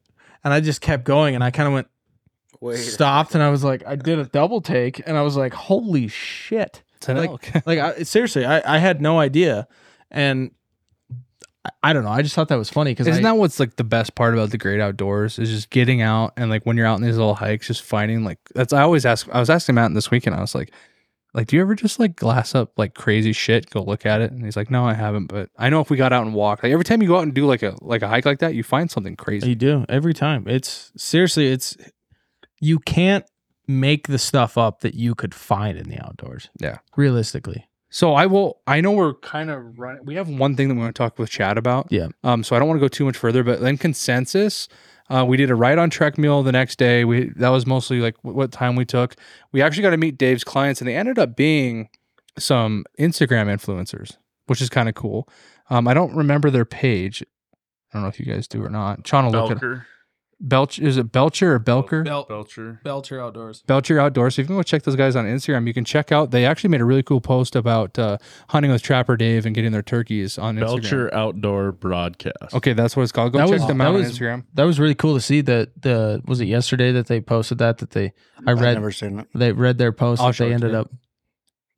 [0.43, 1.87] and I just kept going and I kind of went
[2.61, 2.79] Wait.
[2.79, 6.09] stopped and I was like I did a double take and I was like holy
[6.09, 7.49] shit It's an Like- elk.
[7.67, 9.67] like I, seriously I, I had no idea
[10.11, 10.51] and
[11.65, 13.77] I, I don't know I just thought that was funny because Isn't that what's like
[13.77, 15.39] the best part about the great outdoors?
[15.39, 18.25] Is just getting out and like when you're out in these little hikes, just finding
[18.25, 18.73] like that's.
[18.73, 19.29] I always ask.
[19.33, 20.37] I was asking Matt this weekend.
[20.37, 20.73] I was like,
[21.35, 23.71] like, do you ever just like glass up like crazy shit?
[23.71, 25.27] Go look at it, and he's like, no, I haven't.
[25.27, 27.23] But I know if we got out and walked, like every time you go out
[27.25, 29.51] and do like a like a hike like that, you find something crazy.
[29.51, 30.47] You do every time.
[30.49, 31.77] It's seriously, it's
[32.61, 33.25] you can't
[33.69, 36.49] make the stuff up that you could find in the outdoors.
[36.59, 36.79] Yeah.
[36.97, 37.69] realistically.
[37.91, 38.61] So I will.
[38.67, 40.05] I know we're kind of running.
[40.05, 41.87] We have one thing that we want to talk with Chad about.
[41.91, 42.09] Yeah.
[42.23, 42.45] Um.
[42.45, 44.69] So I don't want to go too much further, but then consensus.
[45.09, 47.07] Uh, we did a Right on Trek meal the next day.
[47.07, 49.15] We that was mostly like wh- what time we took.
[49.53, 51.89] We actually got to meet Dave's clients, and they ended up being
[52.39, 54.19] some Instagram influencers,
[54.49, 55.27] which is kind of cool.
[55.71, 57.23] Um, I don't remember their page.
[57.91, 59.03] I don't know if you guys do or not.
[59.05, 59.87] Trying to look at Belker.
[60.41, 60.79] Belch.
[60.79, 62.05] Is it Belcher or Belker?
[62.05, 62.81] Belcher.
[62.85, 63.63] Belcher Outdoors.
[63.63, 64.37] Belcher Outdoors.
[64.37, 66.31] So if you can go check those guys on Instagram, you can check out.
[66.31, 69.73] They actually made a really cool post about uh, hunting with Trapper Dave and getting
[69.73, 70.61] their turkeys on Instagram.
[70.83, 72.55] Belcher Outdoor Broadcast.
[72.55, 73.33] Okay, that's what it's called.
[73.33, 74.45] Go That check was- them that out on Instagram.
[74.55, 75.41] That was really cool to see.
[75.41, 78.13] That the was it yesterday that they posted that that they
[78.47, 79.27] I I've read never seen it.
[79.35, 80.79] they read their post I'll that they it to ended you.
[80.79, 80.91] up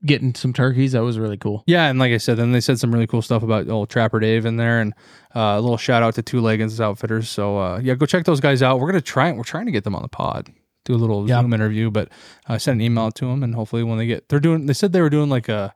[0.04, 0.92] getting some turkeys.
[0.92, 1.62] That was really cool.
[1.66, 4.20] Yeah, and like I said, then they said some really cool stuff about old Trapper
[4.20, 4.94] Dave in there, and
[5.34, 7.28] uh, a little shout out to Two Leggins Outfitters.
[7.28, 8.80] So uh, yeah, go check those guys out.
[8.80, 9.28] We're gonna try.
[9.28, 10.50] And we're trying to get them on the pod,
[10.84, 11.40] do a little Yeah.
[11.40, 12.08] Zoom interview, but
[12.46, 14.66] I sent an email to them, and hopefully when they get, they're doing.
[14.66, 15.74] They said they were doing like a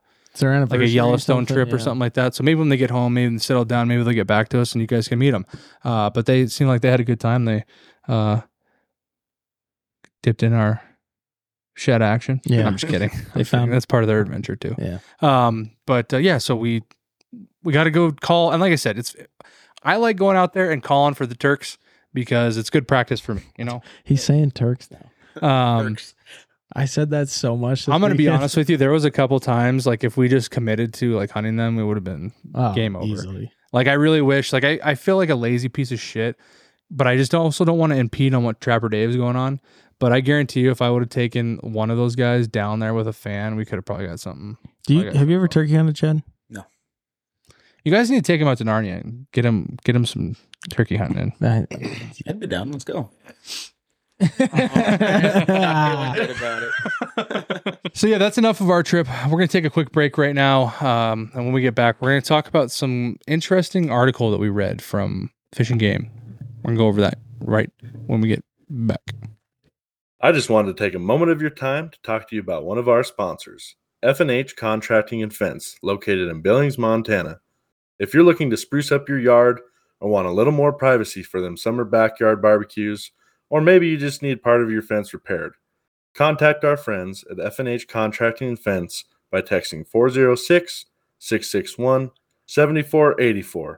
[0.69, 1.83] like a Yellowstone something, trip or yeah.
[1.83, 2.35] something like that.
[2.35, 4.59] So maybe when they get home, maybe they settle down, maybe they'll get back to
[4.59, 5.45] us and you guys can meet them.
[5.83, 7.45] Uh, but they seem like they had a good time.
[7.45, 7.63] They
[8.07, 8.41] uh,
[10.23, 10.81] dipped in our
[11.75, 12.41] shed action.
[12.45, 12.65] Yeah.
[12.67, 13.11] I'm just kidding.
[13.35, 14.75] They found- that's part of their adventure too.
[14.77, 14.99] Yeah.
[15.21, 16.83] Um, but uh, yeah, so we
[17.63, 19.15] we got to go call, and like I said, it's
[19.83, 21.77] I like going out there and calling for the Turks
[22.13, 23.43] because it's good practice for me.
[23.57, 25.47] You know, He's saying Turks now.
[25.47, 25.97] um,
[26.73, 27.87] I said that so much.
[27.87, 28.77] I'm gonna be honest with you.
[28.77, 31.83] There was a couple times like if we just committed to like hunting them, we
[31.83, 33.05] would have been Oh, game over.
[33.05, 33.51] Easily.
[33.73, 34.51] Like I really wish.
[34.53, 36.37] Like I, I feel like a lazy piece of shit,
[36.95, 39.59] but I just also don't want to impede on what Trapper Dave's going on.
[39.99, 42.93] But I guarantee you, if I would have taken one of those guys down there
[42.93, 44.57] with a fan, we could have probably got something.
[44.87, 46.21] Do you have you ever turkey hunted, Chad?
[46.49, 46.65] No.
[47.83, 50.35] You guys need to take him out to Narnia and get him get him some
[50.69, 51.33] turkey hunting.
[51.41, 51.47] in.
[51.47, 51.67] I-
[52.27, 52.71] I'd be down.
[52.71, 53.09] Let's go.
[57.93, 59.07] So yeah, that's enough of our trip.
[59.25, 62.09] We're gonna take a quick break right now, um, and when we get back, we're
[62.09, 66.09] gonna talk about some interesting article that we read from Fish and Game.
[66.65, 67.69] We're gonna go over that right
[68.07, 69.13] when we get back.
[70.19, 72.65] I just wanted to take a moment of your time to talk to you about
[72.65, 77.39] one of our sponsors, F&H Contracting and Fence, located in Billings, Montana.
[77.99, 79.61] If you're looking to spruce up your yard
[79.99, 83.11] or want a little more privacy for them summer backyard barbecues,
[83.51, 85.53] or maybe you just need part of your fence repaired,
[86.15, 89.85] contact our friends at F&H Contracting and Fence by texting
[91.21, 93.77] 406-661-7484.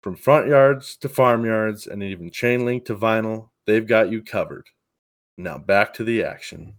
[0.00, 4.68] From front yards to farmyards and even chain link to vinyl, they've got you covered.
[5.36, 6.74] Now back to the action.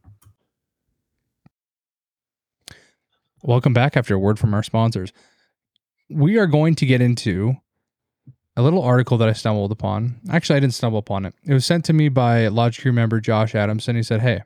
[3.44, 5.14] Welcome back after a word from our sponsors.
[6.10, 7.56] We are going to get into
[8.56, 10.20] a little article that I stumbled upon.
[10.30, 11.36] Actually, I didn't stumble upon it.
[11.44, 14.42] It was sent to me by Lodge Crew member Josh Adams, and He said, Hey,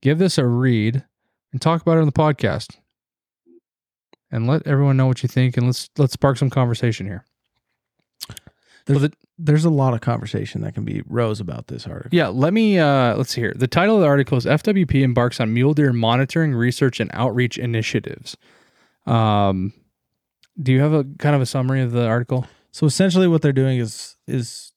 [0.00, 1.04] give this a read
[1.52, 2.76] and talk about it on the podcast.
[4.30, 7.24] And let everyone know what you think and let's let's spark some conversation here.
[8.86, 12.10] So the, There's a lot of conversation that can be rose about this article.
[12.12, 13.54] yeah, let me uh let's see here.
[13.56, 17.56] The title of the article is FWP embarks on mule deer monitoring, research, and outreach
[17.58, 18.36] initiatives.
[19.06, 19.72] Um
[20.60, 22.46] do you have a kind of a summary of the article?
[22.70, 24.72] So essentially, what they're doing is is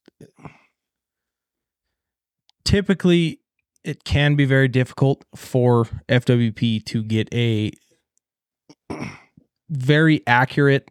[2.64, 3.40] typically
[3.84, 7.72] it can be very difficult for FWP to get a
[9.70, 10.90] very accurate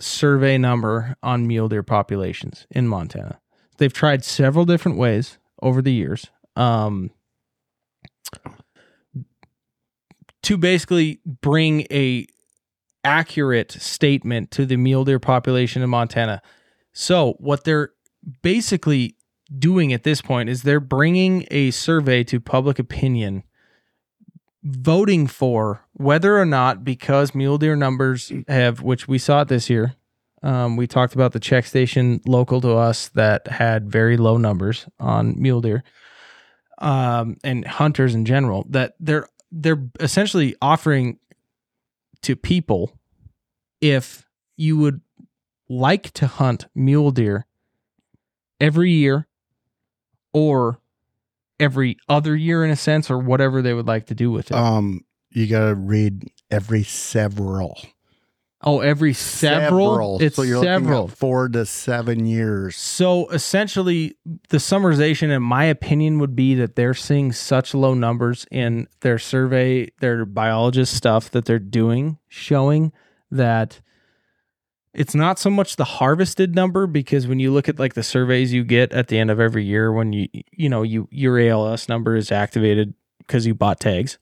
[0.00, 3.40] survey number on mule deer populations in Montana.
[3.78, 6.26] They've tried several different ways over the years
[6.56, 7.10] um,
[10.42, 12.26] to basically bring a
[13.04, 16.42] accurate statement to the mule deer population in Montana.
[16.92, 17.90] So what they're
[18.42, 19.16] basically
[19.56, 23.44] doing at this point is they're bringing a survey to public opinion
[24.64, 29.70] voting for whether or not because mule deer numbers have which we saw it this
[29.70, 29.94] year
[30.42, 34.86] um, we talked about the check station local to us that had very low numbers
[34.98, 35.84] on mule deer
[36.78, 41.18] um, and hunters in general that they're they're essentially offering
[42.22, 42.92] to people
[43.80, 44.24] if
[44.56, 45.00] you would
[45.68, 47.46] like to hunt mule deer
[48.60, 49.26] every year
[50.32, 50.80] or
[51.60, 54.56] every other year in a sense or whatever they would like to do with it.
[54.56, 57.78] Um, you gotta read every several.
[58.62, 60.20] oh, every several?
[60.20, 61.04] It's so you're looking several.
[61.04, 62.76] at four to seven years.
[62.76, 64.16] So essentially,
[64.48, 69.18] the summarization, in my opinion, would be that they're seeing such low numbers in their
[69.18, 72.92] survey, their biologist stuff that they're doing, showing
[73.30, 73.80] that
[74.98, 78.52] it's not so much the harvested number because when you look at like the surveys
[78.52, 81.88] you get at the end of every year, when you you know you your ALS
[81.88, 84.18] number is activated because you bought tags.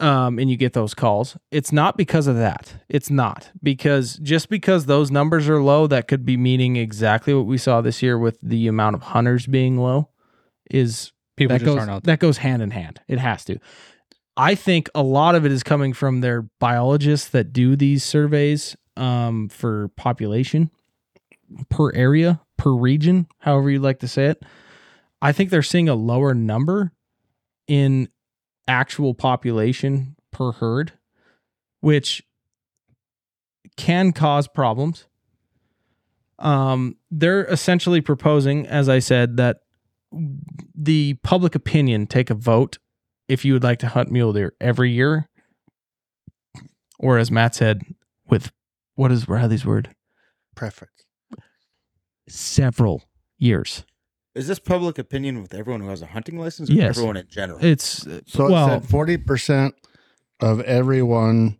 [0.00, 1.36] Um, and you get those calls.
[1.50, 2.72] It's not because of that.
[2.88, 7.46] It's not because just because those numbers are low, that could be meaning exactly what
[7.46, 10.10] we saw this year with the amount of hunters being low.
[10.70, 13.00] Is People that just goes aren't out that goes hand in hand.
[13.08, 13.58] It has to.
[14.36, 18.76] I think a lot of it is coming from their biologists that do these surveys
[18.98, 20.70] um, for population
[21.70, 24.42] per area, per region, however you like to say it.
[25.22, 26.92] I think they're seeing a lower number
[27.66, 28.08] in
[28.66, 30.92] actual population per herd,
[31.80, 32.22] which
[33.76, 35.06] can cause problems.
[36.38, 39.60] Um, they're essentially proposing, as I said, that
[40.74, 42.78] the public opinion take a vote
[43.28, 45.28] if you would like to hunt mule deer every year,
[46.98, 47.82] or as Matt said,
[48.28, 48.52] with
[48.98, 49.94] what is Riley's word?
[50.56, 51.04] Preference.
[52.28, 53.04] Several
[53.38, 53.84] years.
[54.34, 56.96] Is this public opinion with everyone who has a hunting license or Yes.
[56.96, 57.58] everyone in general?
[57.64, 59.74] It's uh, So it well, said forty percent
[60.40, 61.58] of everyone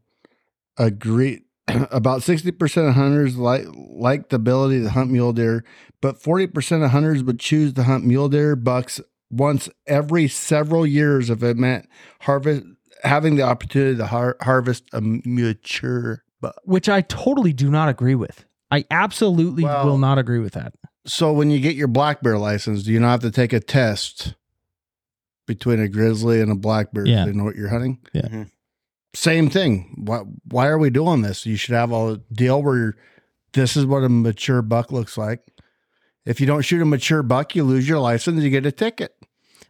[0.76, 1.44] agree.
[1.90, 5.64] About sixty percent of hunters like like the ability to hunt mule deer,
[6.02, 9.00] but forty percent of hunters would choose to hunt mule deer bucks
[9.30, 11.88] once every several years if it meant
[12.22, 12.64] harvest
[13.04, 16.56] having the opportunity to har- harvest a mature buck.
[16.64, 18.44] which I totally do not agree with.
[18.70, 20.74] I absolutely Well- will not agree with that.
[21.06, 23.60] So when you get your black bear license, do you not have to take a
[23.60, 24.34] test
[25.46, 27.06] between a grizzly and a black bear?
[27.06, 27.24] Yeah.
[27.24, 27.98] They know what you're hunting.
[28.12, 28.28] Yeah.
[28.28, 28.50] Mhm.
[29.14, 29.94] Same thing.
[29.96, 30.18] Why,
[30.50, 31.46] why are we doing this?
[31.46, 32.96] You should have a deal where you're,
[33.54, 35.40] this is what a mature buck looks like.
[36.26, 38.42] If you don't shoot a mature buck, you lose your license.
[38.42, 39.14] You get a ticket.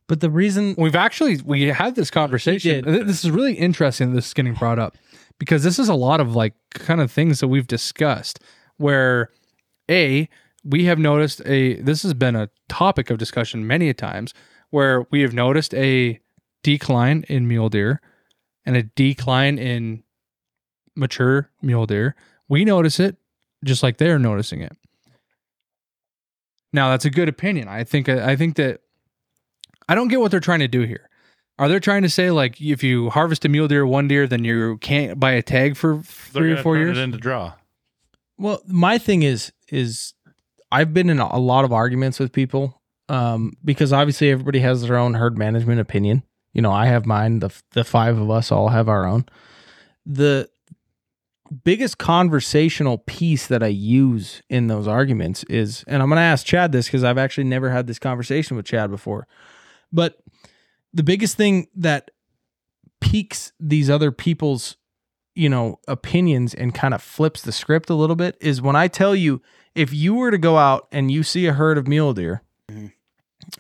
[0.09, 2.85] But the reason We've actually we had this conversation.
[3.07, 4.13] This is really interesting.
[4.15, 4.97] This is getting brought up
[5.39, 8.41] because this is a lot of like kind of things that we've discussed.
[8.77, 9.31] Where
[9.91, 10.29] a
[10.65, 14.35] we have noticed a this has been a topic of discussion many a times
[14.71, 16.21] where we have noticed a
[16.63, 18.01] decline in mule deer
[18.67, 20.03] and a decline in
[20.95, 22.15] mature mule deer.
[22.49, 23.17] We notice it
[23.65, 24.77] just like they're noticing it.
[26.73, 27.69] Now that's a good opinion.
[27.69, 28.81] I think I think that
[29.89, 31.09] I don't get what they're trying to do here.
[31.59, 34.45] Are they trying to say like if you harvest a mule deer one deer, then
[34.45, 36.99] you can't buy a tag for three or gonna four turn years?
[36.99, 37.55] it into draw.
[38.37, 40.15] Well, my thing is is
[40.71, 44.97] I've been in a lot of arguments with people um, because obviously everybody has their
[44.97, 46.23] own herd management opinion.
[46.53, 47.41] You know, I have mine.
[47.41, 49.25] The the five of us all have our own.
[50.07, 50.49] The
[51.65, 56.45] biggest conversational piece that I use in those arguments is, and I'm going to ask
[56.45, 59.27] Chad this because I've actually never had this conversation with Chad before,
[59.91, 60.19] but
[60.99, 62.11] the biggest thing that
[63.01, 64.77] piques these other people's
[65.37, 68.89] you know opinions and kind of flips the script a little bit is when I
[68.89, 69.41] tell you
[69.77, 72.93] if you were to go out and you see a herd of mule deer Mhm.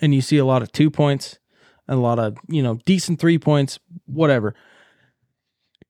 [0.02, 1.39] and you see a lot of two points
[1.86, 4.55] and a lot of you know decent three points whatever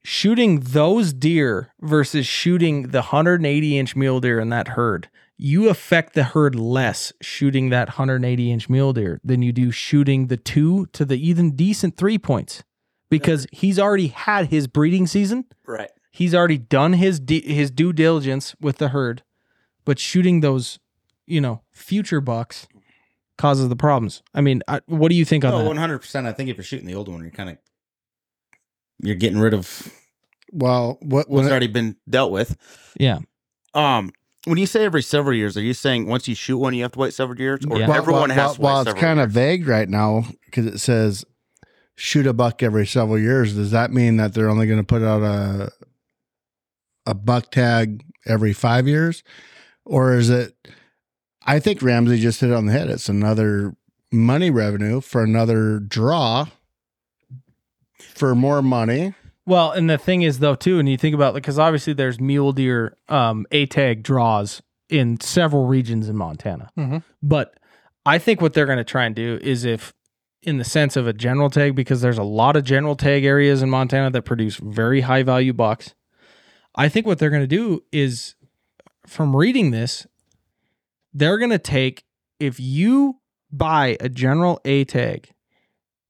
[0.05, 5.09] shooting those deer versus shooting the 180 inch mule deer in that herd
[5.41, 10.27] you affect the herd less shooting that 180 inch mule deer than you do shooting
[10.27, 12.65] the two to the even decent three points
[13.09, 15.91] because he's already had his breeding season Right.
[16.11, 19.23] he's already done his di- his due diligence with the herd,
[19.85, 20.79] but shooting those,
[21.27, 22.67] you know, future bucks
[23.37, 24.23] causes the problems.
[24.35, 25.67] I mean, I, what do you think on No, that?
[25.67, 26.27] one hundred percent.
[26.27, 27.59] I think if you're shooting the old one, you're kind of
[29.03, 29.89] you're getting rid of
[30.53, 32.57] Well, what what's already been dealt with.
[32.99, 33.21] Yeah,
[33.75, 34.11] Um,
[34.45, 36.93] when you say every several years, are you saying once you shoot one, you have
[36.93, 37.89] to wait several years, or Yeah.
[37.89, 39.27] well, everyone well, has well, to wait well, it's kind years?
[39.27, 41.25] of vague right now because it says
[41.97, 43.55] shoot a buck every several years.
[43.55, 45.71] Does that mean that they're only going to put out a
[47.07, 49.23] a buck tag every five years,
[49.85, 50.55] or is it?
[51.47, 52.91] I think Ramsey just hit it on the head.
[52.91, 53.75] It's another
[54.13, 56.47] money revenue for another draw
[57.99, 59.15] for more money.
[59.49, 62.53] Well, and the thing is though too, and you think about because obviously there's mule
[62.53, 64.61] deer um, A tag draws
[64.91, 67.03] in several regions in Montana, Mhm.
[67.23, 67.55] but
[68.05, 69.95] I think what they're going to try and do is if
[70.43, 73.63] in the sense of a general tag because there's a lot of general tag areas
[73.63, 75.95] in Montana that produce very high value bucks.
[76.75, 78.35] I think what they're going to do is
[79.07, 80.07] from reading this,
[81.15, 82.05] they're going to take
[82.39, 83.17] if you
[83.51, 85.31] buy a general A tag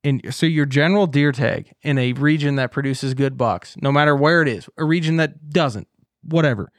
[0.09, 4.14] and so your general deer tag in a region that produces good bucks, no matter
[4.16, 5.89] where it is, a region that doesn't,
[6.22, 6.70] whatever.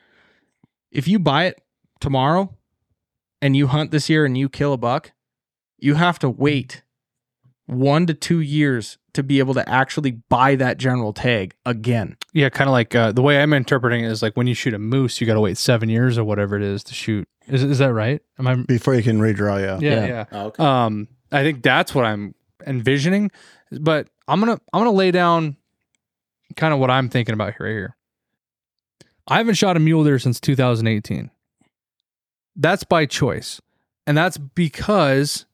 [0.92, 1.62] If you buy it
[2.00, 2.56] tomorrow
[3.42, 5.12] and you hunt this year and you kill a buck,
[5.78, 6.84] you have to wait
[7.66, 12.18] one to two years to be able to actually buy that general tag again.
[12.34, 14.74] Yeah, kind of like uh, the way I'm interpreting it is like when you shoot
[14.74, 17.28] a moose, you got to wait seven years or whatever it is to shoot.
[17.48, 18.22] Is is that right?
[18.38, 18.56] Am I?
[18.56, 19.80] Before you can redraw, yeah.
[19.80, 20.08] Yeah, Yeah.
[20.08, 20.26] yeah.
[20.32, 20.64] Oh, okay.
[20.64, 22.34] Um, I think that's what I'm
[22.66, 23.32] envisioning.
[23.72, 25.58] But I'm gonna I'm gonna lay down
[26.56, 27.66] kind of what I'm thinking about here.
[27.66, 27.96] Right here.
[29.28, 31.30] I haven't shot a mule deer since 2018.
[32.56, 33.62] That's by choice,
[34.08, 35.46] and that's because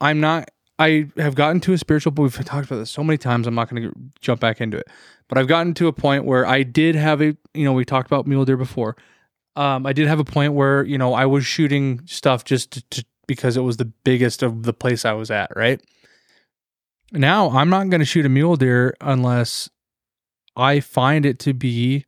[0.00, 0.50] I'm not.
[0.78, 2.12] I have gotten to a spiritual.
[2.12, 3.46] But we've talked about this so many times.
[3.46, 4.86] I'm not going to jump back into it.
[5.28, 7.36] But I've gotten to a point where I did have a.
[7.54, 8.96] You know, we talked about mule deer before.
[9.56, 12.82] Um, I did have a point where you know I was shooting stuff just to,
[12.90, 15.80] to because it was the biggest of the place I was at, right?
[17.12, 19.68] Now I'm not going to shoot a mule deer unless
[20.56, 22.04] I find it to be,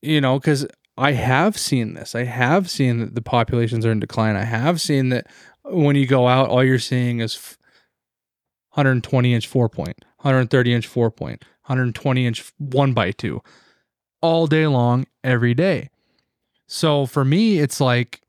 [0.00, 0.66] you know, because
[0.96, 2.14] I have seen this.
[2.14, 4.36] I have seen that the populations are in decline.
[4.36, 5.26] I have seen that
[5.64, 7.56] when you go out, all you're seeing is
[8.70, 13.42] 120 inch four point, 130 inch four point, 120 inch one by two
[14.22, 15.90] all day long, every day.
[16.66, 18.22] So for me, it's like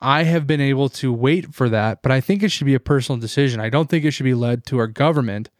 [0.00, 2.80] I have been able to wait for that, but I think it should be a
[2.80, 3.60] personal decision.
[3.60, 5.50] I don't think it should be led to our government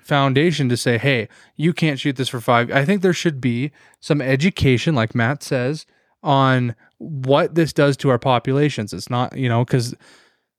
[0.00, 3.72] foundation to say, "Hey, you can't shoot this for 5." I think there should be
[4.00, 5.84] some education like Matt says
[6.22, 8.92] on what this does to our populations.
[8.92, 9.94] It's not, you know, cuz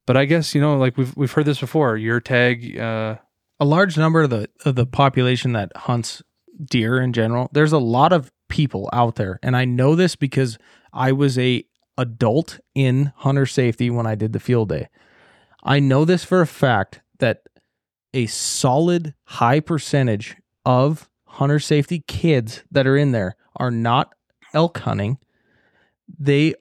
[0.08, 1.96] but I guess, you know, like we've we've heard this before.
[1.98, 3.16] Your tag uh
[3.60, 6.22] a large number of the of the population that hunts
[6.70, 10.58] deer in general, there's a lot of people out there, and I know this because
[10.94, 11.64] I was a
[11.98, 14.90] adult in hunter safety when I did the field day.
[15.64, 17.44] I know this for a fact that
[18.14, 20.36] a solid high percentage
[20.66, 24.14] of hunter safety kids that are in there are not
[24.54, 25.18] elk hunting.
[26.20, 26.56] They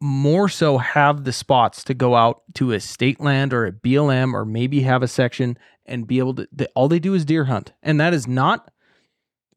[0.00, 4.32] more so have the spots to go out to a state land or a BLM
[4.32, 7.44] or maybe have a section and be able to they, all they do is deer
[7.44, 8.70] hunt and that is not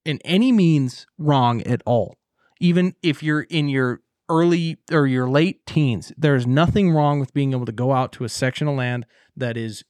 [0.03, 2.18] in any means wrong at all
[2.60, 4.02] even if you're in your
[4.39, 8.23] early or your late teens there's nothing wrong with being able to go out to
[8.23, 9.05] a section of land
[9.35, 9.84] that is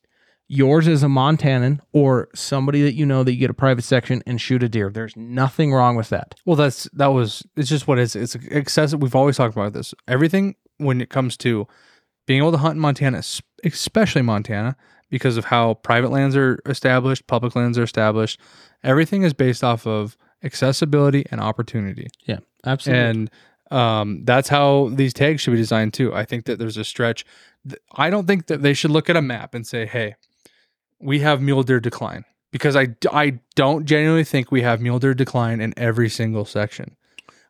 [0.47, 4.21] yours as a montanan or somebody that you know that you get a private section
[4.27, 7.43] and shoot a deer there's nothing wrong with that Well, that's that was.
[7.55, 8.15] It's just what it is.
[8.15, 9.01] It's excessive.
[9.01, 9.93] We've always talked about this.
[10.07, 11.67] Everything when it comes to
[12.27, 13.23] being able to hunt in Montana,
[13.63, 14.75] especially Montana,
[15.09, 18.39] because of how private lands are established, public lands are established.
[18.83, 23.31] Everything is based off of accessibility and opportunity, yeah absolutely and
[23.73, 26.13] um, that's how these tags should be designed too.
[26.13, 27.25] I think that there's a stretch.
[27.95, 30.15] I don't think that they should look at a map and say, "Hey,
[30.99, 35.15] we have mule deer decline," because I I don't genuinely think we have mule deer
[35.15, 36.95] decline in every single section.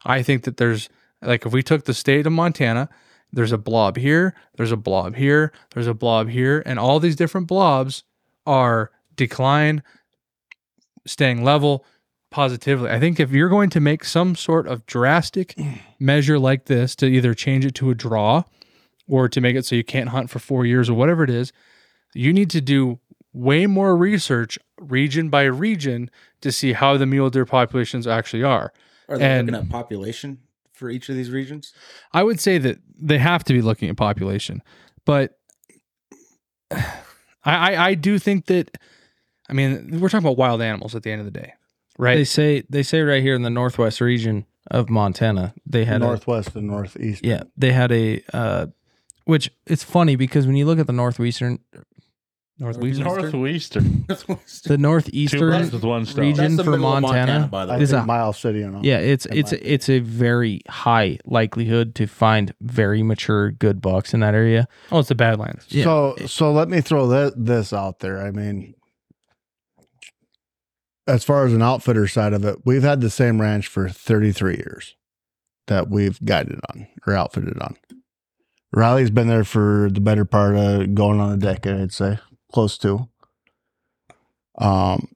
[0.06, 0.88] I think that there's
[1.22, 2.88] like if we took the state of Montana,
[3.34, 7.18] there's a blob here, there's a blob here, there's a blob here, and all these
[7.18, 8.04] different blobs
[8.46, 9.84] are decline,
[11.06, 11.86] staying level
[12.34, 12.90] positively.
[12.90, 15.56] I think if you're going to make some sort of drastic
[16.00, 18.44] measure like this to either change it to a draw
[19.08, 21.54] or to make it so you can't hunt for 4 years or whatever it is,
[22.14, 23.00] you need to do
[23.34, 26.10] way more research region by region
[26.42, 28.74] to see how the mule deer populations actually are.
[29.08, 30.40] Are they And- looking at population
[30.74, 31.74] for each of these regions?
[32.14, 34.62] I would say that they have to be looking at population,
[35.06, 35.38] but
[36.72, 36.86] I,
[37.46, 38.78] I, I do think that.
[39.50, 41.54] I mean, we're talking about wild animals at the end of the day,
[41.98, 42.16] right?
[42.16, 46.06] They say they say right here in the northwest region of Montana, they had a,
[46.06, 47.24] Northwest and northeast.
[47.26, 48.66] yeah, they had a uh,
[49.26, 51.60] which it's funny because when you look at the northwestern
[52.60, 53.04] Northwestern.
[53.04, 54.06] Northwestern.
[54.68, 55.42] the northeastern
[55.82, 57.84] one region the for middle of Montana, by the I way.
[57.84, 58.86] Is a- Miles City and all.
[58.86, 64.14] yeah, it's it's I- it's a very high likelihood to find very mature good bucks
[64.14, 64.68] in that area.
[64.92, 65.66] Oh, it's the Badlands.
[65.70, 65.84] Yeah.
[65.84, 68.22] So so let me throw that this out there.
[68.26, 68.76] I mean,
[71.08, 74.56] as far as an outfitter side of it, we've had the same ranch for 33
[74.56, 74.96] years
[75.68, 77.78] that we've guided on or outfitted on.
[78.74, 82.20] Riley's been there for the better part of going on a decade, I'd say,
[82.52, 83.08] close to.
[84.58, 85.10] Um,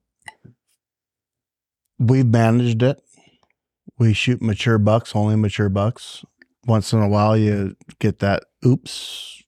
[1.97, 3.01] we've managed it.
[3.97, 6.23] We shoot mature bucks, only mature bucks.
[6.67, 9.41] Once in a while, you get that oops,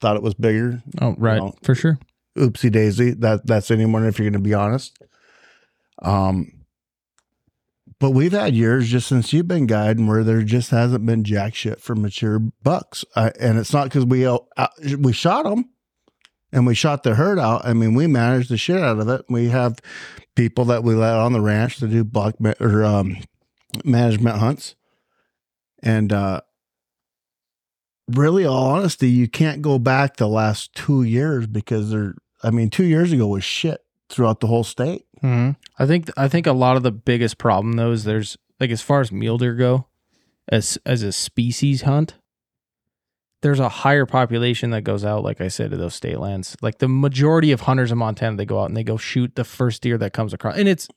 [0.00, 0.82] thought it was bigger.
[1.00, 1.98] Oh, right, know, for sure.
[2.36, 3.10] Oopsie daisy.
[3.10, 4.96] That that's anyone if you're going to be honest.
[6.02, 6.52] Um,
[8.00, 11.54] but we've had years just since you've been guiding where there just hasn't been jack
[11.54, 14.38] shit for mature bucks, and it's not because we uh,
[14.98, 15.70] we shot them
[16.52, 17.62] and we shot the herd out.
[17.64, 19.24] I mean, we managed the shit out of it.
[19.28, 19.78] We have
[20.36, 23.16] people that we let on the ranch to do block ma- or um,
[23.84, 24.76] management hunts,
[25.82, 26.42] and uh,
[28.08, 32.14] really, all honesty, you can't go back the last two years because they're.
[32.44, 35.06] I mean, two years ago was shit throughout the whole state.
[35.22, 35.50] Mm-hmm.
[35.78, 38.82] I think I think a lot of the biggest problem though is there's like as
[38.82, 39.86] far as mule deer go,
[40.48, 42.14] as as a species hunt,
[43.42, 46.56] there's a higher population that goes out, like I said, to those state lands.
[46.60, 49.44] Like the majority of hunters in Montana, they go out and they go shoot the
[49.44, 50.88] first deer that comes across, and it's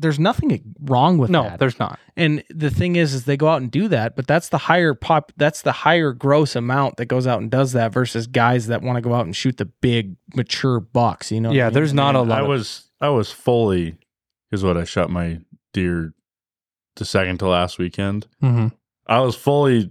[0.00, 1.32] there's nothing wrong with that.
[1.32, 1.58] No, that.
[1.58, 1.98] there's not.
[2.16, 4.94] And the thing is, is they go out and do that, but that's the higher
[4.94, 8.80] pop, that's the higher gross amount that goes out and does that versus guys that
[8.82, 11.30] want to go out and shoot the big mature bucks.
[11.32, 11.48] You know?
[11.50, 11.74] what I yeah, mean?
[11.74, 12.38] there's not a lot.
[12.38, 13.96] I of- was I was fully
[14.52, 15.40] is what I shot my
[15.72, 16.14] deer
[16.96, 18.26] the second to last weekend.
[18.42, 18.72] Mhm.
[19.06, 19.90] I was fully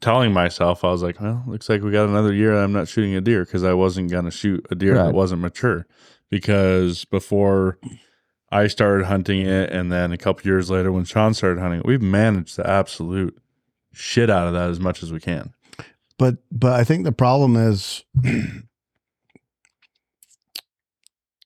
[0.00, 2.54] telling myself I was like, well, looks like we got another year.
[2.54, 5.06] I'm not shooting a deer because I wasn't gonna shoot a deer Right.
[5.06, 5.86] that wasn't mature
[6.30, 7.78] because before
[8.50, 11.86] I started hunting it, and then a couple years later when Sean started hunting it,
[11.86, 13.36] we've managed the absolute
[13.92, 15.52] shit out of that as much as we can.
[16.18, 18.62] But but I think the problem is let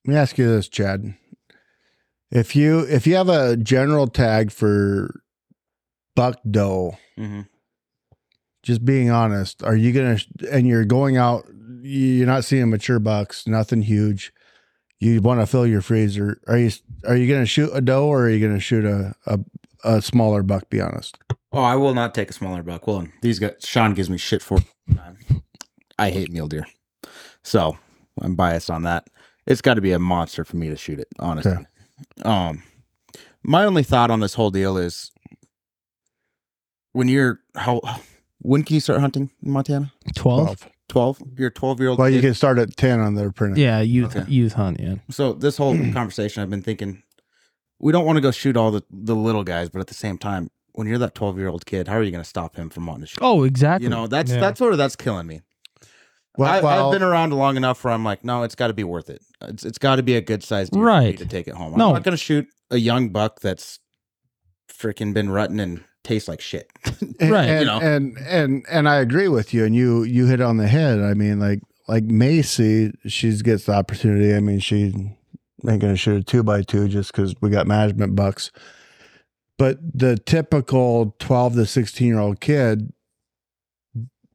[0.05, 1.15] me ask you this, Chad.
[2.31, 5.21] If you if you have a general tag for
[6.17, 7.43] buck doe, Mm-hmm.
[8.63, 10.19] just being honest, are you gonna
[10.51, 11.47] and you're going out,
[11.83, 14.33] you're not seeing mature bucks, nothing huge.
[15.03, 16.41] You want to fill your freezer.
[16.47, 16.71] Are you
[17.09, 19.41] are you gonna shoot a doe or are you gonna shoot a a,
[19.83, 20.71] a smaller buck?
[20.71, 21.19] Be honest.
[21.53, 22.87] Oh, I will not take a smaller buck.
[22.87, 24.59] Well, these guys, Sean gives me shit for.
[25.99, 26.67] I hate mule deer,
[27.43, 27.77] so
[28.21, 29.09] I'm biased on that.
[29.45, 31.09] It's got to be a monster for me to shoot it.
[31.19, 31.65] Honestly, Okay.
[32.23, 32.63] um,
[33.43, 35.11] my only thought on this whole deal is
[36.93, 37.81] when you're how
[38.39, 39.93] when can you start hunting in Montana?
[40.15, 40.69] 12?
[40.93, 41.19] Twelve.
[41.39, 41.99] You're a twelve year old.
[41.99, 43.59] Well, you can start at 10 on their printer.
[43.59, 44.31] Yeah, youth Okay.
[44.31, 44.97] youth hunt, yeah.
[45.11, 47.03] So this whole conversation, I've been thinking,
[47.81, 50.19] we don't want to go shoot all the the little guys, but at the same
[50.19, 52.69] time, when you're that twelve year old kid, how are you going to stop him
[52.69, 53.21] from wanting to shoot?
[53.23, 53.85] Oh, exactly.
[53.87, 54.39] you know, that's Yeah.
[54.41, 55.41] that's sort of that's killing me.
[56.39, 58.73] Well, I, well, I've been around long enough where I'm like, no, it's got to
[58.75, 59.23] be worth it.
[59.43, 61.19] It's it's got to be a good sized deer for me Right.
[61.19, 61.77] to take it home.
[61.77, 61.89] No.
[61.89, 63.79] I'm not going to shoot a young buck that's
[64.71, 66.71] freaking been rutting and tastes like shit.
[67.21, 67.49] Right.
[67.49, 67.81] and, You know.
[67.81, 71.01] and and and I agree with you, and you you hit on the head.
[71.01, 74.35] I mean, like like Macy, she gets the opportunity.
[74.35, 74.93] I mean, she
[75.67, 78.51] ain't gonna shoot a two by two just because we got management bucks.
[79.59, 82.93] But the typical twelve to sixteen year old kid,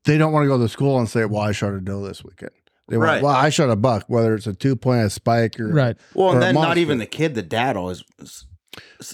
[0.05, 2.23] they don't want to go to school and say, "Well, I shot a doe this
[2.23, 2.51] weekend."
[2.89, 3.23] They want, Right.
[3.23, 5.97] well, I shot a buck, whether it's a two point, a spike, or right.
[6.13, 8.03] Well, Or and a then not even the kid, the dad always.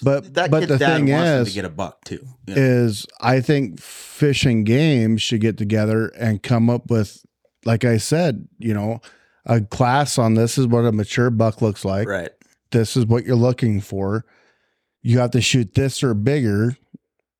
[0.04, 2.26] But- that but the dad thing wants is- to get a buck too.
[2.48, 2.62] you know?
[2.62, 7.24] is I think fish and game should get together and come up with,
[7.66, 9.00] like I said, you know,
[9.46, 12.08] a class on this is what a mature buck looks like.
[12.08, 12.30] right.
[12.72, 14.26] This is what you're looking for.
[15.04, 16.76] You have to shoot this or bigger,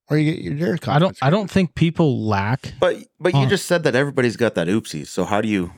[0.10, 0.78] or you get your deer.
[0.88, 3.50] I don't I don't think people lack But but you Huh.
[3.50, 5.08] just said that everybody's got that oopsies.
[5.08, 5.72] So how do you,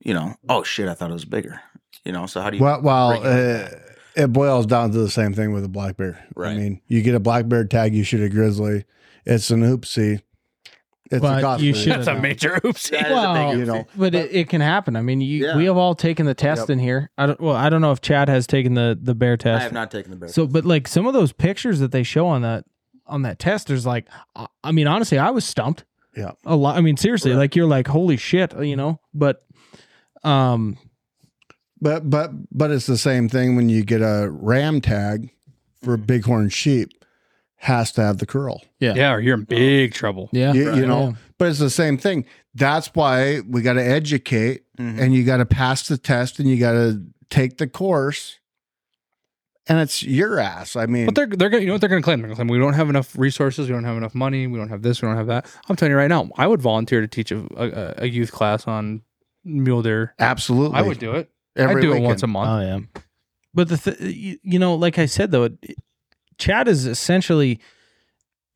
[0.00, 0.34] you know?
[0.48, 0.86] Oh shit!
[0.88, 1.60] I thought it was bigger.
[2.04, 2.26] You know.
[2.26, 2.62] So how do you?
[2.62, 3.76] Well, well, bring it like uh,
[4.16, 6.24] it boils down to the same thing with a black bear.
[6.34, 6.52] Right.
[6.52, 8.84] I mean, you get a black bear tag, you shoot a grizzly.
[9.26, 10.20] It's an oopsie.
[11.10, 11.66] It's But a costly.
[11.66, 12.90] you should- That's a major oopsie.
[12.92, 13.86] That is Well, big you know, oopsie.
[13.96, 14.96] But it, it can happen.
[14.96, 15.56] I mean, you, Yeah.
[15.56, 16.70] we have all taken the test Yep.
[16.70, 17.10] in here.
[17.18, 17.40] I don't.
[17.40, 19.60] Well, I don't know if Chad has taken the the bear test.
[19.60, 20.28] I have not taken the bear.
[20.30, 22.64] So, but like some of those pictures that they show on that
[23.06, 25.84] on that test, there's like, I- I mean, honestly, I was stumped.
[26.16, 26.30] Yeah.
[26.46, 26.76] a lot.
[26.78, 27.38] I mean, seriously, Right.
[27.38, 29.00] like you're like, holy shit, you know.
[29.12, 29.44] But,
[30.22, 30.78] um,
[31.80, 35.30] But but but it's the same thing when you get a ram tag
[35.82, 36.06] for Mm-hmm.
[36.06, 36.90] bighorn sheep
[37.56, 38.62] has to have the curl.
[38.80, 40.28] Yeah, Yeah, or you're in big trouble.
[40.32, 41.12] yeah, You, you know, Yeah.
[41.38, 42.24] but it's the same thing.
[42.54, 44.98] That's why we got to educate Mhm.
[45.00, 48.38] and you got to pass the test and you got to take the course.
[49.66, 50.76] And it's your ass.
[50.76, 52.20] I mean, But they're they're gonna you know what they're gonna claim?
[52.20, 54.68] They're gonna claim we don't have enough resources, we don't have enough money, we don't
[54.68, 55.46] have this, we don't have that.
[55.68, 58.66] I'm telling you right now, I would volunteer to teach a, a, a youth class
[58.68, 59.00] on
[59.42, 60.14] mule deer.
[60.18, 60.76] absolutely.
[60.78, 61.30] I would do it.
[61.56, 62.04] Every I'd do weekend.
[62.04, 62.48] it once a month.
[62.50, 63.00] Oh yeah.
[63.52, 65.58] But the th- you, you know, like I said though, it,
[66.38, 67.60] Chad is essentially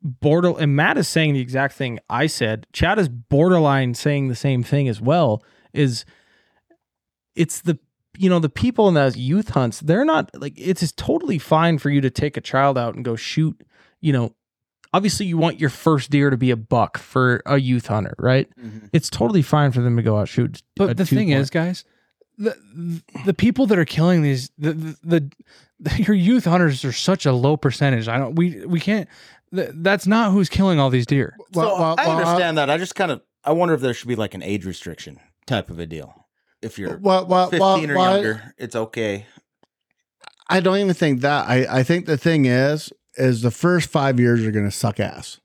[0.03, 2.67] border, and Matt is saying the exact thing I said.
[2.73, 5.43] Chad is borderline saying the same thing as well.
[5.73, 6.05] Is
[7.35, 7.79] it's the
[8.17, 11.79] you know the people in those youth hunts they're not like it's just totally fine
[11.79, 13.61] for you to take a child out and go shoot
[14.01, 14.35] you know
[14.93, 18.49] obviously you want your first deer to be a buck for a youth hunter right
[18.59, 18.89] Mhm.
[18.93, 21.41] it's totally fine for them to go out shoot But the thing two-point.
[21.43, 21.85] is, guys,
[22.39, 25.31] the the people that are killing these the, the
[25.81, 28.09] the your youth hunters are such a low percentage.
[28.09, 29.09] I don't we we can't.
[29.55, 31.37] th- That's not who's killing all these deer.
[31.53, 32.71] Well, so well, I well, uh, understand that.
[32.71, 35.69] I just kind of I wonder if there should be like an age restriction type
[35.71, 36.27] of a deal.
[36.61, 39.27] If you're Well, well, 15 well, or well, younger, it's okay.
[40.51, 41.49] I don't even think that.
[41.49, 44.99] I, I think the thing is, is the first five years are going to suck
[44.99, 45.41] ass.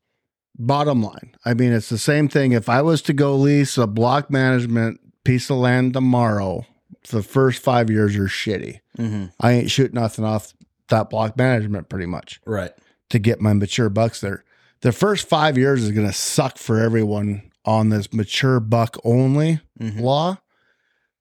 [0.58, 1.36] Bottom line.
[1.46, 2.52] I mean, it's the same thing.
[2.52, 6.66] If I was to go lease a block management piece of land tomorrow,
[7.10, 8.80] the first five years are shitty.
[8.98, 9.26] Mm-hmm.
[9.40, 10.54] I ain't shooting nothing off
[10.90, 12.72] that block management pretty much Right.
[13.10, 14.44] to get my mature bucks there.
[14.82, 19.62] The first five years is going to suck for everyone on this mature buck only
[19.80, 20.02] Mhm.
[20.02, 20.38] law.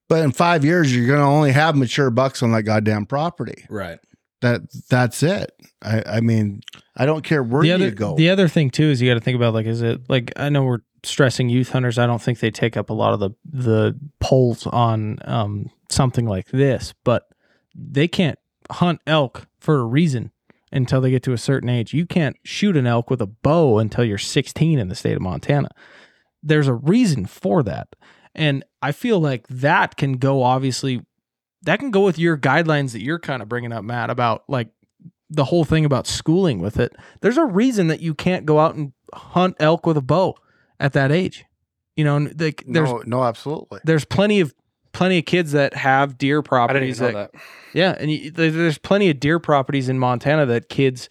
[0.09, 3.65] But in five years, you're going to only have mature bucks on that goddamn property
[3.69, 3.99] Right.
[4.41, 5.51] that that's it.
[5.81, 6.61] I, I mean,
[6.95, 8.15] I don't care where the you go.
[8.15, 10.49] the other thing too is you got to think about like is it like I
[10.49, 11.99] know we're stressing youth hunters.
[11.99, 16.25] I don't think they take up a lot of the the polls on um something
[16.25, 17.27] like this, but
[17.75, 18.39] they can't
[18.71, 20.31] hunt elk for a reason
[20.71, 21.93] until they get to a certain age.
[21.93, 25.21] You can't shoot an elk with a bow until you're 16 in the state of
[25.21, 25.69] Montana.
[26.41, 27.89] There's a reason for that.
[28.35, 31.05] And I feel like that can go obviously
[31.61, 34.69] that can go with your guidelines that you're kind of bringing up Matt about like
[35.29, 36.93] the whole thing about schooling with it.
[37.21, 40.35] There's a reason that you can't go out and hunt elk with a bow
[40.79, 41.45] at that age.
[41.95, 43.79] You know, like there's no, no, absolutely.
[43.83, 44.53] there's plenty of
[44.93, 47.31] plenty of kids that have deer I didn't properties even know that.
[47.73, 51.09] yeah, and you, there's plenty of deer properties in Montana that kids,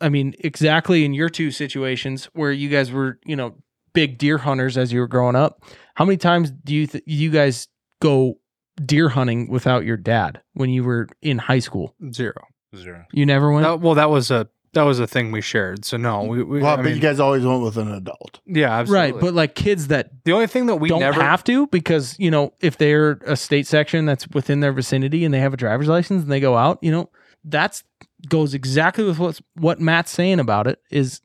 [0.00, 3.54] I mean, exactly in your two situations where you guys were, you know,
[3.92, 5.62] big deer hunters as you were growing up.
[5.94, 7.68] How many times do you th- you guys
[8.02, 8.38] go
[8.84, 11.94] deer hunting without your dad when you were in high school?
[12.12, 12.42] Zero.
[12.74, 13.04] Zero.
[13.12, 13.64] You never went.
[13.64, 15.84] That- well, that was a that was a thing we shared.
[15.84, 18.40] So no, we, we Well, I but mean, you guys always went with an adult.
[18.46, 19.12] yeah, absolutely.
[19.12, 22.16] right, but like kids that the only thing that we don't never have to because
[22.18, 25.56] you know if they're a state section that's within their vicinity and they have a
[25.56, 27.10] driver's license and they go out, you know,
[27.44, 27.82] that's
[28.28, 31.20] goes exactly with what's what Matt's saying about it is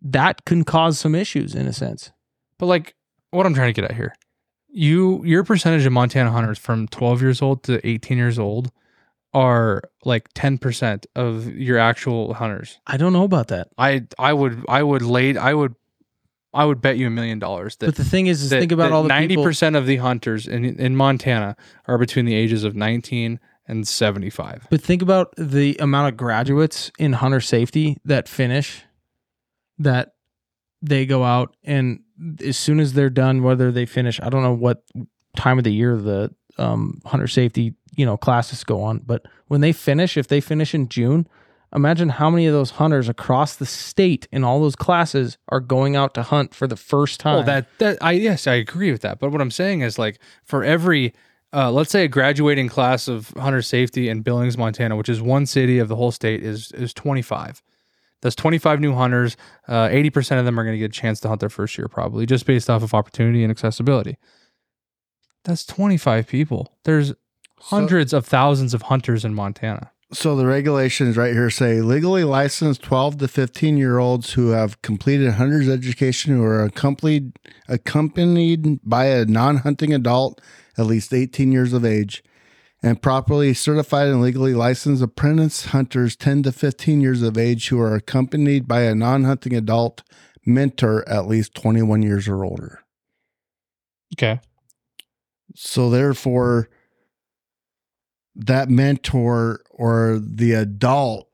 [0.00, 2.12] that can cause some issues in a sense.
[2.58, 2.94] But like
[3.30, 4.14] what I'm trying to get at here,
[4.68, 8.70] you your percentage of Montana hunters from 12 years old to 18 years old
[9.34, 12.78] are like 10% of your actual hunters.
[12.86, 13.68] I don't know about that.
[13.78, 15.74] I I would I would lay I would
[16.54, 18.72] I would bet you a million dollars that But the thing is, is that- think
[18.72, 19.76] about all the 90% people.
[19.78, 21.56] of the hunters in in Montana
[21.86, 24.66] are between the ages of 19 and 75.
[24.70, 28.82] But think about the amount of graduates in hunter safety that finish,
[29.78, 30.14] that
[30.82, 32.00] they go out and
[32.44, 34.82] as soon as they're done, whether they finish, I don't know what
[35.36, 39.60] time of the year the um, hunter safety you know classes go on, but when
[39.60, 41.26] they finish, if they finish in June,
[41.74, 45.96] imagine how many of those hunters across the state in all those classes are going
[45.96, 47.40] out to hunt for the first time.
[47.40, 49.18] Oh, that that I yes, I agree with that.
[49.18, 51.12] But what I'm saying is like for every
[51.52, 55.46] uh, let's say a graduating class of hunter safety in Billings, Montana, which is one
[55.46, 57.62] city of the whole state, is is 25.
[58.22, 59.36] That's 25 new hunters.
[59.66, 61.88] Uh, 80% of them are going to get a chance to hunt their first year,
[61.88, 64.16] probably just based off of opportunity and accessibility.
[65.44, 66.76] That's 25 people.
[66.84, 67.14] There's
[67.58, 69.90] hundreds of thousands of hunters in Montana.
[70.12, 74.82] So the regulations right here say legally licensed 12 to 15 year olds who have
[74.82, 77.32] completed hunter's education who are accompanied
[77.66, 80.40] accompanied by a non-hunting adult
[80.76, 82.22] at least 18 years of age
[82.82, 87.80] and properly certified and legally licensed apprentice hunters 10 to 15 years of age who
[87.80, 90.02] are accompanied by a non-hunting adult
[90.44, 92.80] mentor at least 21 years or older.
[94.14, 94.40] Okay.
[95.54, 96.68] So therefore,
[98.34, 101.28] that mentor or the adult,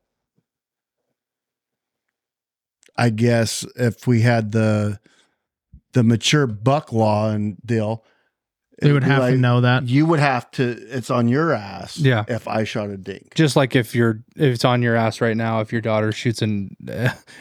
[2.96, 4.98] I guess, if we had the
[5.92, 8.04] the mature buck law and deal,
[8.80, 9.88] they would have to know that.
[9.88, 10.70] You would have to.
[10.90, 11.98] It's on your ass.
[11.98, 12.24] Yeah.
[12.28, 13.34] If I shot a dink.
[13.34, 16.42] just like if you're if it's on your ass right now if your daughter shoots
[16.42, 16.76] an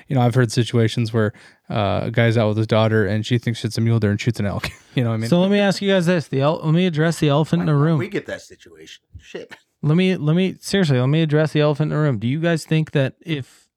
[0.07, 1.33] you know i've heard situations where
[1.69, 4.21] uh, a guy's out with his daughter and she thinks it's a mule deer and
[4.21, 6.27] shoots an elk you know what i mean so let me ask you guys this:
[6.27, 7.97] the el- let me address the elephant in the room.
[7.97, 9.03] We get that situation.
[9.19, 9.55] Shit.
[9.81, 12.19] let me let me seriously let me address the elephant in the room.
[12.19, 13.67] Do you guys think that if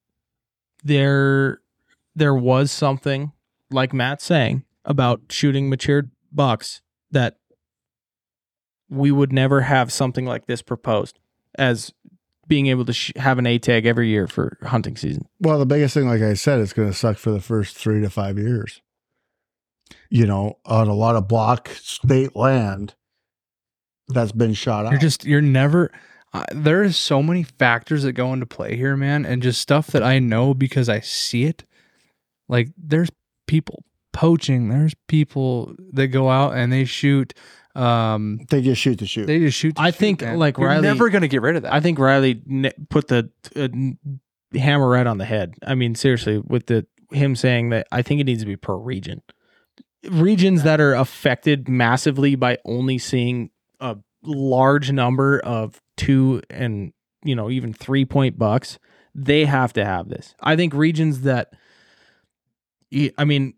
[0.85, 1.61] there
[2.15, 3.33] there was something
[3.71, 7.37] like Matt's saying about shooting matured bucks that
[8.89, 11.19] we would never have something like this proposed
[11.57, 11.93] as
[12.51, 15.27] being able to sh- have an A tag every year for hunting season?
[15.41, 18.03] Well, the biggest thing, like I said, it's going to suck for the first three
[18.03, 18.83] to five years.
[20.11, 22.95] You know, on a lot of block state land
[24.09, 24.91] that's been shot out.
[24.91, 25.91] you're just you're never
[26.33, 30.03] uh, there's so many factors that go into play here man and just stuff that
[30.03, 31.63] i know because i see it
[32.49, 33.09] like there's
[33.47, 37.33] people poaching there's people that go out and they shoot
[37.77, 39.27] um they just shoot the shoot.
[39.27, 40.39] they just shoot to I shoot, think, man.
[40.39, 43.31] like, You're Riley- never gonna get rid of that I think Riley ne- put the
[43.55, 43.69] uh,
[44.59, 45.55] hammer right on the head.
[45.65, 48.77] I mean, seriously, with the him saying that I think it needs to be per
[48.77, 49.23] region.
[50.11, 56.93] Regions that are affected massively by only seeing a large number of two and
[57.23, 58.79] you know even three point bucks,
[59.15, 60.35] they have to have this.
[60.41, 61.53] I think regions that,
[63.19, 63.55] I mean,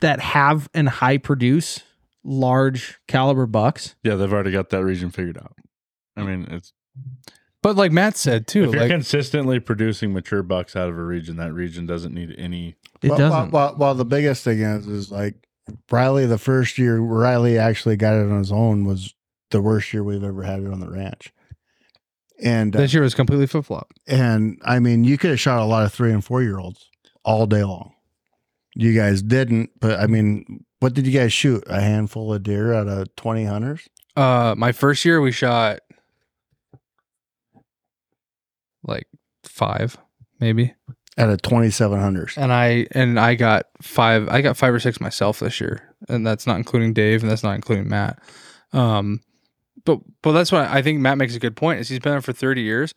[0.00, 1.80] that have and high produce
[2.24, 3.94] large caliber bucks.
[4.02, 5.54] Yeah, they've already got that region figured out.
[6.16, 6.72] I mean, it's
[7.62, 11.02] but like matt said too if you're like consistently producing mature bucks out of a
[11.02, 12.76] region, that region doesn't need any.
[13.02, 13.50] It well, doesn't.
[13.50, 15.46] Well, well, well, the biggest thing is, is like
[15.90, 19.14] Riley, the first year Riley actually got it on his own was
[19.50, 21.32] the worst year we've ever had it on the ranch.
[22.42, 25.64] And, uh, this year was completely flip-flop and I mean, you could have shot a
[25.64, 26.88] lot of three and four year olds
[27.24, 27.94] all day long.
[28.74, 31.62] You guys didn't, but I mean, what did you guys shoot?
[31.68, 33.88] A handful of deer out of 20 hunters?
[34.16, 35.78] Uh, my first year we shot
[38.84, 39.06] like
[39.44, 39.96] five,
[40.40, 40.74] maybe,
[41.16, 42.34] Out of 27 hunters.
[42.36, 44.28] and I and I got five.
[44.28, 47.42] I got five or six myself this year, and that's not including Dave, and that's
[47.42, 48.18] not including Matt.
[48.72, 49.20] Um,
[49.84, 51.80] but but that's why I think Matt makes a good point.
[51.80, 52.94] Is he's been there for thirty years.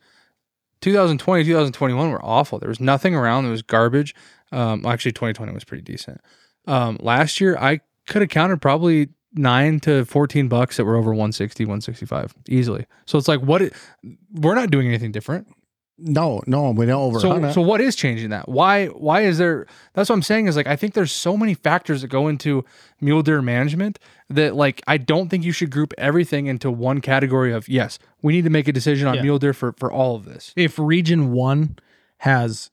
[0.82, 2.58] 2020, 2021 were awful.
[2.58, 3.44] There was nothing around.
[3.44, 4.14] There was garbage.
[4.52, 6.20] Um, actually, 2020 was pretty decent.
[6.66, 11.10] Um, last year, I could have counted probably nine to 14 bucks that were over
[11.10, 12.86] 160, 165 easily.
[13.06, 13.62] So it's like, what?
[13.62, 13.72] It,
[14.32, 15.48] we're not doing anything different.
[15.98, 18.50] No, no, we don't over So, so what is changing that?
[18.50, 19.66] Why, why is there?
[19.94, 22.66] That's what I'm saying is like, I think there's so many factors that go into
[23.00, 23.98] mule deer management
[24.28, 28.34] that like, I don't think you should group everything into one category of, yes, we
[28.34, 29.22] need to make a decision on Yeah.
[29.22, 30.52] mule deer for, for all of this.
[30.54, 31.78] if region one
[32.18, 32.70] has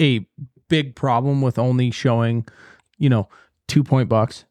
[0.00, 0.24] a
[0.68, 2.46] big problem with only showing,
[2.98, 3.28] you know,
[3.68, 4.44] two point bucks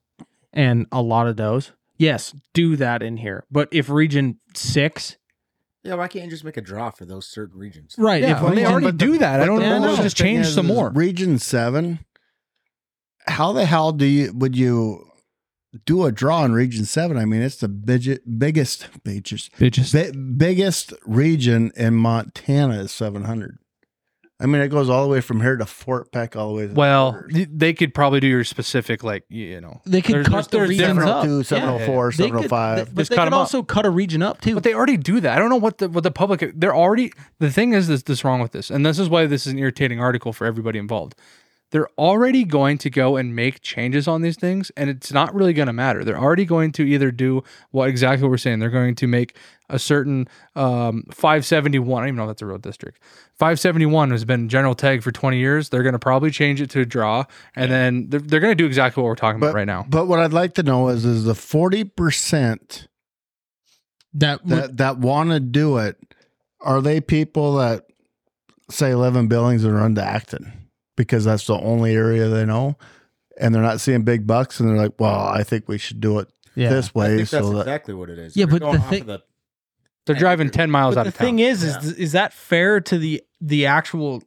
[0.53, 1.71] and a lot of those.
[1.97, 3.43] yes, do that in here.
[3.51, 5.17] But if region six,
[5.83, 7.95] Yeah, why can't you just make a draw for those certain regions?
[7.97, 8.21] right?
[8.21, 9.81] Yeah, if when they region- already do that, I don't but know.
[9.81, 10.91] the Let's just change some more.
[10.91, 11.99] Region seven
[13.27, 15.03] how the hell do you would you
[15.85, 17.17] do a draw in Region Seven?
[17.17, 19.91] I mean, it's the biggest, biggest, biggest, Bitches.
[19.93, 23.57] bi- biggest region in Montana is seven hundred.
[24.39, 26.67] I mean, it goes all the way from here to Fort Peck, all the way.
[26.67, 27.33] To Well, borders.
[27.33, 30.57] th- they could probably do your specific, like you know, They could There's- cut the
[30.57, 31.23] there's regions up.
[31.23, 31.43] 702, Yeah.
[31.43, 32.77] 704, They could- 705.
[32.77, 33.39] they- but Just they cut could 'em up.
[33.39, 34.55] also cut a region up too.
[34.55, 35.37] But they already do that.
[35.37, 38.25] I don't know what the what the public they're already the thing is this this
[38.25, 38.69] wrong with this.
[38.69, 41.15] And this is why this is an irritating article for everybody involved.
[41.71, 45.51] They're already going to go and make changes on these things and it's not really
[45.51, 46.03] going to matter.
[46.03, 47.41] They're already going to either do
[47.71, 48.59] what exactly what we're saying.
[48.59, 49.35] They're going to make
[49.69, 53.01] a certain um 571, I don't even know if that's a real district.
[53.39, 55.69] 571 has been general tag for 20 years.
[55.69, 57.25] They're going to probably change it to a draw
[57.55, 59.85] and then they're, they're going to do exactly what we're talking but about right now.
[59.89, 62.87] But what I'd like to know is, is the forty percent
[64.13, 65.97] that, that that want to do it,
[66.61, 67.85] are they people that
[68.71, 70.51] say live in Billings and run to Acton
[70.95, 72.77] because that's the only area they know,
[73.39, 76.19] and they're not seeing big bucks, and they're like, well, I think we should do
[76.19, 76.69] it yeah.
[76.69, 77.17] this I way.
[77.17, 78.37] think that's So that exactly what it is.
[78.37, 79.23] Yeah, You're but the off thing- of the-
[80.05, 81.25] They're driving 10 miles But out the of town.
[81.25, 81.77] The thing is, Yeah.
[81.79, 84.21] is is that fair to the the actual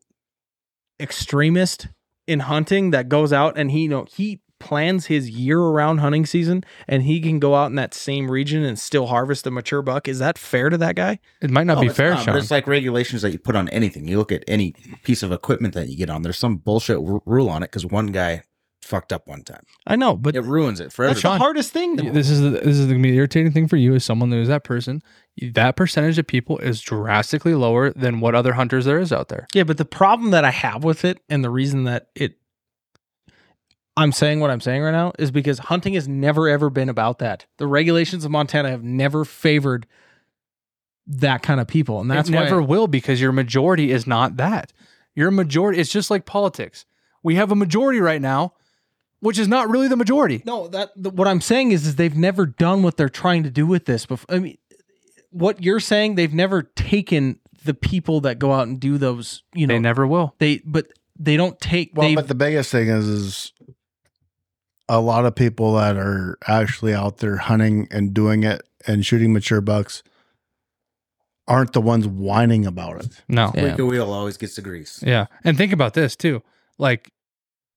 [1.01, 1.89] extremist
[2.27, 6.27] in hunting that goes out and he you know he plans his year around hunting
[6.27, 9.83] season and he can go out in that same region and still harvest a mature
[9.83, 10.09] buck?
[10.09, 11.21] Is that fair to that guy?
[11.41, 12.35] it might not No, be it's fair, not, Sean.
[12.35, 14.09] But it's like regulations that you put on anything.
[14.09, 14.73] You look at any
[15.05, 16.23] piece of equipment that you get on.
[16.23, 18.43] There's some bullshit r- rule on it because one guy
[18.89, 19.63] fucked up one time.
[19.87, 21.39] I know, but It ruins it for that's everybody.
[21.39, 21.97] the hardest thing.
[21.97, 22.11] though.
[22.11, 24.65] this is the, this is the irritating thing for you as someone who is that
[24.65, 25.03] person.
[25.53, 29.47] That percentage of people is drastically lower than what other hunters there is out there.
[29.55, 32.39] Yeah, but the problem that I have with it and the reason that it
[33.97, 37.19] I'm saying what I'm saying right now is because hunting has never ever been about
[37.19, 37.47] that.
[37.57, 39.87] The regulations of Montana have never favored
[41.09, 42.01] that kind of people.
[42.01, 44.73] And that's it never why will because your majority is not that.
[45.17, 45.81] Your majority.
[45.81, 46.85] It's just like politics.
[47.25, 48.55] We have a majority right now,
[49.21, 50.43] which is not really the majority.
[50.45, 53.51] No, that the, what I'm saying is is they've never done what they're trying to
[53.51, 54.35] do with this before.
[54.35, 54.59] I mean
[55.31, 59.67] what you're saying they've never taken the people that go out and do those, you
[59.67, 60.35] know, They never will.
[60.39, 60.87] they but
[61.19, 63.53] they don't take well, but the biggest thing is, is
[64.89, 69.33] a lot of people that are actually out there hunting and doing it and shooting
[69.33, 70.03] mature bucks
[71.47, 73.23] aren't the ones whining about it.
[73.29, 73.51] No.
[73.55, 73.65] Yeah.
[73.65, 75.03] Wicked wheel always gets the grease.
[75.05, 75.27] Yeah.
[75.45, 76.43] And think about this too.
[76.79, 77.11] Like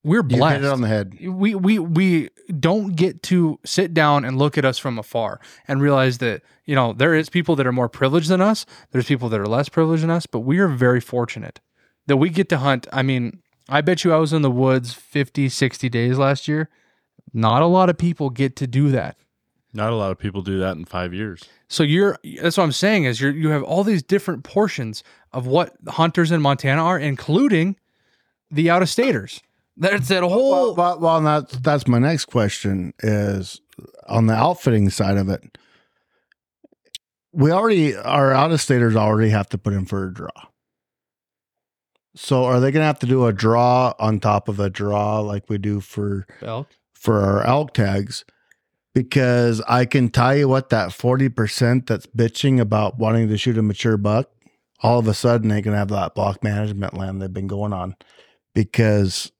[0.03, 0.55] we're You blessed.
[0.61, 1.17] hit it on the head.
[1.21, 2.29] we we we
[2.59, 6.75] don't get to sit down and look at us from afar and realize that you
[6.75, 9.69] know there is people that are more privileged than us there's people that are less
[9.69, 11.59] privileged than us but we are very fortunate
[12.07, 14.93] that we get to hunt i mean i bet you i was in the woods
[14.93, 16.69] 50 60 days last year
[17.33, 19.17] not a lot of people get to do that
[19.73, 21.43] Not a lot of people do that in five years.
[21.69, 25.45] so you're that's what i'm saying is you're you have all these different portions of
[25.47, 27.77] what hunters in montana are including
[28.49, 29.41] the out of staters
[29.77, 33.61] that's that whole Well, well, well, that's that's my next question is
[34.07, 35.57] on the outfitting side of it.
[37.33, 40.29] We already our out of staters already have to put in for a draw.
[42.13, 45.21] So are they going to have to do a draw on top of a draw
[45.21, 48.25] like we do for elk for our elk tags?
[48.93, 53.57] Because I can tell you what that forty percent that's bitching about wanting to shoot
[53.57, 54.29] a mature buck,
[54.81, 57.95] all of a sudden they can have that block management land they've been going on,
[58.53, 59.31] because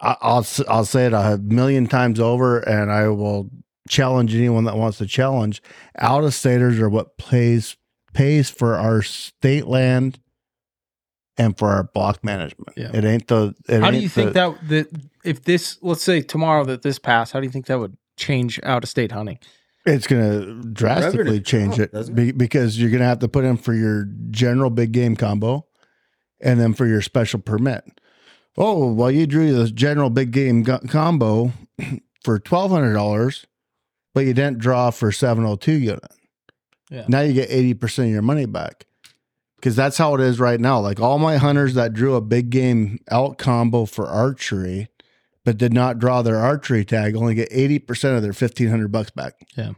[0.00, 3.50] I'll s- I'll say it a million times over, and I will
[3.88, 5.62] challenge anyone that wants to challenge.
[5.98, 7.76] Out of staters are what pays
[8.14, 10.18] pays for our state land
[11.36, 12.70] and for our block management.
[12.76, 12.90] Yeah.
[12.94, 13.54] It ain't the.
[13.68, 16.82] It How do ain't you think the- that that if this let's say tomorrow that
[16.82, 19.38] this passed, how do you think that would change out of state hunting?
[19.86, 23.20] It's going to drastically Revenue change drop, it doesn't be, because you're going to have
[23.20, 25.66] to put in for your general big game combo
[26.42, 27.84] and then for your special permit.
[28.60, 31.52] Oh, well, you drew the general big game go- combo
[32.24, 33.44] for $1,200,
[34.14, 36.02] but you didn't draw for 702 unit.
[36.90, 37.04] Yeah.
[37.06, 38.86] Now you get 80% of your money back
[39.56, 40.80] because that's how it is right now.
[40.80, 44.88] Like all my hunters that drew a big game elk combo for archery,
[45.44, 49.34] but did not draw their archery tag, only get 80% of their 1500 bucks back.
[49.56, 49.72] Yeah.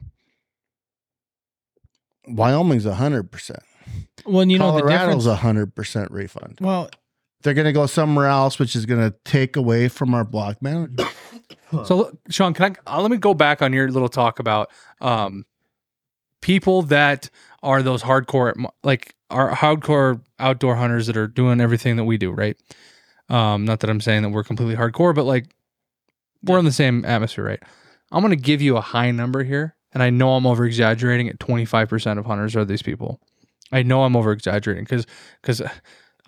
[2.27, 3.59] Wyoming's 100%.
[4.25, 5.75] Well, and you know the Colorado's difference.
[5.75, 6.59] 100% refund.
[6.61, 6.91] Well,
[7.43, 10.61] They're going to go somewhere else, which is going to take away from our block
[10.63, 11.01] management.
[11.85, 15.47] So, Sean, can I uh, let me go back on your little talk about um,
[16.41, 17.31] people that
[17.63, 22.33] are those hardcore, like our hardcore outdoor hunters that are doing everything that we do,
[22.33, 22.57] right?
[23.29, 25.47] Um, not that I'm saying that we're completely hardcore, but like
[26.43, 27.63] we're in the same atmosphere, right?
[28.11, 31.29] I'm going to give you a high number here, and I know I'm over exaggerating.
[31.29, 33.21] At 25% of hunters are these people.
[33.71, 35.07] I know I'm over exaggerating because
[35.41, 35.63] because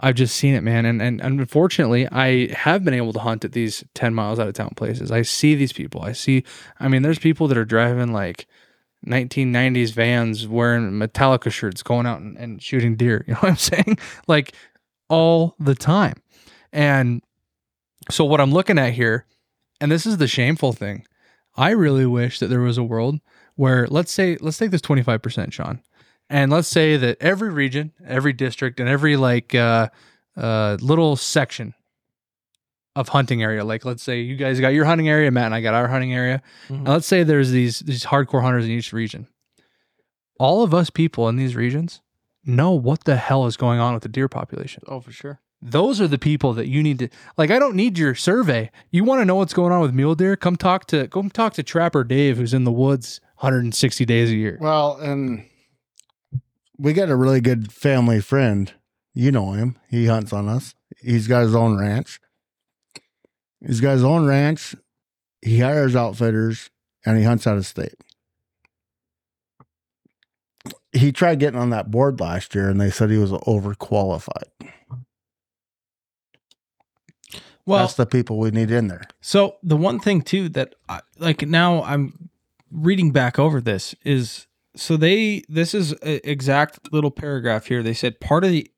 [0.00, 0.84] I've just seen it, man.
[0.84, 4.54] And, and unfortunately, I have been able to hunt at these 10 miles out of
[4.54, 5.10] town places.
[5.10, 6.02] I see these people.
[6.02, 6.44] I see,
[6.80, 8.46] I mean, there's people that are driving like
[9.06, 13.24] 1990s vans wearing Metallica shirts going out and, and shooting deer.
[13.28, 13.98] You know what I'm saying?
[14.26, 14.54] Like
[15.08, 16.14] all the time.
[16.72, 17.22] And
[18.10, 19.26] so what I'm looking at here,
[19.80, 21.06] and this is the shameful thing,
[21.56, 23.20] I really wish that there was a world
[23.56, 25.82] where let's say let's take this 25%, Sean.
[26.32, 29.88] And let's say that every region, every district, and every like uh
[30.36, 31.74] uh little section
[32.96, 35.60] of hunting area, like let's say you guys got your hunting area, Matt and I
[35.60, 36.42] got our hunting area.
[36.68, 36.76] Mhm.
[36.78, 39.28] And let's say there's these these hardcore hunters in each region.
[40.38, 42.00] All of us people in these regions
[42.44, 45.40] know what the hell is going on with the deer population Oh, for sure.
[45.60, 49.04] those are the people that you need to like i don't need your survey you
[49.04, 51.62] want to know what's going on with mule deer come talk to come talk to
[51.62, 55.44] trapper dave who's in the woods 160 days a year Well, and
[56.78, 58.72] we got a really good family friend.
[59.14, 59.76] You know him.
[59.88, 60.74] He hunts on us.
[61.00, 62.20] He's got his own ranch.
[63.64, 64.74] He's got his own ranch.
[65.40, 66.70] He hires outfitters
[67.04, 67.94] and he hunts out of state.
[70.92, 74.50] He tried getting on that board last year and they said he was overqualified.
[77.64, 79.02] Well, That's the people we need in there.
[79.20, 82.28] So the one thing too that I, like now I'm
[82.70, 84.46] reading back over this is
[84.76, 87.82] so they this is exact little paragraph here.
[87.82, 88.70] They said part of the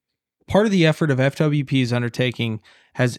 [0.47, 2.61] part of the effort of FWP's undertaking
[2.95, 3.19] has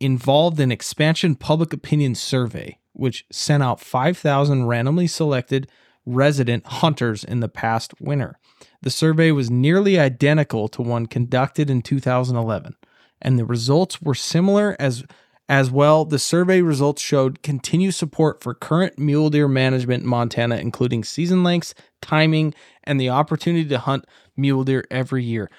[0.00, 5.70] involved an expansion public opinion survey which sent out 5,000 randomly selected
[6.04, 8.36] resident hunters in the past winter.
[8.82, 12.76] The survey was nearly identical to one conducted in 2011
[13.22, 15.04] and the results were similar as
[15.50, 20.56] as well, the survey results showed continued support for current mule deer management in Montana,
[20.56, 22.54] including season lengths, timing,
[22.84, 24.04] and the opportunity to hunt
[24.36, 25.50] mule deer every year.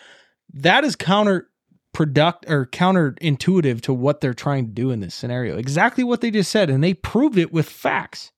[0.53, 1.49] That is counter
[1.93, 5.57] product or counterintuitive to what they're trying to do in this scenario.
[5.57, 8.31] Exactly what they just said, and they proved it with facts.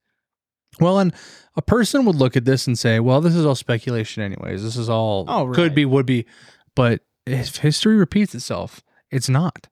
[0.80, 1.14] well and
[1.56, 4.76] a person would look at this and say well this is all speculation anyways this
[4.76, 5.54] is all Oh, right.
[5.56, 6.26] could be would be
[6.76, 8.82] but if history repeats itself
[9.12, 9.68] it's not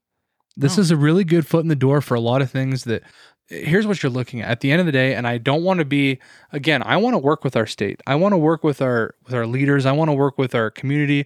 [0.58, 0.82] this No.
[0.82, 3.04] is a really good foot in the door for a lot of things that
[3.48, 4.50] here's what you're looking at.
[4.50, 6.20] At the end of the day and i don't want to be
[6.52, 8.02] again i want to work with our state.
[8.08, 9.86] I want to work with our with our leaders.
[9.86, 11.26] I want to work with our community.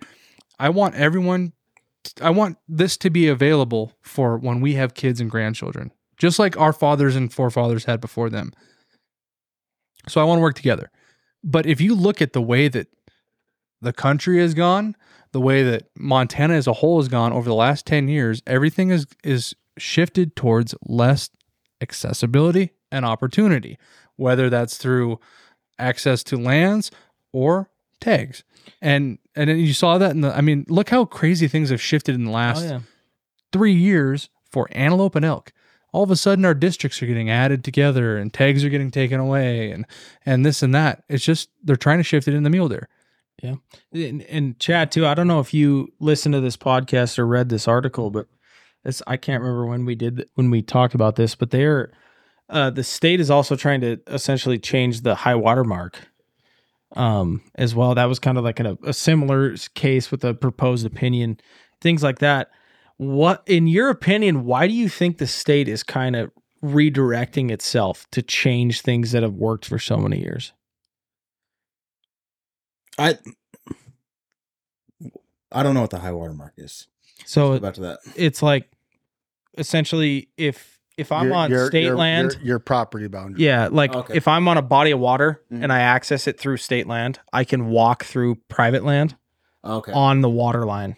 [0.60, 1.54] I want everyone
[2.22, 6.56] i want this to be available for when we have kids and grandchildren just like
[6.58, 8.54] our fathers and forefathers had before them.
[10.08, 10.92] So i want to work together.
[11.44, 12.88] But if you look at the way that
[13.82, 14.96] the country has gone
[15.36, 18.90] the way that Montana as a whole has gone over the last 10 years, everything
[18.90, 21.30] is is shifted towards less
[21.82, 23.78] accessibility and opportunity,
[24.16, 25.20] whether that's through
[25.78, 26.90] access to lands
[27.34, 28.46] or tags.
[28.82, 32.16] And and you saw that in the I mean, look how crazy things have shifted
[32.16, 32.80] in the last Oh,
[33.52, 35.52] 3 years for antelope and elk.
[35.92, 39.20] All of a sudden our districts are getting added together and tags are getting taken
[39.20, 39.86] away and
[40.26, 41.04] and this and that.
[41.10, 42.88] It's just they're trying to shift it in the mule deer.
[43.94, 45.06] And, and Chad too.
[45.06, 48.28] I don't know if you listened to this podcast or read this article, but
[48.84, 51.92] it's I can't remember when we did when we talked about this, but they're
[52.50, 56.00] uh, the state is also trying to essentially change the high water mark
[56.96, 57.96] um, as well.
[57.96, 61.40] That was kind of like a, a similar case with a proposed opinion,
[61.82, 62.52] things like that.
[62.98, 66.32] What, in your opinion, why do you think the state is kind of
[66.64, 70.54] redirecting itself to change things that have worked for so many years?
[72.98, 73.18] I
[75.52, 76.88] I don't know what the high water mark is.
[77.26, 78.00] So Go back to that.
[78.16, 78.70] it's like
[79.58, 83.44] essentially if if I'm Your- on your- state your- land, your, your property boundary.
[83.44, 84.16] yeah, like oh, Okay.
[84.16, 85.72] if I'm on a body of water and mm-hmm.
[85.72, 89.16] I access it through state land, I can walk through private land
[89.64, 89.92] oh, Okay.
[89.92, 90.96] on the water line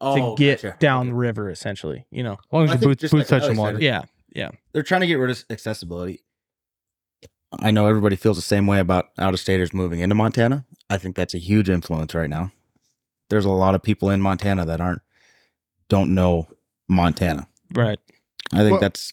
[0.00, 0.76] oh, to get gotcha.
[0.78, 2.34] down the river essentially, you know.
[2.34, 3.80] As long as I your think boots, just boots like touch the Alex water.
[3.80, 4.50] said, Yeah.
[4.72, 6.22] They're trying to get rid of accessibility.
[7.58, 10.64] I know everybody feels the same way about out of staters moving into Montana.
[10.88, 12.52] I think that's a huge influence right now.
[13.28, 15.02] There's a lot of people in Montana that aren't
[15.88, 16.48] don't know
[16.88, 17.48] Montana.
[17.74, 17.98] Right.
[18.52, 19.12] I think Well- that's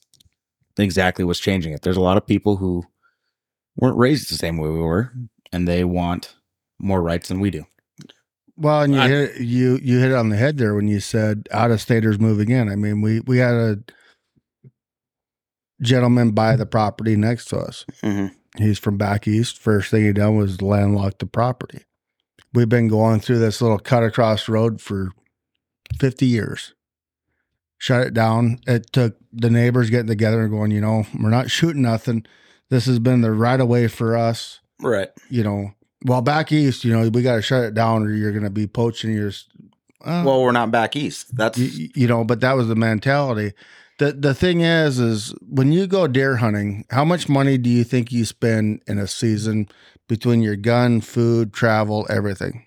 [0.77, 1.81] exactly what's changing it.
[1.81, 2.84] There's a lot of people who
[3.76, 5.11] weren't raised the same way we were,
[5.51, 6.35] and they want
[6.80, 7.65] more rights than we do.
[8.55, 10.99] Well, and you I- hit you you hit it on the head there when you
[10.99, 12.69] said out of staters moving in.
[12.69, 13.80] I mean, we we had a
[15.82, 17.86] gentleman buy the property next to us.
[18.04, 18.28] Mm-hmm.
[18.62, 19.58] He's from back east.
[19.58, 21.84] First thing he done was landlock the property.
[22.54, 25.12] We've been going through this little cut across road for
[25.99, 26.74] fifty years.
[27.78, 28.60] Shut it down.
[28.66, 32.26] It took the neighbors getting together and going, you know, we're not shooting nothing.
[32.70, 35.10] This has been the right of way for us Right.
[35.30, 35.74] you know,
[36.06, 38.49] well, back east, you know, we got to shut it down or you're going to
[38.49, 39.32] be poaching your,
[40.04, 41.36] uh, Well, we're not back east.
[41.36, 43.54] That's you, you know, but that was the mentality.
[43.98, 47.84] The the thing is, is when you go deer hunting, how much money do you
[47.84, 49.69] think you spend in a season
[50.07, 52.64] between your gun, food, travel, everything?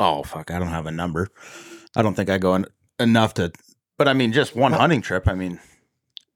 [0.00, 0.50] oh fuck.
[0.50, 1.28] I don't have a number.
[1.96, 2.66] I don't think I go en-
[3.00, 3.50] enough to.
[3.96, 5.26] But I mean, just one hunting trip.
[5.26, 5.58] I mean,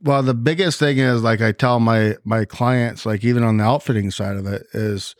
[0.01, 3.65] Well, the biggest thing is like I tell my my clients, like even on the
[3.65, 5.15] outfitting side of it, is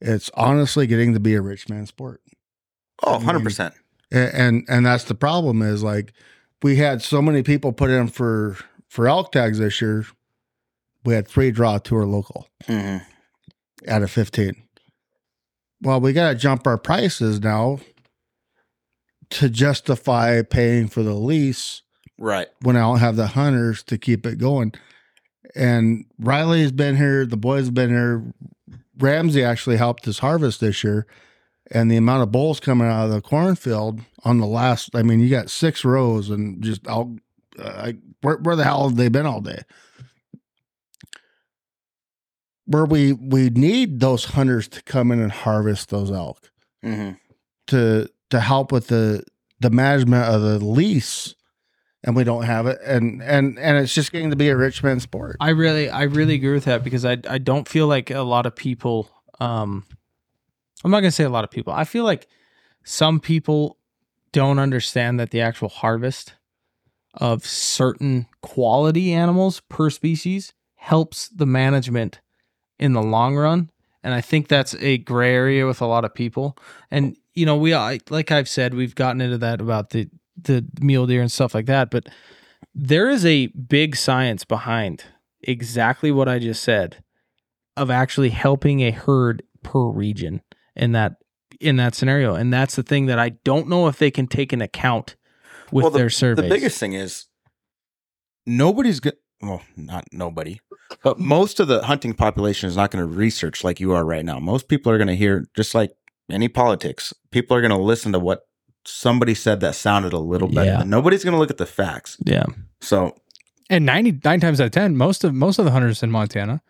[0.00, 2.20] it's honestly getting to be a rich man sport.
[3.02, 3.74] oh, 100 percent.
[4.12, 6.12] and and, and that's the problem is like
[6.62, 8.56] we had so many people put in for
[8.88, 10.04] for elk tags this year
[11.04, 12.98] we had three draw tour local hmm
[13.88, 14.54] out of 15
[15.80, 17.80] well we got to jump our prices now
[19.30, 21.82] to justify paying for the lease
[22.18, 22.46] Right.
[22.60, 24.72] when i don't have the hunters to keep it going.
[25.56, 28.32] And riley's been here the boys have been here.
[28.98, 31.06] Ramsey actually helped us harvest this year
[31.72, 35.20] and the amount of bulls coming out of the cornfield on the last i mean
[35.20, 37.08] you got six rows and just out
[37.58, 39.62] uh, I, where, where the hell have they been all day
[42.66, 46.50] where we we need those hunters to come in and harvest those elk
[46.82, 47.12] hmm
[47.68, 49.24] to to help with the
[49.60, 51.34] the management of the lease
[52.04, 54.82] and we don't have it and and and it's just getting to be a rich
[54.82, 58.10] man sport I really, I really agree with that because I, I don't feel like
[58.10, 59.08] a lot of people.
[59.40, 59.84] Um,
[60.84, 61.72] I'm not gonna say a lot of people.
[61.72, 62.28] I feel like
[62.84, 63.78] some people
[64.32, 66.34] don't understand that the actual harvest
[67.14, 72.20] of certain quality animals per species helps the management
[72.78, 73.70] in the long run.
[74.02, 76.56] And I think that's a gray area with a lot of people.
[76.90, 81.06] And you know, we like I've said, we've gotten into that about the the mule
[81.06, 82.08] deer and stuff like that, but
[82.74, 85.04] there is a big science behind
[85.42, 87.02] exactly what I just said
[87.76, 90.42] of actually helping a herd per region
[90.76, 91.16] in that
[91.60, 92.34] in that scenario.
[92.34, 95.16] And that's the thing that I don't know if they can take into account
[95.70, 96.44] with Well, the, their surveys.
[96.44, 97.26] The biggest thing is
[98.46, 99.16] nobody's good.
[99.40, 100.60] Well, not nobody,
[101.02, 104.24] but most of the hunting population is not going to research like you are right
[104.24, 104.38] now.
[104.38, 105.90] Most people are going to hear, just like
[106.30, 108.42] any politics, people are going to listen to what
[108.84, 110.70] somebody said that sounded a little better.
[110.70, 110.82] Yeah.
[110.84, 112.16] Nobody's going to look at the facts.
[112.24, 112.44] yeah.
[112.80, 113.16] So
[113.68, 116.62] And 99 times out of 10, most of most of the hunters in Montana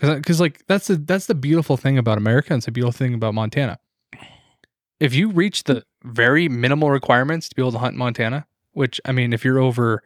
[0.00, 3.14] cuz like that's the that's the beautiful thing about America and it's the beautiful thing
[3.14, 3.78] about Montana.
[5.00, 9.00] If you reach the very minimal requirements to be able to hunt in Montana, which
[9.04, 10.02] I mean if you're over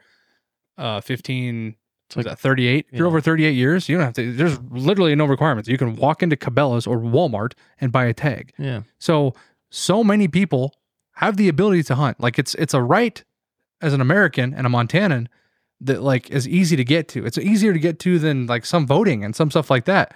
[0.79, 1.77] uh 15
[2.09, 2.87] It's like that 38?
[2.91, 5.69] If you're over 38 years, you don't have to there's literally no requirements.
[5.69, 8.53] You can walk into Cabela's or Walmart and buy a tag.
[8.59, 8.83] yeah.
[8.99, 9.35] So
[9.71, 10.75] so many people
[11.17, 12.21] have the ability to hunt.
[12.21, 13.23] Like it's it's a right
[13.81, 15.27] as an American and a Montanan
[15.83, 17.25] that like is easy to get to.
[17.27, 20.15] It's easier to get to than like some voting and some stuff like that.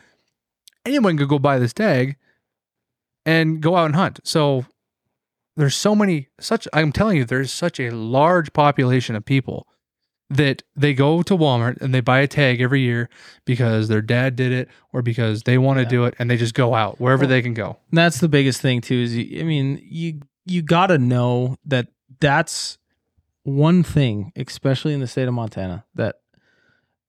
[0.84, 2.16] Anyone could go buy this tag
[3.24, 4.20] and go out and hunt.
[4.24, 4.64] So
[5.56, 9.66] there's so many such I'm telling you there's such a large population of people
[10.28, 13.08] that they go to Walmart and they buy a tag every year
[13.44, 15.88] because their dad did it or because they want to Yeah.
[15.88, 17.78] do it and they just go out wherever Well, they can go.
[17.92, 21.88] That's the biggest thing too is you, I mean you you got to know that
[22.20, 22.78] that's
[23.46, 26.16] one thing especially in the state of Montana that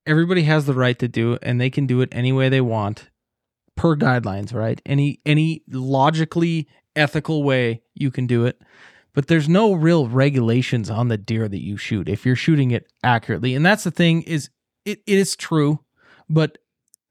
[0.05, 3.09] everybody has the right to do and they can do it any way they want
[3.75, 4.79] per guidelines right?
[4.85, 8.61] Any any logically ethical way you can do it.
[9.15, 12.85] But there's no real regulations on the deer that you shoot if you're shooting it
[13.03, 13.55] accurately.
[13.55, 14.51] And that's the thing is
[14.85, 15.79] it, it is true
[16.29, 16.59] but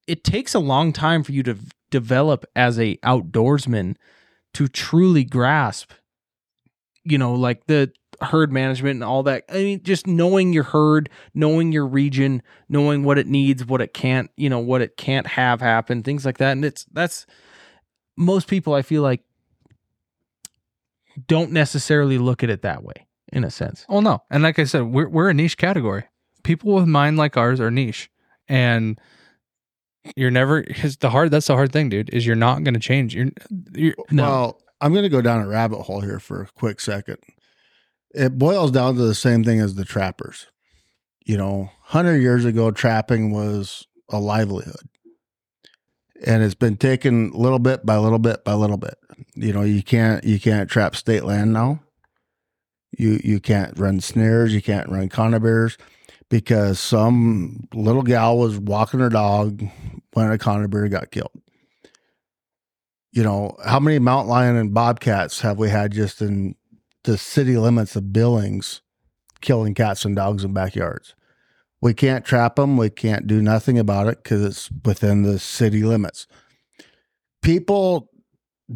[0.06, 1.56] it takes a long time for you to
[1.90, 3.96] develop as a outdoorsman
[4.54, 5.90] to truly grasp
[7.02, 7.90] you know like the
[8.20, 13.04] herd management and all that i mean just knowing your herd knowing your region knowing
[13.04, 16.38] what it needs what it can't you know what it can't have happen things like
[16.38, 17.26] that and it's that's
[18.16, 19.22] most people i feel like
[21.28, 24.64] don't necessarily look at it that way in a sense Well, no, and like I
[24.64, 26.04] said, we're we're a niche category.
[26.42, 28.10] People with mind like ours are niche,
[28.48, 29.00] and
[30.14, 30.62] you're never.
[30.62, 31.30] Cause the hard.
[31.30, 32.10] That's the hard thing, dude.
[32.10, 33.14] Is you're not going to change.
[33.14, 33.30] You're,
[33.74, 34.22] you're No.
[34.22, 37.18] Well, I'm going to go down a rabbit hole here for a quick second.
[38.16, 40.46] It boils down to the same thing as the trappers.
[41.24, 44.88] You know, 100 years ago, trapping was a livelihood.
[46.24, 48.94] And it's been taken little bit by little bit by little bit.
[49.34, 51.80] You know, you can't you can't trap state land now.
[52.96, 55.76] You you can't run snares, you can't run conibears
[56.30, 59.62] because some little gal was walking her dog
[60.14, 61.42] when a conibear got killed
[63.16, 66.54] you know, how many mountain lion and bobcats have we had just in
[67.06, 68.82] the city limits of Billings
[69.40, 71.14] killing cats and dogs in backyards?
[71.80, 72.76] We can't trap them.
[72.76, 76.26] We can't do nothing about it because it's within the city limits.
[77.42, 78.10] People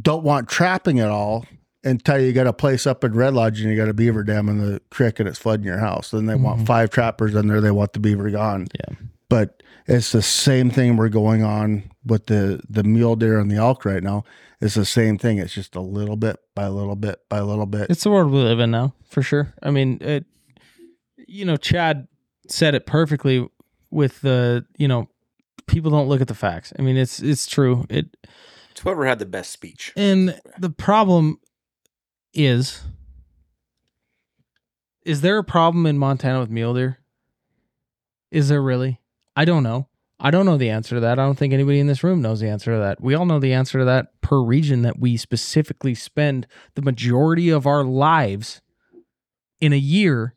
[0.00, 1.44] don't want trapping at all
[1.82, 4.48] until you got a place up in Red Lodge and you got a beaver dam
[4.48, 6.10] in the creek and it's flooding your house.
[6.10, 6.66] Then they want Mhm.
[6.66, 7.60] five trappers in there.
[7.60, 8.66] They want the beaver gone.
[8.78, 8.96] Yeah.
[9.28, 13.56] But it's the same thing we're going on with the the mule deer and the
[13.56, 14.24] elk right now.
[14.60, 15.38] It's the same thing.
[15.38, 17.90] It's just a little bit by a little bit by a little bit.
[17.90, 19.52] It's the world we live in now, for sure.
[19.62, 20.24] I mean, it.
[21.16, 22.08] You know, Chad
[22.48, 23.46] said it perfectly
[23.90, 25.08] with the you know,
[25.66, 26.72] people don't look at the facts.
[26.78, 27.84] I mean, it's it's true.
[27.88, 28.16] It
[28.70, 29.92] It's whoever had the best speech.
[29.96, 31.40] and the problem
[32.32, 32.82] is,
[35.04, 36.98] is there a problem in Montana with mule deer?
[38.30, 38.99] Is there really?
[39.40, 39.88] I don't know.
[40.20, 41.18] I don't know the answer to that.
[41.18, 43.00] I don't think anybody in this room knows the answer to that.
[43.00, 47.48] We all know the answer to that per region that we specifically spend the majority
[47.48, 48.60] of our lives
[49.58, 50.34] in a year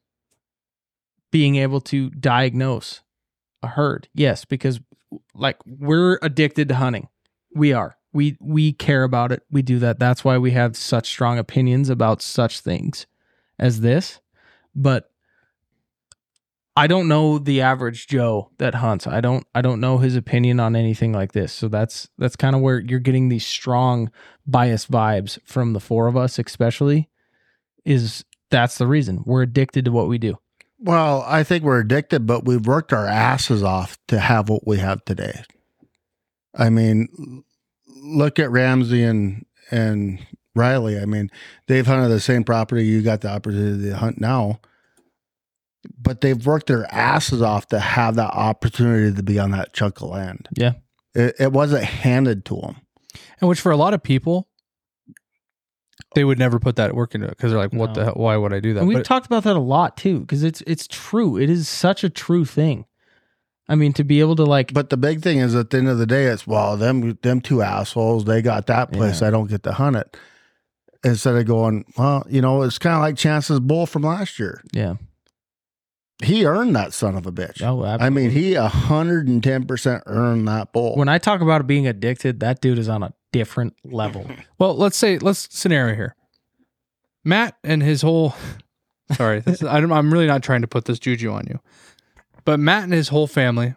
[1.34, 3.02] being able to diagnose
[3.62, 4.08] a herd.
[4.14, 4.80] Yes, because
[5.36, 7.10] like we're addicted to hunting.
[7.54, 7.98] We are.
[8.14, 9.44] We we care about it.
[9.52, 10.00] We do that.
[10.00, 13.06] That's why we have such strong opinions about such things
[13.60, 14.22] as this.
[14.74, 15.12] But
[16.76, 19.06] I don't know the average Joe that hunts.
[19.06, 21.54] I don't I don't know his opinion on anything like this.
[21.54, 24.12] So that's that's kind of where you're getting these strong
[24.48, 27.10] bias vibes from the four of us especially
[27.86, 29.24] is that's the reason.
[29.26, 30.38] We're addicted to what we do.
[30.80, 34.78] Well, I think we're addicted, but we've worked our asses off to have what we
[34.78, 35.44] have today.
[36.56, 37.44] I mean,
[37.88, 40.26] look at Ramsey and and
[40.56, 41.00] Riley.
[41.00, 41.30] I mean,
[41.68, 44.60] they've hunted the same property you got the opportunity to hunt now,
[45.98, 50.02] but they've worked their asses off to have that opportunity to be on that chunk
[50.02, 50.48] of land.
[50.56, 50.74] Yeah.
[51.16, 52.76] It, it wasn't handed to them.
[53.40, 54.48] And which for a lot of people,
[56.16, 57.94] they would never put that work into it because they're like, "What No.
[57.94, 58.14] the hell?
[58.16, 60.44] Why would I do that?" And we've But talked about that a lot too, because
[60.44, 61.38] it's it's true.
[61.38, 62.86] It is such a true thing.
[63.70, 65.88] I mean, to be able to like, But the big thing is at the end
[65.88, 69.22] of the day, it's well, them them two assholes, they got that place.
[69.22, 69.28] Yeah.
[69.28, 70.18] I don't get to hunt it.
[71.04, 74.62] Instead of going, well, you know, it's kind of like Chance's bull from last year.
[74.72, 74.96] yeah,
[76.24, 77.62] He earned that son of a bitch.
[77.62, 78.06] oh, absolutely.
[78.06, 80.96] I mean, he a hundred and ten percent earned that bull.
[80.96, 84.30] when I talk about being addicted, that dude is on a different level.
[84.60, 86.16] well, let's say let's scenario here.
[87.24, 88.36] Matt and his whole
[89.14, 91.60] sorry, this is, I'm, I'm really not trying to put this juju on you,
[92.46, 93.76] but Matt and his whole family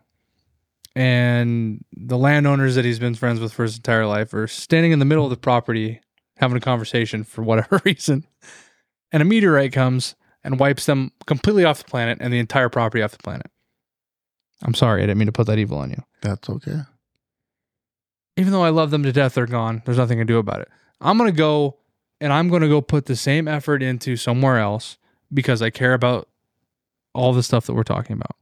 [0.94, 4.98] and the landowners that he's been friends with for his entire life are standing in
[4.98, 6.00] the middle of the property
[6.38, 8.26] having a conversation for whatever reason,
[9.12, 10.14] and a meteorite comes
[10.46, 13.50] and wipes them completely off the planet and the entire property off the planet.
[14.62, 16.02] I'm sorry, I didn't mean to put that evil on you.
[16.22, 16.80] That's okay.
[18.38, 19.82] even though I love them to death, they're gone.
[19.84, 20.68] There's nothing to do about it.
[21.00, 21.76] I'm gonna go
[22.20, 24.96] and I'm gonna go put the same effort into somewhere else
[25.34, 26.28] because I care about
[27.14, 28.36] all the stuff that we're talking about.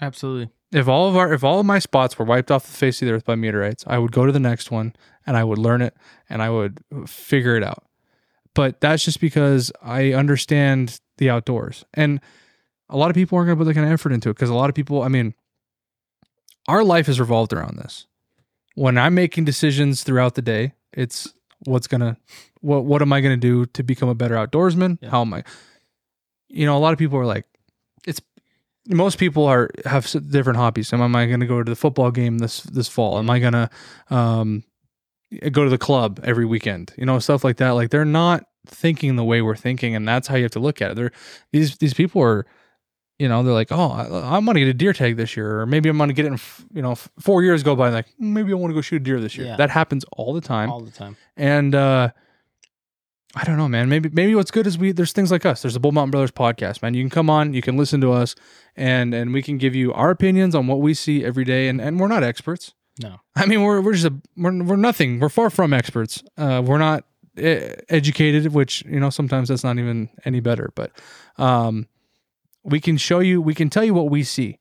[0.00, 0.50] Absolutely.
[0.72, 3.06] If all of our if all of my spots were wiped off the face of
[3.06, 4.94] the earth by meteorites, I would go to the next one
[5.26, 5.94] and I would learn it
[6.28, 7.84] and I would figure it out.
[8.54, 11.84] But that's just because I understand the outdoors.
[11.94, 12.20] And
[12.88, 14.54] a lot of people aren't gonna put that kind of effort into it because a
[14.54, 15.34] lot of people, I mean,
[16.68, 18.06] our life is revolved around this.
[18.74, 21.32] When I'm making decisions throughout the day, it's
[21.64, 22.16] what's gonna
[22.60, 24.98] what what am I gonna do to become a better outdoorsman?
[25.00, 25.10] Yeah.
[25.10, 25.44] How am I
[26.54, 27.46] you know, a lot of people are like,
[28.06, 28.20] it's
[28.88, 30.92] most people are have different hobbies.
[30.92, 33.18] Am I going to go to the football game this this fall?
[33.18, 33.70] Am I going to
[34.10, 34.62] um,
[35.52, 36.92] go to the club every weekend?
[36.96, 37.70] You know, stuff like that.
[37.70, 40.80] Like they're not thinking the way we're thinking, and that's how you have to look
[40.82, 40.94] at it.
[40.94, 41.12] They're
[41.52, 42.46] these these people are,
[43.18, 45.60] you know, they're like, oh, I, I'm going to get a deer tag this year,
[45.60, 46.28] or maybe I'm going to get it.
[46.28, 48.80] In, f- you know, four years go by, like "Hmm, maybe I want to go
[48.80, 49.46] shoot a deer this year.
[49.48, 49.56] Yeah.
[49.56, 51.16] That happens all the time All the time.
[51.36, 52.10] and uh
[53.36, 53.88] I don't know, man.
[53.88, 55.62] Maybe maybe what's good is we there's things like us.
[55.62, 56.94] There's the Bull Mountain Brothers podcast, man.
[56.94, 58.36] You can come on, you can listen to us,
[58.76, 61.66] and and we can give you our opinions on what we see every day.
[61.68, 62.74] And and we're not experts.
[63.00, 63.20] No.
[63.34, 65.20] I mean we're we're just a, we're we're nothing.
[65.20, 66.22] We're far from experts.
[66.36, 67.04] Uh, we're not
[67.36, 70.70] uh, educated, which you know sometimes that's not even any better.
[70.74, 70.92] But
[71.36, 71.88] um,
[72.62, 74.58] we can show you, we can tell you what we see,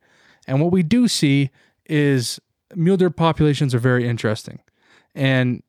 [0.48, 1.52] and what we do see
[1.86, 2.40] is
[2.76, 4.60] mule deer populations are very interesting,
[5.14, 5.62] and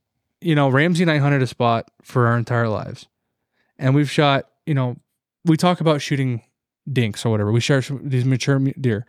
[0.45, 3.07] you know, Ramsey and I hunted a spot for our entire lives.
[3.79, 4.97] And we've shot, you know,
[5.47, 6.43] we talk about shooting
[6.93, 7.51] dinks or whatever.
[7.51, 9.07] We shot these mature deer.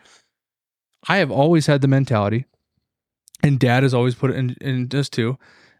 [1.08, 2.46] I have always had the mentality,
[3.44, 5.38] and dad has always put it in, in this too,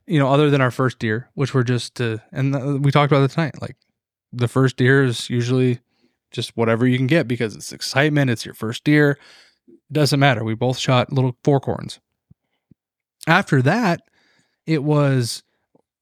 [0.08, 3.24] you know, other than our first deer, which were just, uh, and we talked about
[3.24, 3.62] it tonight.
[3.62, 3.76] Like
[4.32, 5.80] the first deer is usually
[6.32, 8.30] just whatever you can get because it's excitement.
[8.30, 9.18] It's your first deer.
[9.92, 10.44] Doesn't matter.
[10.44, 12.00] We both shot little forkhorns.
[13.28, 14.02] After that,
[14.68, 15.44] it was,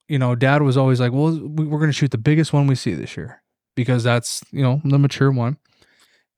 [0.08, 2.76] you know, dad was always like, well, we're going to shoot the biggest one we
[2.76, 3.42] see this year
[3.76, 5.58] because that's, you know, the mature one.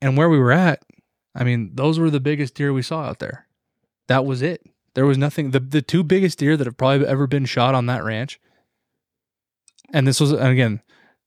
[0.02, 0.84] And where we were at,
[1.34, 3.48] I mean, those were the biggest deer we saw out there.
[4.08, 4.62] That was it.
[4.96, 5.52] There was nothing.
[5.52, 8.40] The, the two biggest deer that have probably ever been shot on that ranch.
[9.94, 10.82] And this was, and again,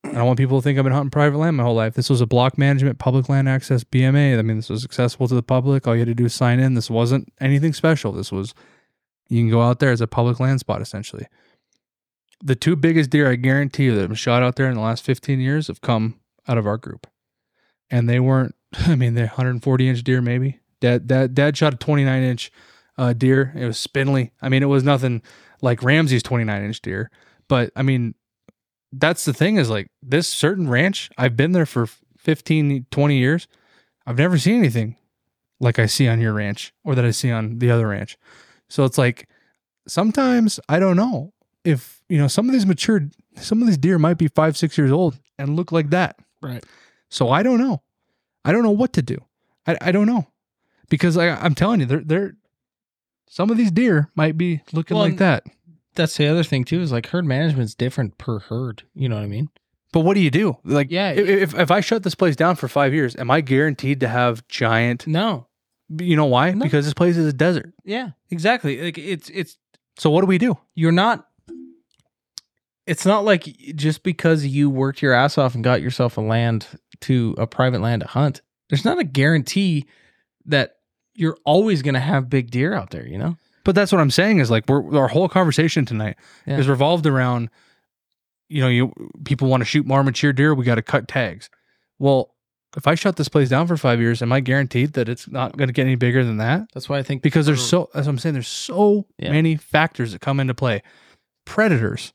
[0.05, 1.95] I don't want people to think I've been hunting private land my whole life.
[1.95, 4.39] This was a block management, public land access BMA.
[4.39, 5.87] I mean, this was accessible to the public.
[5.87, 6.75] All you had to do is sign in.
[6.75, 8.13] This wasn't anything special.
[8.13, 8.55] This was
[9.29, 11.27] you can go out there as a public land spot essentially.
[12.43, 14.81] The two biggest deer I guarantee you that have been shot out there in the
[14.81, 17.07] last 15 years have come out of our group.
[17.91, 18.55] And they weren't,
[18.87, 20.61] I mean, they're 140 inch deer maybe.
[20.81, 22.53] Dad, dad, dad shot a 29 inch
[22.99, 23.53] uh, deer.
[23.57, 24.33] It was spindly.
[24.43, 25.23] I mean, it was nothing
[25.63, 27.11] like Ramsey's 29 inch deer.
[27.49, 28.15] But I mean,
[28.93, 31.87] that's the thing is like this certain ranch, I've been there for
[32.19, 33.47] 15, 20 years.
[34.07, 34.97] I've never seen anything
[35.61, 38.19] like I see on your ranch or that I see on the other ranch.
[38.69, 39.29] So it's like
[39.87, 41.33] sometimes I don't know
[41.65, 44.77] if, you know, some of these matured, some of these deer might be five, six
[44.77, 46.19] years old and look like that.
[46.41, 46.65] Right.
[47.09, 47.83] So I don't know.
[48.45, 49.19] I don't know what to do.
[49.67, 50.29] I, I don't know
[50.89, 52.35] because I, I'm telling you, they're, they're,
[53.29, 55.45] some of these deer might be looking Well, like that.
[55.95, 56.81] That's the other thing too.
[56.81, 58.83] Is like herd management's different per herd.
[58.95, 59.49] You know what I mean?
[59.93, 60.57] But what do you do?
[60.65, 63.41] Like, Yeah, if, if, if I shut this place down for five years, am I
[63.41, 65.07] guaranteed to have giant?
[65.07, 65.47] No.
[65.99, 66.51] You know why?
[66.53, 66.65] No.
[66.65, 67.73] Because this place is a desert.
[67.85, 68.11] Yeah.
[68.31, 68.81] Exactly.
[68.83, 69.57] Like it's it's
[69.99, 70.57] So what do we do?
[70.75, 71.25] you're not
[72.87, 73.45] it's not like
[73.75, 76.67] just because you worked your ass off and got yourself a land
[77.01, 78.41] to a private land to hunt
[78.71, 79.87] there's not a guarantee
[80.47, 80.77] that
[81.19, 84.11] you're always going to have big deer out there you know But that's what I'm
[84.11, 86.17] saying is like we're our whole conversation tonight
[86.47, 86.59] Yeah.
[86.59, 87.51] is revolved around,
[88.49, 88.93] you know, you
[89.25, 91.51] people want to shoot more mature deer, we got to cut tags.
[91.99, 92.35] Well,
[92.77, 95.57] if I shut this place down for five years, am I guaranteed that it's not
[95.57, 96.69] going to get any bigger than that?
[96.73, 99.33] that's why i think Because there's so, as I'm saying, there's so Yeah.
[99.33, 100.83] many factors that come into play.
[101.45, 102.13] Predators,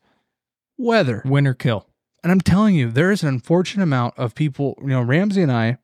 [0.77, 1.87] weather, winter kill
[2.23, 5.51] And I'm telling you, there is an unfortunate amount of people, you know, Ramsey and
[5.51, 5.77] I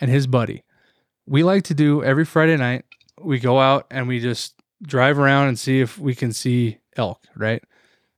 [0.00, 0.62] and his buddy,
[1.26, 2.84] we like to do every Friday night,
[3.20, 7.22] we go out and we just drive around and see if we can see elk,
[7.36, 7.62] right?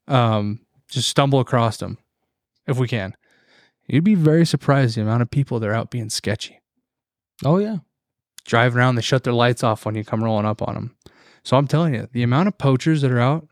[0.08, 1.98] Um, just stumble across them
[2.66, 3.16] if we can.
[3.86, 6.60] You'd be very surprised the amount of people that are out being sketchy.
[7.44, 7.78] oh yeah
[8.44, 10.96] Drive around, they shut their lights off when you come rolling up on them.
[11.44, 13.48] So I'm telling you, the amount of poachers that are out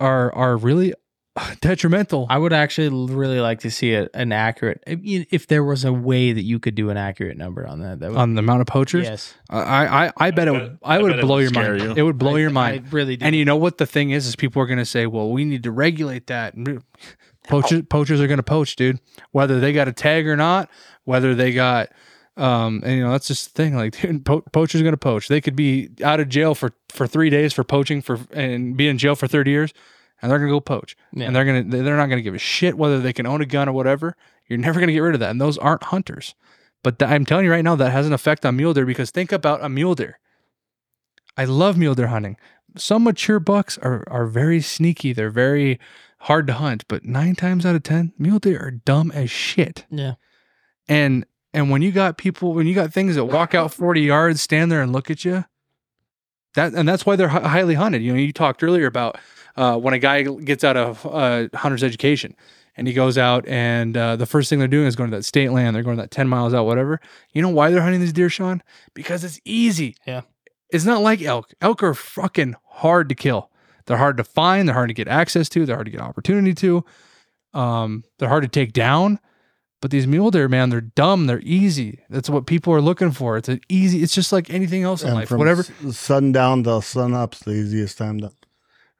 [0.00, 0.94] are are really
[1.60, 2.26] detrimental.
[2.30, 5.92] i would actually really like to see a, an accurate if, if there was a
[5.92, 8.60] way that you could do an accurate number on that that would on the amount
[8.60, 9.04] of poachers.
[9.04, 11.40] yes I, I, I bet it bet- would, I I would bet it blow would
[11.42, 11.82] your scare mind.
[11.82, 11.94] you.
[11.96, 12.84] It would blow I- your mind.
[12.86, 14.26] I really do and you know what the thing is?
[14.26, 16.54] Is people are going to say, well, we need to regulate that.
[16.54, 16.82] And
[17.48, 19.00] Poachers, poachers are going to poach, dude.
[19.32, 20.70] Whether they got a tag or not,
[21.04, 21.90] whether they got,
[22.38, 23.76] um, and you know that's just the thing.
[23.76, 25.28] Like, dude, po- poachers are going to poach.
[25.28, 28.88] They could be out of jail for for three days for poaching for and be
[28.88, 29.74] in jail for thirty years,
[30.24, 30.96] and they're to go poach.
[31.12, 31.26] Yeah.
[31.26, 33.68] And they're to they're not to give a shit whether they can own a gun
[33.68, 34.16] or whatever.
[34.48, 35.30] You're never to get rid of that.
[35.30, 36.34] And those aren't hunters.
[36.82, 39.10] But th- I'm telling you right now, that has an effect on mule deer because
[39.10, 40.18] think about a mule deer.
[41.36, 42.38] I love mule deer hunting.
[42.76, 45.12] Some mature bucks are are very sneaky.
[45.12, 45.78] They're very
[46.20, 49.84] hard to hunt, but nine times out of ten, mule deer are dumb as shit.
[49.90, 50.14] yeah
[50.88, 54.40] And and when you got people, when you got things that walk out forty yards,
[54.40, 55.44] stand there and look at you,
[56.54, 58.02] that and that's why they're hi- highly hunted.
[58.02, 59.18] You know, you talked earlier about
[59.56, 62.34] uh, when a guy gets out of uh, hunter's education
[62.76, 65.24] and he goes out and uh, the first thing they're doing is going to that
[65.24, 65.76] state land.
[65.76, 67.00] They're going that ten miles out, whatever.
[67.32, 68.62] You know why they're hunting these deer, Sean?
[68.94, 69.96] Because it's easy.
[70.06, 70.22] Yeah.
[70.70, 71.52] It's not like elk.
[71.60, 73.50] Elk are fucking hard to kill.
[73.86, 74.66] They're hard to find.
[74.66, 75.66] They're hard to get access to.
[75.66, 76.84] They're hard to get opportunity to.
[77.52, 79.20] Um, they're hard to take down.
[79.80, 81.26] But these mule deer, man, they're dumb.
[81.26, 82.00] They're easy.
[82.08, 83.36] That's what people are looking for.
[83.36, 84.02] It's an easy.
[84.02, 85.28] It's just like anything else in And life.
[85.28, 85.60] from Whatever.
[85.62, 88.30] s- sundown till sunup's the easiest time to.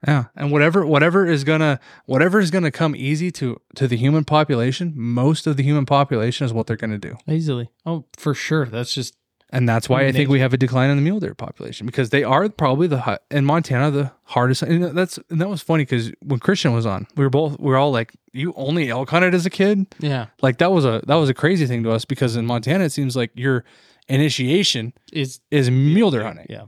[0.07, 4.23] Yeah, and whatever whatever is gonna whatever is gonna come easy to to the human
[4.23, 8.67] population, most of the human population is what they're gonna do, easily oh for sure
[8.67, 9.15] that's just
[9.51, 12.09] and that's why I think we have a decline in the mule deer population because
[12.09, 14.63] they are probably the in Montana the hardest.
[14.63, 17.69] And that's and that was funny because when Christian was on, we were both we
[17.69, 21.01] were all like, "You only elk hunted as a kid?" yeah Like that was a
[21.07, 23.63] that was a crazy thing to us because in Montana it seems like your
[24.07, 26.47] initiation is is mule deer hunting.
[26.49, 26.65] yeah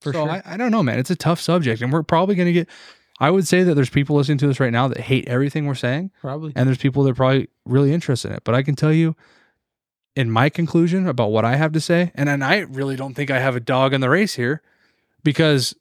[0.00, 0.98] for so sure I, I don't know, man.
[0.98, 2.68] It's a tough subject, and we're probably going to get.
[3.18, 5.74] I would say that there's people listening to this right now that hate everything we're
[5.74, 8.44] saying, probably and there's people that are probably really interested in it.
[8.44, 9.16] But I can tell you,
[10.16, 13.30] in my conclusion about what I have to say, and, and I really don't think
[13.30, 14.62] I have a dog in the race here,
[15.22, 15.76] because,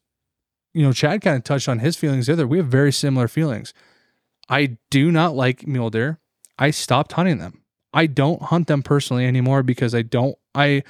[0.74, 2.46] you know, Chad kind of touched on his feelings the other.
[2.46, 3.74] We have very similar feelings.
[4.50, 6.20] I do not like mule deer.
[6.60, 7.64] I stopped hunting them.
[7.94, 10.38] I don't hunt them personally anymore because I don't.
[10.54, 10.84] I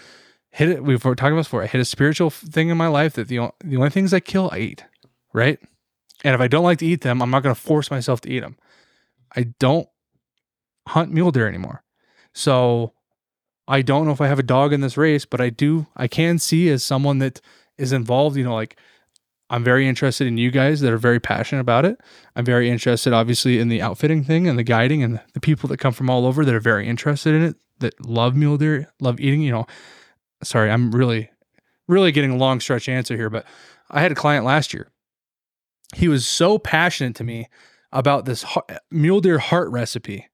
[0.49, 0.84] hit it.
[0.84, 1.61] We've talked about this before.
[1.61, 4.49] I hit a spiritual thing in my life that the the only things I kill,
[4.51, 4.85] I eat,
[5.31, 5.59] right?
[6.23, 8.30] And if I don't like to eat them, I'm not going to force myself to
[8.30, 8.57] eat them.
[9.35, 9.88] I don't
[10.88, 11.84] hunt mule deer anymore,
[12.34, 12.94] so
[13.67, 15.87] I don't know if I have a dog in this race, but I do.
[15.95, 17.41] I can see as someone that
[17.77, 18.37] is involved.
[18.37, 18.77] You know, like
[19.49, 21.99] I'm very interested in you guys that are very passionate about it.
[22.35, 25.77] I'm very interested, obviously, in the outfitting thing and the guiding and the people that
[25.77, 29.19] come from all over that are very interested in it, that love mule deer, love
[29.19, 29.41] eating.
[29.41, 29.67] You know,
[30.43, 31.29] sorry, I'm really,
[31.87, 33.45] really getting a long stretch answer here, but
[33.89, 34.91] I had a client last year.
[35.95, 37.47] He was so passionate to me
[37.91, 38.45] about this
[38.91, 40.27] mule deer heart recipe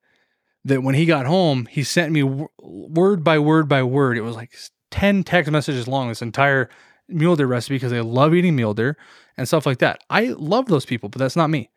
[0.65, 4.17] that when he got home, he sent me w- word by word by word.
[4.17, 4.53] It was like
[4.91, 6.69] 10 text messages long, this entire
[7.07, 8.97] mule deer recipe because they love eating mule deer
[9.37, 10.03] and stuff like that.
[10.09, 11.69] I love those people, but that's not me.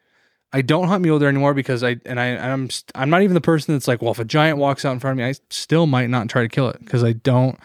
[0.53, 3.41] I don't hunt mule deer anymore because I and I I'm I'm not even the
[3.41, 5.87] person that's like, well, if a giant walks out in front of me, I still
[5.87, 7.59] might not try to kill it because I don't.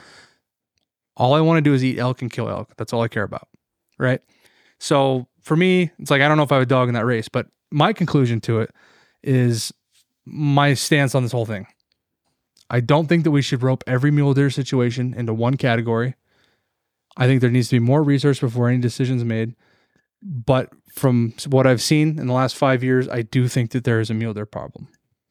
[1.16, 2.72] All I want to do is eat elk and kill elk.
[2.78, 3.48] That's all I care about,
[4.00, 4.22] right?
[4.80, 7.06] So for me, it's like I don't know if I have a dog in that
[7.06, 8.72] race, but my conclusion to it
[9.22, 9.72] is
[10.32, 11.68] my stance on this whole thing.
[12.70, 16.16] I don't think that we should rope every mule deer situation into one category.
[17.18, 19.56] I think there needs to be more research before any decisions made.
[20.22, 24.00] But from what I've seen in the last five years, I do think that there
[24.00, 24.88] is a mule deer problem.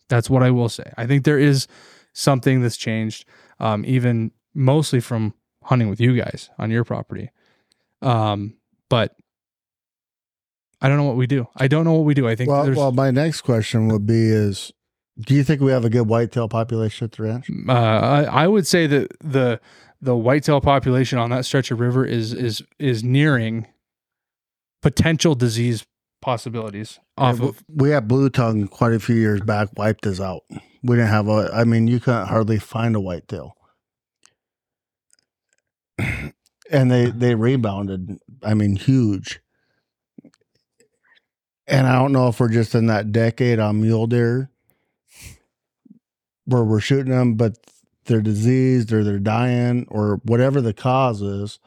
[0.08, 0.92] That's what I will say.
[0.96, 1.68] I think there is
[2.12, 3.26] something that's changed,
[3.60, 7.30] um, even mostly from hunting with you guys on your property.
[8.00, 8.56] Um,
[8.88, 9.14] but
[10.80, 11.46] I don't know what we do.
[11.56, 12.26] I don't know what we do.
[12.26, 14.72] I think Well, there's well, my next question would be: Is
[15.20, 17.50] do you think we have a good whitetail population at the ranch?
[17.68, 19.60] uh, I, I would say that the
[20.00, 23.66] the whitetail population on that stretch of river is is is nearing
[24.80, 25.84] potential disease
[26.20, 30.42] possibilities off of we had blue tongue quite a few years back, wiped us out.
[30.82, 31.50] We didn't have a.
[31.52, 33.56] I mean, you couldn't hardly find a whitetail,
[35.98, 38.18] and they they rebounded.
[38.42, 39.40] I mean, huge.
[41.66, 44.50] And I don't know if we're just in that decade on mule deer
[46.48, 47.58] where we're shooting them, but
[48.06, 51.58] they're diseased or they're dying or whatever the cause is.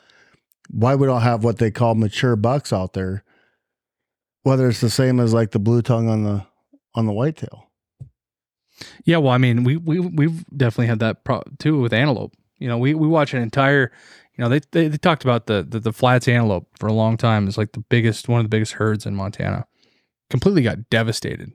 [0.69, 3.23] Why we don't have what they call mature bucks out there?
[4.43, 6.45] Whether it's the same as like the blue tongue on the
[6.95, 7.69] on the whitetail.
[9.05, 12.33] Yeah, well, I mean, we we we've definitely had that pro- too with antelope.
[12.57, 13.91] You know, we we watch an entire.
[14.35, 17.17] You know, they they, they talked about the, the the flats antelope for a long
[17.17, 17.47] time.
[17.47, 19.67] It's like the biggest one of the biggest herds in Montana.
[20.31, 21.51] Completely got devastated.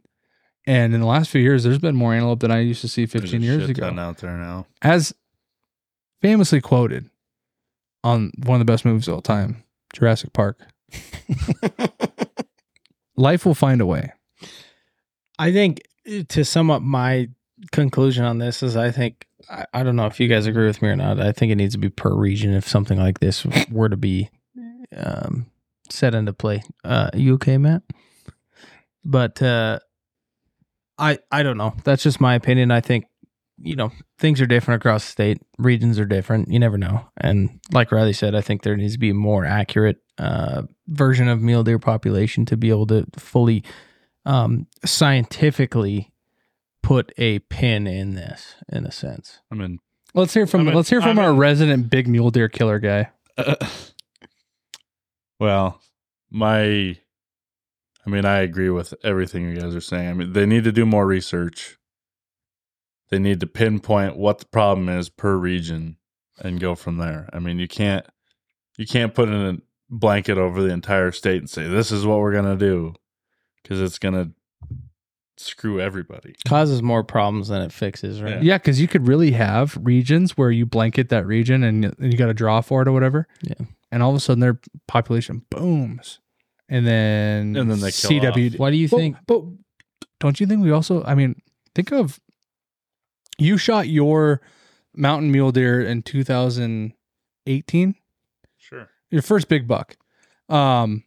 [0.66, 3.04] And in the last few years, there's been more antelope than I used to see
[3.06, 3.88] There's 15 a years shit ago.
[3.88, 4.66] ton out there now.
[4.82, 5.14] As
[6.20, 7.08] famously quoted
[8.02, 9.62] on one of the best movies of all time,
[9.94, 10.58] Jurassic Park.
[13.16, 14.12] Life will find a way.
[15.38, 17.28] I think uh, to sum up my
[17.72, 20.82] conclusion on this is I think I, I don't know if you guys agree with
[20.82, 21.20] me or not.
[21.20, 24.30] I think it needs to be per region if something like this were to be
[24.96, 25.46] um,
[25.90, 26.62] set into play.
[26.84, 27.82] Uh, you okay, Matt?
[29.04, 29.78] But uh,
[30.98, 31.74] I I don't know.
[31.84, 32.70] That's just my opinion.
[32.70, 33.06] I think
[33.58, 35.42] you know things are different across the state.
[35.58, 36.50] Regions are different.
[36.50, 37.06] You never know.
[37.16, 41.28] And like Riley said, I think there needs to be a more accurate uh, version
[41.28, 43.62] of mule deer population to be able to fully
[44.24, 46.12] um, scientifically
[46.82, 49.40] put a pin in this in a sense.
[49.50, 49.78] I mean,
[50.14, 52.48] Let's hear from I mean- let's hear from I our mean- resident big mule deer
[52.48, 53.10] killer guy.
[55.38, 55.80] well,
[56.30, 56.96] my,
[58.06, 60.08] I mean, I agree with everything you guys are saying.
[60.08, 61.76] I mean, they need to do more research.
[63.10, 65.96] They need to pinpoint what the problem is per region
[66.38, 67.28] and go from there.
[67.32, 68.06] I mean, you can't,
[68.76, 69.56] you can't put in a
[69.88, 72.94] blanket over the entire state and say this is what we're gonna do,
[73.62, 74.30] because it's gonna
[75.36, 76.34] screw everybody.
[76.46, 78.42] Causes more problems than it fixes, right?
[78.42, 82.18] Yeah, because you could really have regions where you blanket that region and, and you
[82.18, 83.28] got to draw for it or whatever.
[83.42, 83.66] Yeah.
[83.90, 86.20] And all of a sudden their population booms.
[86.68, 88.58] And then And then they kill CW.
[88.58, 89.16] Why do you But- think?
[89.26, 89.42] But,
[90.18, 91.40] don't you think we also, I mean,
[91.74, 92.18] think of
[93.38, 94.40] you shot your
[94.94, 97.94] mountain mule deer in 2018,
[98.56, 98.88] Sure.
[99.10, 99.96] your first big buck.
[100.48, 101.04] Um,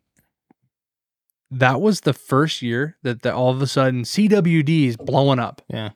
[1.51, 5.61] that was the first year that, that all of a sudden CWD is blowing up
[5.67, 5.89] Yeah.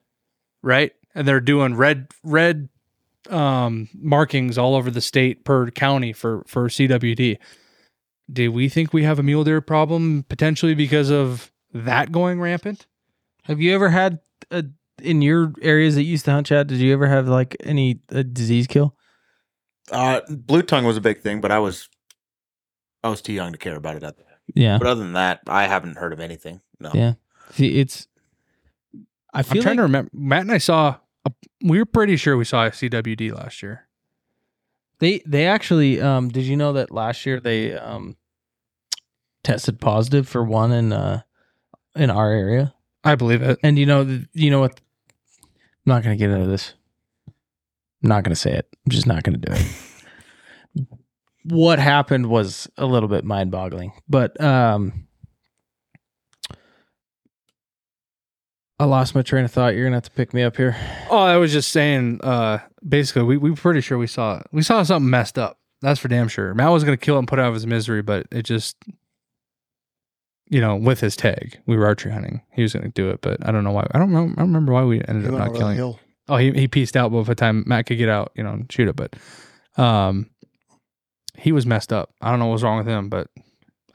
[0.64, 0.92] right?
[1.14, 2.70] And they're doing red red
[3.30, 7.38] um, markings all over the state per county for for CWD.
[8.34, 12.88] Do we think we have a mule deer problem potentially because of that going rampant?
[13.44, 14.20] Have you ever had
[14.52, 14.66] a,
[15.02, 16.68] in your areas that you used to hunt, Chad?
[16.68, 18.96] Did you ever have like any a disease kill?
[19.92, 21.90] Uh, blue tongue was a big thing, but I was
[23.04, 24.04] I was too young to care about it.
[24.04, 24.24] At the
[24.56, 24.78] Yeah.
[24.78, 26.62] But other than that, I haven't heard of anything.
[26.80, 26.92] No.
[26.94, 27.14] Yeah.
[27.52, 28.08] See, it's.
[29.34, 30.12] I I'm trying like to remember.
[30.14, 30.98] Matt and I saw.
[31.26, 31.32] A,
[31.62, 33.88] we were pretty sure we saw a CWD last year.
[35.00, 36.00] they they actually.
[36.02, 38.16] Um, did you know that last year they um
[39.44, 41.22] tested positive for one in uh
[41.96, 42.74] in our area?
[43.04, 43.60] I believe it.
[43.64, 44.80] And you know, you know what?
[45.42, 46.74] I'm not going to get into this.
[47.28, 48.68] I'm not going to say it.
[48.86, 50.88] I'm just not going to do it.
[51.44, 53.92] what happened was a little bit mind boggling.
[54.08, 55.08] But um
[58.80, 59.76] I lost my train of thought.
[59.76, 60.76] You're gonna have to pick me up here.
[61.10, 62.20] Oh, I was just saying.
[62.22, 65.60] Uh, basically, we we were pretty sure we saw we saw something messed up.
[65.82, 66.54] That's for damn sure.
[66.54, 68.76] Matt was gonna kill him, put out of his misery, but it just,
[70.54, 72.42] you know, with his tag, we were archery hunting.
[72.54, 73.88] He was gonna do it, but I don't know why.
[73.92, 74.24] I don't know.
[74.26, 75.72] I don't remember why we ended He up not killing.
[75.72, 75.78] him.
[75.78, 76.00] hill.
[76.30, 78.72] Oh, he he pieced out before the time Matt could get out, you know, and
[78.72, 78.96] shoot it.
[78.96, 79.16] But,
[79.82, 80.30] um,
[81.38, 82.14] he was messed up.
[82.22, 83.28] I don't know what's wrong with him, but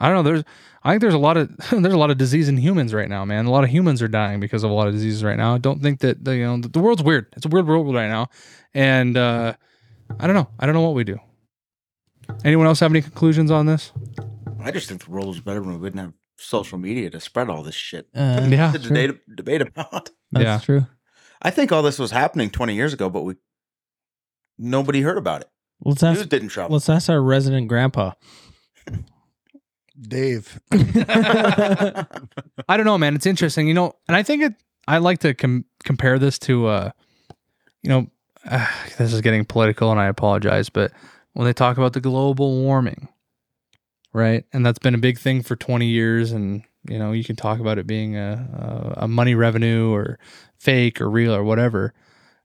[0.01, 0.23] I don't know.
[0.31, 0.45] There's,
[0.83, 3.25] I think there's a lot of there's a lot of disease in humans right now,
[3.25, 3.47] man.
[3.47, 5.55] A lot of humans are dying because of a lot of diseases right now.
[5.55, 7.27] I don't think that the, you know the, the world's weird.
[7.37, 8.29] It's a weird world right now,
[8.75, 9.55] and uh,
[10.19, 10.49] I don't know.
[10.59, 11.19] I don't know what we do.
[12.45, 13.93] Anyone else have any conclusions on this?
[14.61, 17.51] I just think the world is better when we wouldn't have social media to spread
[17.51, 18.09] all this shit.
[18.15, 20.11] Uh, Yeah, to debate, debate about.
[20.33, 20.59] That's Yeah.
[20.61, 20.87] true.
[21.43, 23.35] I think all this was happening 20 years ago, but we
[24.59, 25.49] nobody heard about it.
[25.85, 26.73] Let's News ask didn't travel.
[26.75, 28.13] let's ask our resident grandpa.
[30.01, 30.61] Dave.
[30.73, 32.05] I
[32.77, 33.15] don't know, man.
[33.15, 34.55] It's interesting, you know, and I think it.
[34.87, 36.91] I like to com- compare this to, uh,
[37.83, 38.07] you know,
[38.51, 38.67] uh,
[38.99, 40.93] this is getting political, and I apologize, but
[41.35, 43.09] when they talk about the global warming,
[44.13, 47.37] right, and that's been a big thing for twenty years, and you know, you can
[47.37, 50.19] talk about it being a a, a money revenue or
[50.59, 51.93] fake or real or whatever.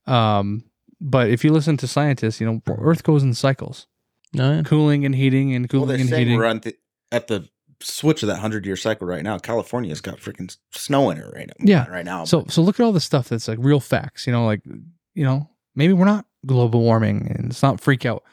[0.05, 0.63] Um,
[0.99, 3.87] but if you listen to scientists, you know, Earth goes in cycles,
[4.33, 4.61] No, yeah.
[4.63, 6.37] cooling and heating and cooling they're and heating.
[6.37, 6.75] we're on the,
[7.11, 7.47] at the
[7.81, 9.37] switch of that 100 year cycle right now.
[9.37, 11.53] California's got freaking snow in it right now.
[11.59, 11.87] Yeah.
[11.87, 12.23] Right now.
[12.25, 14.25] So so look at all the stuff that's like real facts.
[14.27, 14.61] You know, like
[15.13, 18.23] you know, maybe we're not global warming and it's not freak out.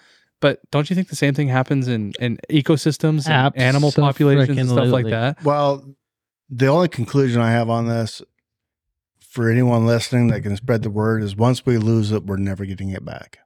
[0.40, 4.68] But don't you think the same thing happens in, in ecosystems and animal populations and
[4.68, 5.42] stuff like that?
[5.44, 5.84] Well,
[6.48, 8.22] the only conclusion I have on this
[9.20, 12.64] for anyone listening that can spread the word is once we lose it, we're never
[12.64, 13.38] getting it back.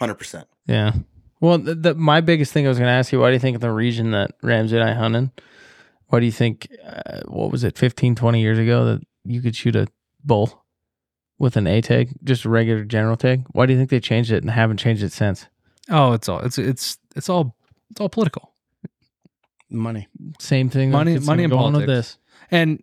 [0.00, 0.44] 100%.
[0.66, 0.92] Yeah.
[1.40, 3.40] Well, the, the, my biggest thing I was going to ask you, why do you
[3.40, 5.30] think in the region that Ramsey and I hunted,
[6.06, 9.54] why do you think, uh, what was it, 15, 20 years ago that you could
[9.54, 9.88] shoot a
[10.24, 10.64] bull
[11.38, 13.44] with an A tag, just a regular general tag?
[13.52, 15.46] Why do you think they changed it and haven't changed it since?
[15.90, 17.56] Oh, it's all it's it's it's all
[17.90, 18.52] it's all political.
[19.70, 20.08] Money.
[20.38, 20.90] Same thing.
[20.90, 21.86] Money- money and going with politics.
[21.86, 22.18] this.
[22.50, 22.82] And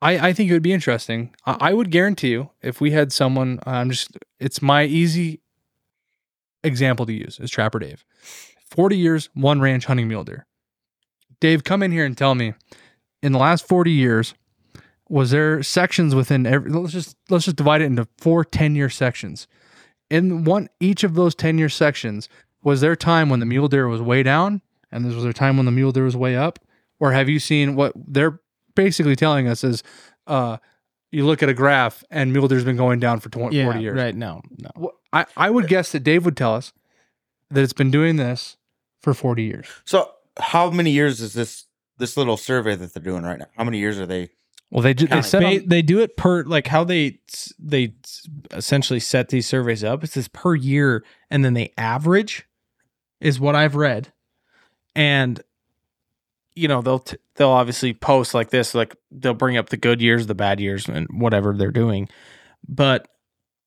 [0.00, 1.34] I I think it would be interesting.
[1.46, 5.40] I, I would guarantee you if we had someone I'm just it's my easy
[6.64, 8.04] example to use is Trapper Dave.
[8.70, 10.46] 40 years, one ranch hunting mule deer.
[11.40, 12.54] Dave, come in here and tell me
[13.22, 14.34] in the last 40 years,
[15.08, 18.88] was there sections within every let's just let's just divide it into four 10 year
[18.88, 19.46] sections.
[20.12, 22.28] In one each of those 10 year sections,
[22.62, 24.60] was there time when the mule deer was way down
[24.90, 26.58] and this was there time when the mule deer was way up?
[27.00, 28.40] Or have you seen what they're
[28.74, 29.82] basically telling us is
[30.26, 30.58] uh
[31.10, 33.80] you look at a graph and mule deer's been going down for 20, Yeah, 40
[33.80, 33.96] years.
[33.96, 34.14] right.
[34.14, 34.92] No, no.
[35.12, 36.72] I, I would guess that Dave would tell us
[37.50, 38.56] that it's been doing this
[39.00, 39.66] for 40 years.
[39.84, 41.66] So, how many years is this
[41.98, 43.46] this little survey that they're doing right now?
[43.56, 44.30] How many years are they?
[44.72, 45.28] Well, they ju- they Counting.
[45.30, 47.18] said They, on- they do it per like how they
[47.58, 47.92] they
[48.52, 50.02] essentially set these surveys up.
[50.02, 52.48] It's this per year, and then they average,
[53.20, 54.14] is what I've read,
[54.96, 55.42] and
[56.54, 60.00] you know they'll t- they'll obviously post like this, like they'll bring up the good
[60.00, 62.08] years, the bad years, and whatever they're doing,
[62.66, 63.06] but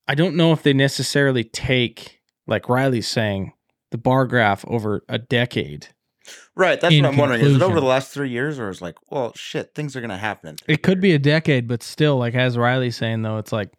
[0.08, 3.54] I don't know if they necessarily take like Riley's saying
[3.92, 5.90] the bar graph over a decade.
[6.56, 6.80] Right.
[6.80, 7.42] That's In what I'm wondering.
[7.42, 10.18] Is it over the last three years, or is like, well, shit, things are gonna
[10.18, 10.50] happen?
[10.50, 13.52] in three It could be a decade, but still, like as Riley's saying though, it's
[13.52, 13.72] like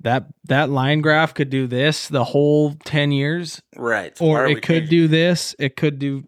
[0.00, 4.84] that that line graph could do this the whole ten years, right, or it could
[4.84, 4.90] changing?
[4.90, 5.54] do this.
[5.58, 6.24] It could do,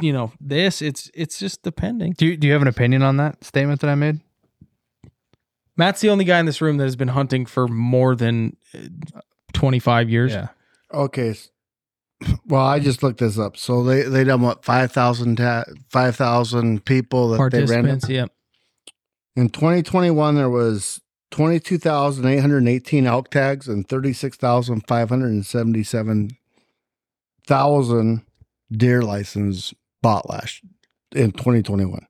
[0.00, 0.80] you know, this.
[0.82, 2.12] It's it's just depending.
[2.12, 4.20] do, you, do you have an opinion on that statement that I made?
[5.76, 9.20] Matt's the only guy in this room that has been hunting for more than uh,
[9.52, 10.32] twenty five years.
[10.32, 10.48] Yeah.
[10.92, 11.34] Okay.
[12.46, 13.56] Well, I just looked this up.
[13.56, 18.00] So they they done what 5,000 ta- 5,000 people that they ran.
[18.08, 18.32] Yep.
[19.36, 26.30] In 2021, there was 22,818 elk tags and 36,577
[27.46, 28.22] thousand
[28.70, 29.72] deer license
[30.02, 30.60] bought last
[31.14, 32.06] in 2021.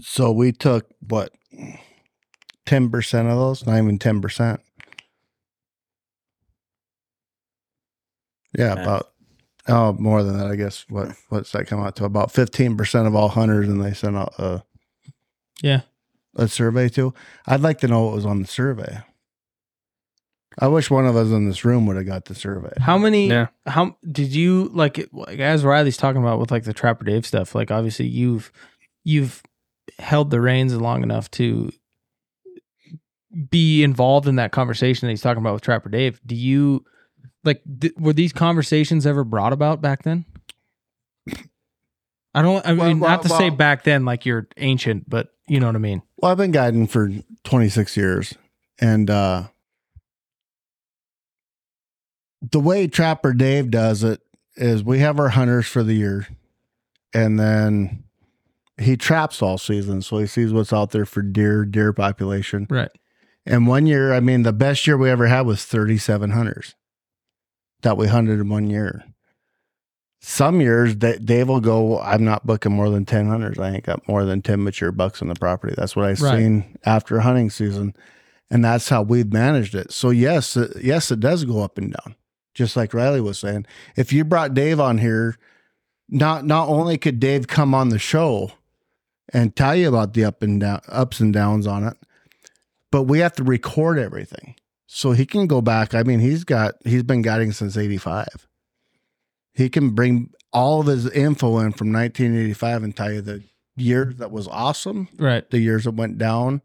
[0.00, 1.32] So we took what
[2.66, 4.58] 10% of those, not even 10%.
[8.56, 8.84] Yeah, Math.
[8.84, 9.10] about
[9.68, 10.84] oh more than that, I guess.
[10.88, 12.04] What what's that come out to?
[12.04, 14.62] About 15% of all hunters and they sent out a
[15.62, 15.80] Yeah.
[16.36, 17.14] a survey to.
[17.46, 18.98] I'd like to know what was on the survey.
[20.56, 22.72] I wish one of us in this room would have got the survey.
[22.78, 23.28] How many?
[23.28, 23.48] Yeah.
[23.66, 25.08] How did you like?
[25.12, 27.56] Like as Riley's talking about with like the Trapper Dave stuff.
[27.56, 28.52] Like obviously you've
[29.02, 29.42] you've
[29.98, 31.72] held the reins long enough to
[33.50, 36.20] be involved in that conversation that he's talking about with Trapper Dave.
[36.24, 36.84] Do you
[37.44, 40.24] Like, th- were these conversations ever brought about back then?
[42.34, 42.66] I don't.
[42.66, 45.66] I mean, Well, not to well, say back then like you're ancient, but you know
[45.66, 46.02] what I mean.
[46.16, 47.10] Well, I've been guiding for
[47.44, 48.34] 26 years.
[48.80, 49.44] And uh
[52.50, 54.20] the way Trapper Dave does it
[54.56, 56.26] is we have our hunters for the year
[57.14, 58.04] and then
[58.78, 60.02] he traps all season.
[60.02, 62.66] So he sees what's out there for deer, deer population.
[62.68, 62.90] Right.
[63.46, 66.74] And one year, I mean, the best year we ever had was 37 hunters
[67.84, 69.04] that we hunted in one year.
[70.20, 73.58] Some years, Da- Dave will go, I'm not booking more than 10 hunters.
[73.58, 75.74] I ain't got more than 10 mature bucks on the property.
[75.76, 76.38] That's what I've Right.
[76.38, 77.94] seen after hunting season.
[78.50, 79.92] And that's how we've managed it.
[79.92, 82.14] So, yes, yes, it does go up and down,
[82.54, 83.66] just like Riley was saying.
[83.96, 85.36] If you brought Dave on here,
[86.08, 88.52] not not only could Dave come on the show
[89.32, 91.96] and tell you about the up and down ups and downs on it,
[92.90, 94.54] but we have to record everything
[94.96, 95.94] so he can go back.
[95.94, 98.46] I mean, he's got he's been guiding since '85.
[99.52, 103.42] He can bring all of his info in from 1985 and tell you the
[103.76, 105.48] years that was awesome, Right.
[105.50, 106.62] the years that went down,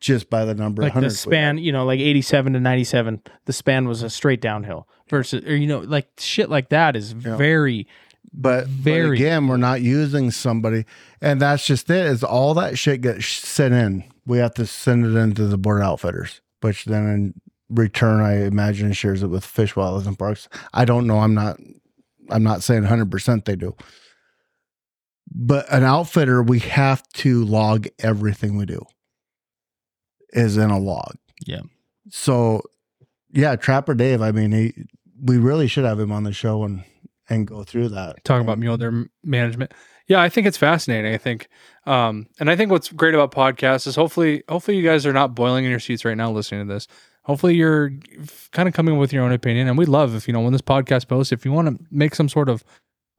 [0.00, 1.26] just by the number Like of the hunters.
[1.26, 1.40] we had.
[1.40, 5.54] span, you know, like 87 to 97, the span was a straight downhill versus, or,
[5.56, 7.36] you know, like shit like that is Yeah.
[7.36, 7.86] very,
[8.32, 10.86] but, Very but again, we're not using somebody,
[11.20, 12.06] and that's just it.
[12.06, 14.04] Is all that shit gets sent in?
[14.26, 17.34] We have to send it into the board outfitters, which then in
[17.68, 20.48] return, I imagine shares it with Fish Wildlife and Parks.
[20.72, 21.18] I don't know.
[21.20, 21.58] I'm not.
[22.30, 23.76] I'm not saying 100 percent they do,
[25.30, 28.84] but an outfitter, we have to log everything we do.
[30.32, 31.16] Is in a log.
[31.46, 31.60] Yeah.
[32.10, 32.62] So,
[33.30, 34.22] yeah, Trapper Dave.
[34.22, 34.74] I mean, he.
[35.24, 36.84] We really should have him on the show and
[37.28, 38.24] and go through that.
[38.24, 39.72] talking about mule deer management.
[40.08, 41.14] Yeah, I think it's fascinating.
[41.14, 41.48] I think,
[41.86, 45.34] um, and I think what's great about podcasts is hopefully, hopefully you guys are not
[45.34, 46.88] boiling in your seats right now listening to this.
[47.24, 47.92] Hopefully you're
[48.50, 50.62] kind of coming with your own opinion, and we'd love if you know when this
[50.62, 52.64] podcast posts, if you want to make some sort of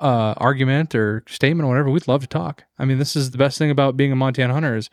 [0.02, 2.66] uh, argument or statement or whatever, we'd love to talk.
[2.78, 4.90] I mean, this is the best thing about being a Montana hunter is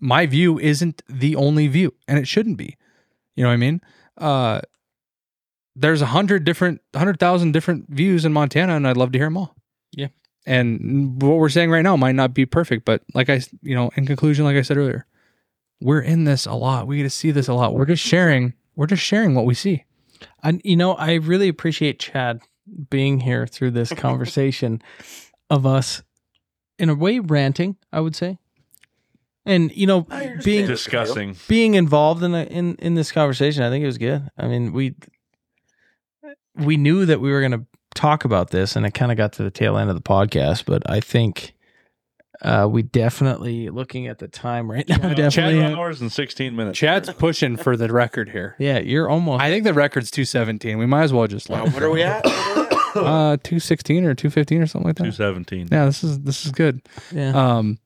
[0.00, 2.76] my view isn't the only view, and it shouldn't be.
[3.36, 3.80] You know what I mean?
[4.16, 4.60] Uh,
[5.76, 9.26] there's a hundred different, hundred thousand different views in Montana, and I'd love to hear
[9.26, 9.54] them all.
[9.92, 10.08] Yeah.
[10.48, 13.90] And what we're saying right now might not be perfect, but like I, you know,
[13.96, 15.06] in conclusion, like I said earlier,
[15.78, 16.86] we're in this a lot.
[16.86, 17.74] We get to see this a lot.
[17.74, 18.54] We're just sharing.
[18.74, 19.84] We're just sharing what we see.
[20.42, 22.40] and you know, I really appreciate Chad
[22.88, 24.80] being here through this conversation
[25.50, 26.02] of us
[26.78, 28.38] in a way ranting, I would say.
[29.44, 30.06] And you know,
[30.44, 31.36] being Discussing.
[31.46, 34.26] being involved in a, in in this conversation, I think it was good.
[34.38, 34.94] I mean, we
[36.54, 37.66] we knew that we were going to
[37.98, 40.64] talk about this, and it kind of got to the tail end of the podcast.
[40.64, 41.54] But I think
[42.42, 44.96] uh, we definitely looking at the time right now.
[45.14, 46.78] definitely, Chad hours and 16 minutes.
[46.78, 48.54] Chad's pushing for the record here.
[48.60, 49.42] yeah, you're almost.
[49.42, 50.78] I think the record's two seventeen.
[50.78, 51.72] We might as well just let.
[51.72, 52.24] what are we at?
[52.94, 55.04] Uh, two sixteen or two fifteen or something like that.
[55.04, 55.68] 217.
[55.70, 56.80] Yeah, this is this is good.
[57.12, 57.30] yeah.
[57.30, 57.78] Um,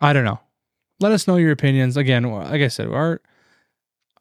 [0.00, 0.38] I don't know.
[1.00, 1.96] Let us know your opinions.
[1.96, 3.20] Again, like I said, our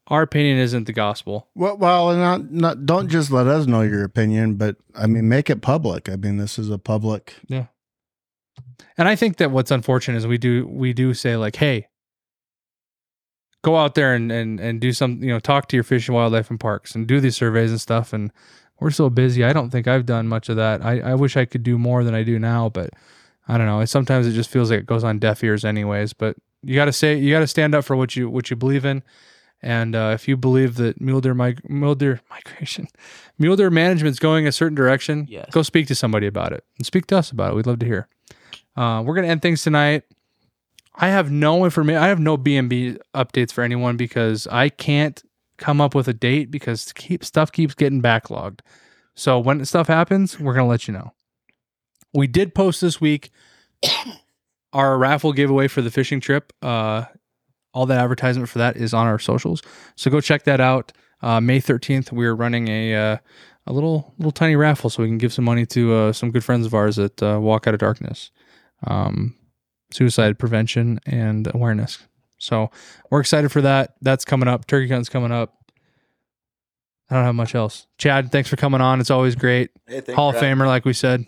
[0.09, 1.47] our opinion isn't the gospel.
[1.55, 5.49] Well, well, not not don't just let us know your opinion, but I mean, make
[5.49, 6.09] it public.
[6.09, 7.35] I mean, this is a public.
[7.47, 7.65] Yeah.
[8.97, 11.87] And I think that what's unfortunate is we do we do say like, hey,
[13.63, 16.15] go out there and and and do some, you know, talk to your fish and
[16.15, 18.11] wildlife and parks and do these surveys and stuff.
[18.11, 18.31] And
[18.79, 19.43] we're so busy.
[19.43, 20.83] I don't think I've done much of that.
[20.83, 22.91] I, I wish I could do more than I do now, but
[23.47, 23.83] I don't know.
[23.85, 26.13] Sometimes it just feels like it goes on deaf ears anyways.
[26.13, 29.03] But you gotta say you gotta stand up for what you what you believe in.
[29.61, 32.87] And uh, if you believe that mule deer, mig- mule deer migration,
[33.39, 35.49] mule deer management's going a certain direction, Yes.
[35.51, 37.55] go speak to somebody about it and speak to us about it.
[37.55, 38.07] We'd love to hear.
[38.75, 40.03] Uh, we're gonna end things tonight.
[40.95, 42.01] I have no information.
[42.01, 45.21] I have no BMB updates for anyone because I can't
[45.57, 48.59] come up with a date because keep stuff keeps getting backlogged.
[49.15, 51.11] So when stuff happens, we're gonna let you know.
[52.13, 53.29] We did post this week
[54.73, 56.53] our raffle giveaway for the fishing trip.
[56.61, 57.05] Uh,
[57.73, 59.61] all that advertisement for that is on our socials.
[59.95, 60.91] So go check that out.
[61.21, 63.17] Uh, May thirteenth, we're running a uh,
[63.67, 66.43] a little little tiny raffle so we can give some money to uh, some good
[66.43, 68.31] friends of ours at uh, Walk Out of Darkness,
[68.87, 69.35] um,
[69.91, 71.99] suicide prevention and awareness.
[72.37, 72.71] So
[73.09, 73.95] we're excited for that.
[74.01, 74.65] That's coming up.
[74.65, 75.55] Turkey Hunt's coming up.
[77.09, 77.87] I don't have much else.
[77.97, 78.99] Chad, thanks for coming on.
[79.01, 79.71] It's always great.
[79.87, 81.25] Hey, Hall of Famer, like we said.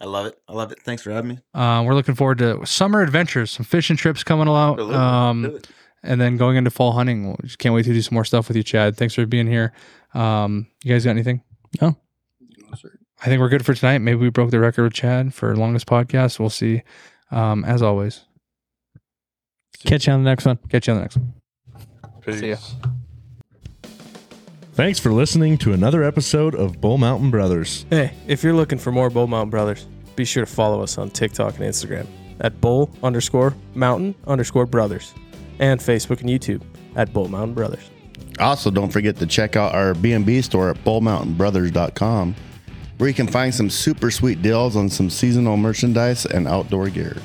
[0.00, 0.06] Me.
[0.06, 0.38] I love it.
[0.48, 0.80] I love it.
[0.82, 1.38] Thanks for having me.
[1.54, 4.96] Uh, we're looking forward to summer adventures, some fishing trips coming along, Absolutely.
[4.96, 5.68] um, Do it.
[6.02, 7.36] and then going into fall hunting.
[7.42, 8.96] Just can't wait to do some more stuff with you, Chad.
[8.96, 9.72] Thanks for being here.
[10.14, 11.42] Um, you guys got anything?
[11.80, 11.96] No.
[13.20, 13.98] I think we're good for tonight.
[13.98, 16.38] Maybe we broke the record with Chad for longest podcast.
[16.38, 16.82] We'll see.
[17.32, 18.24] Um, as always,
[19.84, 20.58] Catch you on the next one.
[20.68, 21.34] catch you on the next one.
[22.20, 22.40] Peace.
[22.40, 22.56] See ya.
[24.78, 27.84] Thanks for listening to another episode of Bull Mountain Brothers.
[27.90, 31.10] Hey, if you're looking for more Bull Mountain Brothers, be sure to follow us on
[31.10, 32.06] TikTok and Instagram
[32.42, 35.14] at Bull underscore Mountain underscore Brothers
[35.58, 36.62] and Facebook and YouTube
[36.94, 37.90] at Bull Mountain Brothers.
[38.38, 42.36] Also, don't forget to check out our BMB store at bullmountainbrothers.com
[42.98, 47.16] where you can find some super sweet deals on some seasonal merchandise and outdoor gear.